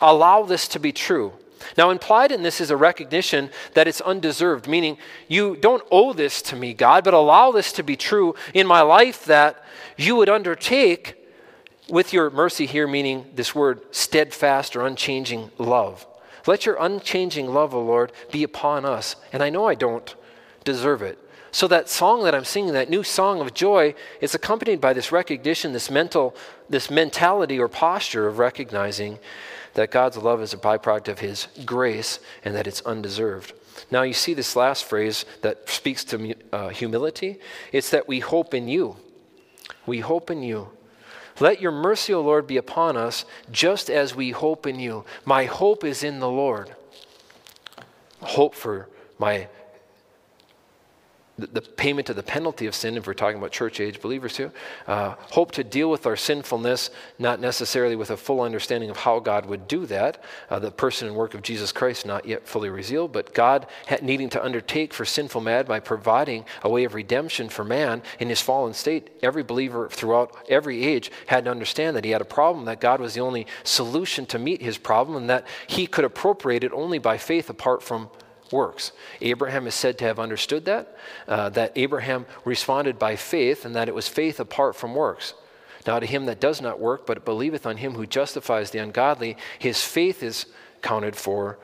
Allow 0.00 0.44
this 0.44 0.68
to 0.68 0.78
be 0.78 0.92
true. 0.92 1.32
Now, 1.76 1.90
implied 1.90 2.32
in 2.32 2.42
this 2.42 2.60
is 2.60 2.70
a 2.70 2.76
recognition 2.76 3.50
that 3.74 3.88
it's 3.88 4.00
undeserved, 4.00 4.68
meaning 4.68 4.98
you 5.28 5.56
don't 5.56 5.82
owe 5.90 6.12
this 6.12 6.42
to 6.42 6.56
me, 6.56 6.74
God, 6.74 7.04
but 7.04 7.14
allow 7.14 7.52
this 7.52 7.72
to 7.72 7.82
be 7.82 7.96
true 7.96 8.34
in 8.52 8.66
my 8.66 8.82
life 8.82 9.24
that 9.24 9.64
you 9.96 10.16
would 10.16 10.28
undertake 10.28 11.16
with 11.88 12.12
your 12.12 12.30
mercy 12.30 12.66
here, 12.66 12.86
meaning 12.86 13.26
this 13.34 13.54
word 13.54 13.82
steadfast 13.90 14.74
or 14.74 14.86
unchanging 14.86 15.50
love. 15.58 16.06
Let 16.46 16.66
your 16.66 16.76
unchanging 16.78 17.52
love, 17.52 17.74
O 17.74 17.82
Lord, 17.82 18.12
be 18.30 18.42
upon 18.42 18.84
us. 18.84 19.16
And 19.32 19.42
I 19.42 19.50
know 19.50 19.66
I 19.66 19.74
don't 19.74 20.14
deserve 20.64 21.02
it. 21.02 21.18
So 21.50 21.68
that 21.68 21.88
song 21.88 22.24
that 22.24 22.34
I'm 22.34 22.44
singing, 22.44 22.72
that 22.72 22.90
new 22.90 23.04
song 23.04 23.40
of 23.40 23.54
joy, 23.54 23.94
is 24.20 24.34
accompanied 24.34 24.80
by 24.80 24.92
this 24.92 25.12
recognition, 25.12 25.72
this 25.72 25.88
mental, 25.88 26.34
this 26.68 26.90
mentality 26.90 27.60
or 27.60 27.68
posture 27.68 28.26
of 28.26 28.38
recognizing 28.38 29.20
that 29.74 29.90
God's 29.90 30.16
love 30.16 30.40
is 30.42 30.52
a 30.52 30.58
byproduct 30.58 31.08
of 31.08 31.18
His 31.20 31.48
grace 31.64 32.20
and 32.44 32.54
that 32.54 32.66
it's 32.66 32.80
undeserved. 32.82 33.52
Now, 33.90 34.02
you 34.02 34.12
see 34.12 34.34
this 34.34 34.56
last 34.56 34.84
phrase 34.84 35.24
that 35.42 35.68
speaks 35.68 36.04
to 36.04 36.34
uh, 36.52 36.68
humility. 36.68 37.38
It's 37.72 37.90
that 37.90 38.08
we 38.08 38.20
hope 38.20 38.54
in 38.54 38.68
you. 38.68 38.96
We 39.86 40.00
hope 40.00 40.30
in 40.30 40.42
you. 40.42 40.68
Let 41.40 41.60
your 41.60 41.72
mercy, 41.72 42.14
O 42.14 42.20
Lord, 42.20 42.46
be 42.46 42.56
upon 42.56 42.96
us, 42.96 43.24
just 43.50 43.90
as 43.90 44.14
we 44.14 44.30
hope 44.30 44.66
in 44.66 44.78
you. 44.78 45.04
My 45.24 45.46
hope 45.46 45.82
is 45.84 46.04
in 46.04 46.20
the 46.20 46.28
Lord. 46.28 46.74
Hope 48.20 48.54
for 48.54 48.88
my 49.18 49.48
the, 51.36 51.60
payment 51.60 52.08
of 52.10 52.16
the 52.16 52.22
penalty 52.22 52.66
of 52.66 52.74
sin, 52.74 52.96
if 52.96 53.06
we're 53.06 53.14
talking 53.14 53.38
about 53.38 53.50
church 53.50 53.80
age 53.80 54.00
believers 54.00 54.34
too, 54.34 54.52
uh, 54.86 55.14
hope 55.32 55.50
to 55.52 55.64
deal 55.64 55.90
with 55.90 56.06
our 56.06 56.14
sinfulness, 56.16 56.90
not 57.18 57.40
necessarily 57.40 57.96
with 57.96 58.10
a 58.10 58.16
full 58.16 58.40
understanding 58.40 58.88
of 58.88 58.98
how 58.98 59.18
God 59.18 59.46
would 59.46 59.66
do 59.66 59.84
that. 59.86 60.22
Uh, 60.48 60.60
the 60.60 60.70
person 60.70 61.08
and 61.08 61.16
work 61.16 61.34
of 61.34 61.42
Jesus 61.42 61.72
Christ 61.72 62.06
not 62.06 62.24
yet 62.24 62.46
fully 62.46 62.68
revealed, 62.68 63.12
but 63.12 63.34
God 63.34 63.66
needing 64.00 64.30
to 64.30 64.44
undertake 64.44 64.94
for 64.94 65.04
sinful 65.04 65.40
man 65.40 65.66
by 65.66 65.80
providing 65.80 66.44
a 66.62 66.70
way 66.70 66.84
of 66.84 66.94
redemption 66.94 67.48
for 67.48 67.64
man 67.64 68.02
in 68.20 68.28
his 68.28 68.40
fallen 68.40 68.72
state. 68.72 69.10
Every 69.22 69.42
believer 69.42 69.88
throughout 69.88 70.36
every 70.48 70.84
age 70.84 71.10
had 71.26 71.46
to 71.46 71.50
understand 71.50 71.96
that 71.96 72.04
he 72.04 72.12
had 72.12 72.22
a 72.22 72.26
problem, 72.26 72.64
that 72.66 72.80
God 72.80 73.00
was 73.00 73.14
the 73.14 73.20
only 73.20 73.46
solution 73.64 74.24
to 74.26 74.38
meet 74.38 74.62
his 74.62 74.78
problem, 74.78 75.16
and 75.16 75.30
that 75.30 75.46
he 75.66 75.86
could 75.88 76.04
appropriate 76.04 76.62
it 76.62 76.72
only 76.72 76.98
by 76.98 77.18
faith 77.18 77.50
apart 77.50 77.82
from 77.82 78.08
works. 78.54 78.92
Abraham 79.20 79.66
is 79.66 79.74
said 79.74 79.98
to 79.98 80.04
have 80.04 80.18
understood 80.18 80.64
that, 80.64 80.96
uh, 81.28 81.50
that 81.50 81.72
Abraham 81.76 82.24
responded 82.44 82.98
by 82.98 83.16
faith, 83.16 83.64
and 83.64 83.74
that 83.74 83.88
it 83.88 83.94
was 83.94 84.08
faith 84.08 84.40
apart 84.40 84.76
from 84.76 84.94
works. 84.94 85.34
Now, 85.86 85.98
to 85.98 86.06
him 86.06 86.26
that 86.26 86.40
does 86.40 86.62
not 86.62 86.80
work, 86.80 87.04
but 87.04 87.24
believeth 87.24 87.66
on 87.66 87.76
him 87.76 87.92
who 87.92 88.06
justifies 88.06 88.70
the 88.70 88.78
ungodly, 88.78 89.36
his 89.58 89.82
faith 89.82 90.22
is 90.22 90.46
counted 90.80 91.16
for 91.16 91.58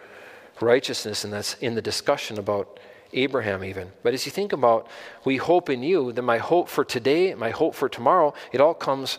righteousness, 0.61 1.24
and 1.24 1.32
that's 1.32 1.55
in 1.55 1.74
the 1.74 1.82
discussion 1.82 2.38
about 2.38 2.80
Abraham, 3.12 3.64
even. 3.64 3.93
But 4.03 4.14
as 4.14 4.26
you 4.26 4.32
think 4.32 4.53
about, 4.53 4.88
we 5.24 5.36
hope 5.36 5.70
in 5.70 5.82
you, 5.82 6.12
then 6.12 6.24
my 6.24 6.38
hope 6.38 6.68
for 6.68 6.84
today, 6.84 7.34
my 7.34 7.51
hope 7.51 7.74
for 7.74 7.88
tomorrow, 7.88 8.34
it 8.53 8.61
all 8.61 8.74
comes 8.74 9.18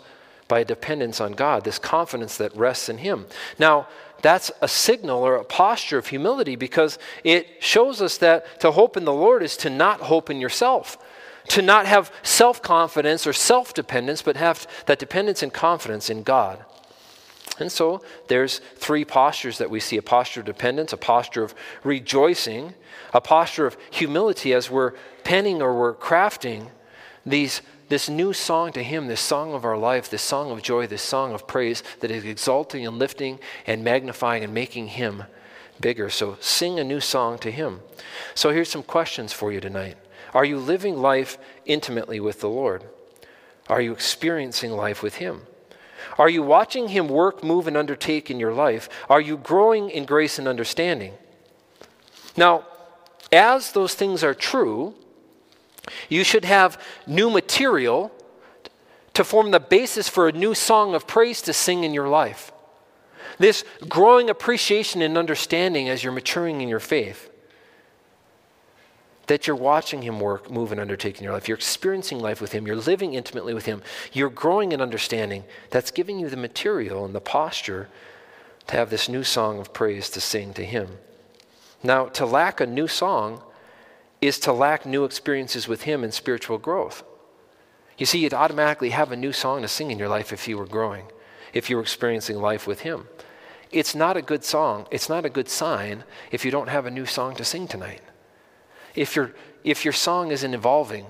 by 0.51 0.59
a 0.59 0.65
dependence 0.65 1.21
on 1.21 1.31
God, 1.31 1.63
this 1.63 1.79
confidence 1.79 2.35
that 2.37 2.53
rests 2.57 2.89
in 2.89 2.97
Him. 2.97 3.25
Now, 3.57 3.87
that's 4.21 4.51
a 4.61 4.67
signal 4.67 5.23
or 5.23 5.35
a 5.35 5.43
posture 5.43 5.97
of 5.97 6.07
humility 6.07 6.55
because 6.55 6.99
it 7.23 7.47
shows 7.59 8.01
us 8.01 8.17
that 8.19 8.59
to 8.61 8.71
hope 8.71 8.97
in 8.97 9.05
the 9.05 9.13
Lord 9.13 9.43
is 9.43 9.57
to 9.57 9.69
not 9.69 10.01
hope 10.01 10.29
in 10.29 10.39
yourself, 10.39 10.97
to 11.49 11.61
not 11.61 11.85
have 11.85 12.11
self 12.23 12.61
confidence 12.61 13.25
or 13.25 13.33
self 13.33 13.73
dependence, 13.73 14.21
but 14.21 14.37
have 14.37 14.67
that 14.85 14.99
dependence 14.99 15.43
and 15.43 15.53
confidence 15.53 16.09
in 16.09 16.23
God. 16.23 16.63
And 17.59 17.71
so 17.71 18.01
there's 18.27 18.59
three 18.75 19.05
postures 19.05 19.57
that 19.59 19.69
we 19.69 19.79
see 19.79 19.97
a 19.97 20.01
posture 20.01 20.39
of 20.39 20.45
dependence, 20.45 20.93
a 20.93 20.97
posture 20.97 21.43
of 21.43 21.53
rejoicing, 21.83 22.73
a 23.13 23.21
posture 23.21 23.67
of 23.67 23.77
humility 23.91 24.53
as 24.53 24.69
we're 24.69 24.93
penning 25.23 25.61
or 25.61 25.77
we're 25.77 25.93
crafting 25.93 26.69
these 27.25 27.61
this 27.91 28.07
new 28.07 28.31
song 28.31 28.71
to 28.71 28.81
Him, 28.81 29.07
this 29.07 29.19
song 29.19 29.53
of 29.53 29.65
our 29.65 29.77
life, 29.77 30.09
this 30.09 30.21
song 30.21 30.49
of 30.49 30.61
joy, 30.61 30.87
this 30.87 31.01
song 31.01 31.33
of 31.33 31.45
praise 31.45 31.83
that 31.99 32.09
is 32.09 32.23
exalting 32.23 32.87
and 32.87 32.97
lifting 32.97 33.37
and 33.67 33.83
magnifying 33.83 34.45
and 34.45 34.53
making 34.53 34.87
Him 34.87 35.25
bigger. 35.81 36.09
So 36.09 36.37
sing 36.39 36.79
a 36.79 36.85
new 36.85 37.01
song 37.01 37.37
to 37.39 37.51
Him. 37.51 37.81
So 38.33 38.51
here's 38.51 38.69
some 38.69 38.81
questions 38.81 39.33
for 39.33 39.51
you 39.51 39.59
tonight 39.59 39.97
Are 40.33 40.45
you 40.45 40.57
living 40.57 40.95
life 40.95 41.37
intimately 41.65 42.21
with 42.21 42.39
the 42.39 42.47
Lord? 42.47 42.85
Are 43.67 43.81
you 43.81 43.91
experiencing 43.91 44.71
life 44.71 45.03
with 45.03 45.15
Him? 45.15 45.41
Are 46.17 46.29
you 46.29 46.43
watching 46.43 46.87
Him 46.87 47.09
work, 47.09 47.43
move, 47.43 47.67
and 47.67 47.75
undertake 47.75 48.31
in 48.31 48.39
your 48.39 48.53
life? 48.53 48.87
Are 49.09 49.21
you 49.21 49.35
growing 49.35 49.89
in 49.89 50.05
grace 50.05 50.39
and 50.39 50.47
understanding? 50.47 51.13
Now, 52.37 52.63
as 53.33 53.73
those 53.73 53.95
things 53.95 54.23
are 54.23 54.33
true, 54.33 54.95
you 56.09 56.23
should 56.23 56.45
have 56.45 56.81
new 57.07 57.29
material 57.29 58.11
to 59.13 59.23
form 59.23 59.51
the 59.51 59.59
basis 59.59 60.07
for 60.07 60.27
a 60.27 60.31
new 60.31 60.53
song 60.53 60.95
of 60.95 61.07
praise 61.07 61.41
to 61.43 61.53
sing 61.53 61.83
in 61.83 61.93
your 61.93 62.07
life. 62.07 62.51
This 63.37 63.63
growing 63.89 64.29
appreciation 64.29 65.01
and 65.01 65.17
understanding 65.17 65.89
as 65.89 66.03
you're 66.03 66.13
maturing 66.13 66.61
in 66.61 66.69
your 66.69 66.79
faith. 66.79 67.29
That 69.27 69.47
you're 69.47 69.55
watching 69.55 70.01
Him 70.01 70.19
work, 70.19 70.51
move, 70.51 70.71
and 70.71 70.81
undertake 70.81 71.17
in 71.17 71.23
your 71.23 71.33
life. 71.33 71.47
You're 71.47 71.57
experiencing 71.57 72.19
life 72.19 72.41
with 72.41 72.51
Him. 72.51 72.67
You're 72.67 72.75
living 72.75 73.13
intimately 73.13 73.53
with 73.53 73.65
Him. 73.65 73.81
You're 74.13 74.29
growing 74.29 74.71
in 74.71 74.81
understanding. 74.81 75.43
That's 75.69 75.91
giving 75.91 76.19
you 76.19 76.29
the 76.29 76.37
material 76.37 77.05
and 77.05 77.15
the 77.15 77.21
posture 77.21 77.89
to 78.67 78.75
have 78.75 78.89
this 78.89 79.09
new 79.09 79.23
song 79.23 79.59
of 79.59 79.73
praise 79.73 80.09
to 80.11 80.21
sing 80.21 80.53
to 80.53 80.65
Him. 80.65 80.97
Now, 81.83 82.05
to 82.07 82.25
lack 82.25 82.61
a 82.61 82.65
new 82.65 82.87
song 82.87 83.41
is 84.21 84.39
to 84.39 84.53
lack 84.53 84.85
new 84.85 85.03
experiences 85.03 85.67
with 85.67 85.83
Him 85.83 86.03
and 86.03 86.13
spiritual 86.13 86.59
growth. 86.59 87.03
You 87.97 88.05
see, 88.05 88.19
you'd 88.19 88.33
automatically 88.33 88.91
have 88.91 89.11
a 89.11 89.15
new 89.15 89.33
song 89.33 89.61
to 89.63 89.67
sing 89.67 89.91
in 89.91 89.99
your 89.99 90.09
life 90.09 90.31
if 90.31 90.47
you 90.47 90.57
were 90.57 90.67
growing, 90.67 91.05
if 91.53 91.69
you 91.69 91.75
were 91.75 91.81
experiencing 91.81 92.37
life 92.37 92.67
with 92.67 92.81
Him. 92.81 93.07
It's 93.71 93.95
not 93.95 94.17
a 94.17 94.21
good 94.21 94.43
song, 94.43 94.87
it's 94.91 95.09
not 95.09 95.25
a 95.25 95.29
good 95.29 95.49
sign 95.49 96.03
if 96.31 96.45
you 96.45 96.51
don't 96.51 96.69
have 96.69 96.85
a 96.85 96.91
new 96.91 97.05
song 97.05 97.35
to 97.35 97.45
sing 97.45 97.67
tonight. 97.67 98.01
If, 98.95 99.15
your 99.15 99.33
if 99.63 99.85
your 99.85 99.93
song 99.93 100.31
isn't 100.31 100.53
evolving, 100.53 101.05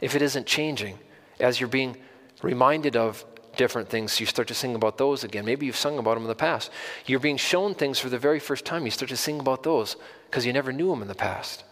if 0.00 0.14
it 0.14 0.22
isn't 0.22 0.46
changing, 0.46 0.98
as 1.40 1.60
you're 1.60 1.68
being 1.68 1.96
reminded 2.42 2.96
of 2.96 3.24
different 3.56 3.88
things, 3.88 4.20
you 4.20 4.26
start 4.26 4.48
to 4.48 4.54
sing 4.54 4.74
about 4.74 4.96
those 4.96 5.24
again. 5.24 5.44
Maybe 5.44 5.66
you've 5.66 5.76
sung 5.76 5.98
about 5.98 6.14
them 6.14 6.22
in 6.22 6.28
the 6.28 6.34
past. 6.34 6.70
You're 7.06 7.18
being 7.18 7.36
shown 7.36 7.74
things 7.74 7.98
for 7.98 8.08
the 8.08 8.18
very 8.18 8.38
first 8.38 8.64
time, 8.64 8.84
you 8.84 8.90
start 8.90 9.10
to 9.10 9.16
sing 9.16 9.40
about 9.40 9.64
those 9.64 9.96
because 10.30 10.46
you 10.46 10.52
never 10.52 10.72
knew 10.72 10.88
them 10.88 11.02
in 11.02 11.08
the 11.08 11.14
past. 11.14 11.64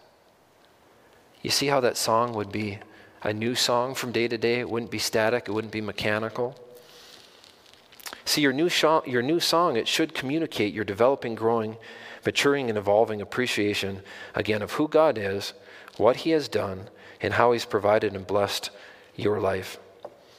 You 1.43 1.51
see 1.51 1.66
how 1.66 1.80
that 1.80 1.97
song 1.97 2.32
would 2.34 2.51
be 2.51 2.78
a 3.22 3.32
new 3.32 3.55
song 3.55 3.95
from 3.95 4.12
day 4.12 4.28
to 4.28 4.39
day? 4.39 4.61
It 4.61 4.70
wouldn't 4.70 4.91
be 4.91 4.99
static, 4.99 5.49
it 5.49 5.53
wouldn't 5.53 5.72
be 5.72 5.80
mechanical. 5.80 6.57
See, 8.24 8.41
your 8.41 8.53
new, 8.53 8.68
your 9.07 9.22
new 9.22 9.39
song, 9.39 9.76
it 9.76 9.87
should 9.87 10.12
communicate 10.12 10.74
your 10.74 10.84
developing, 10.84 11.37
growing, 11.37 11.76
maturing, 12.24 12.68
and 12.68 12.76
evolving 12.76 13.22
appreciation, 13.22 14.03
again, 14.34 14.62
of 14.62 14.72
who 14.72 14.89
God 14.89 15.16
is, 15.16 15.53
what 15.97 16.16
He 16.16 16.30
has 16.30 16.49
done, 16.49 16.89
and 17.20 17.34
how 17.34 17.53
He's 17.53 17.64
provided 17.64 18.14
and 18.14 18.26
blessed 18.26 18.70
your 19.14 19.41
life. 19.41 19.78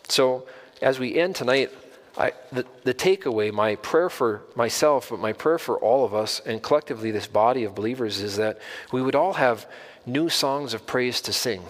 So, 0.09 0.47
as 0.81 0.99
we 0.99 1.15
end 1.15 1.35
tonight, 1.35 1.71
I, 2.17 2.33
the, 2.51 2.65
the 2.83 2.93
takeaway, 2.93 3.53
my 3.53 3.75
prayer 3.75 4.09
for 4.09 4.41
myself, 4.55 5.09
but 5.09 5.19
my 5.19 5.33
prayer 5.33 5.57
for 5.57 5.77
all 5.77 6.03
of 6.03 6.13
us 6.13 6.41
and 6.45 6.61
collectively 6.61 7.11
this 7.11 7.27
body 7.27 7.63
of 7.63 7.75
believers 7.75 8.21
is 8.21 8.37
that 8.37 8.59
we 8.91 9.01
would 9.01 9.15
all 9.15 9.33
have 9.33 9.67
new 10.07 10.29
songs 10.29 10.73
of 10.73 10.87
praise 10.87 11.21
to 11.21 11.33
sing. 11.33 11.63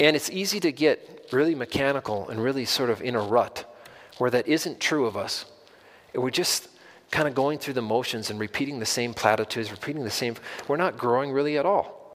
And 0.00 0.16
it's 0.16 0.30
easy 0.30 0.60
to 0.60 0.72
get 0.72 1.28
really 1.32 1.54
mechanical 1.54 2.28
and 2.28 2.42
really 2.42 2.64
sort 2.64 2.90
of 2.90 3.02
in 3.02 3.14
a 3.14 3.20
rut 3.20 3.64
where 4.18 4.30
that 4.30 4.46
isn't 4.46 4.80
true 4.80 5.06
of 5.06 5.16
us. 5.16 5.44
We're 6.14 6.30
just 6.30 6.68
kind 7.10 7.28
of 7.28 7.34
going 7.34 7.58
through 7.58 7.74
the 7.74 7.82
motions 7.82 8.30
and 8.30 8.38
repeating 8.40 8.78
the 8.78 8.86
same 8.86 9.14
platitudes, 9.14 9.70
repeating 9.70 10.04
the 10.04 10.10
same. 10.10 10.36
We're 10.68 10.76
not 10.76 10.96
growing 10.96 11.32
really 11.32 11.58
at 11.58 11.66
all. 11.66 12.01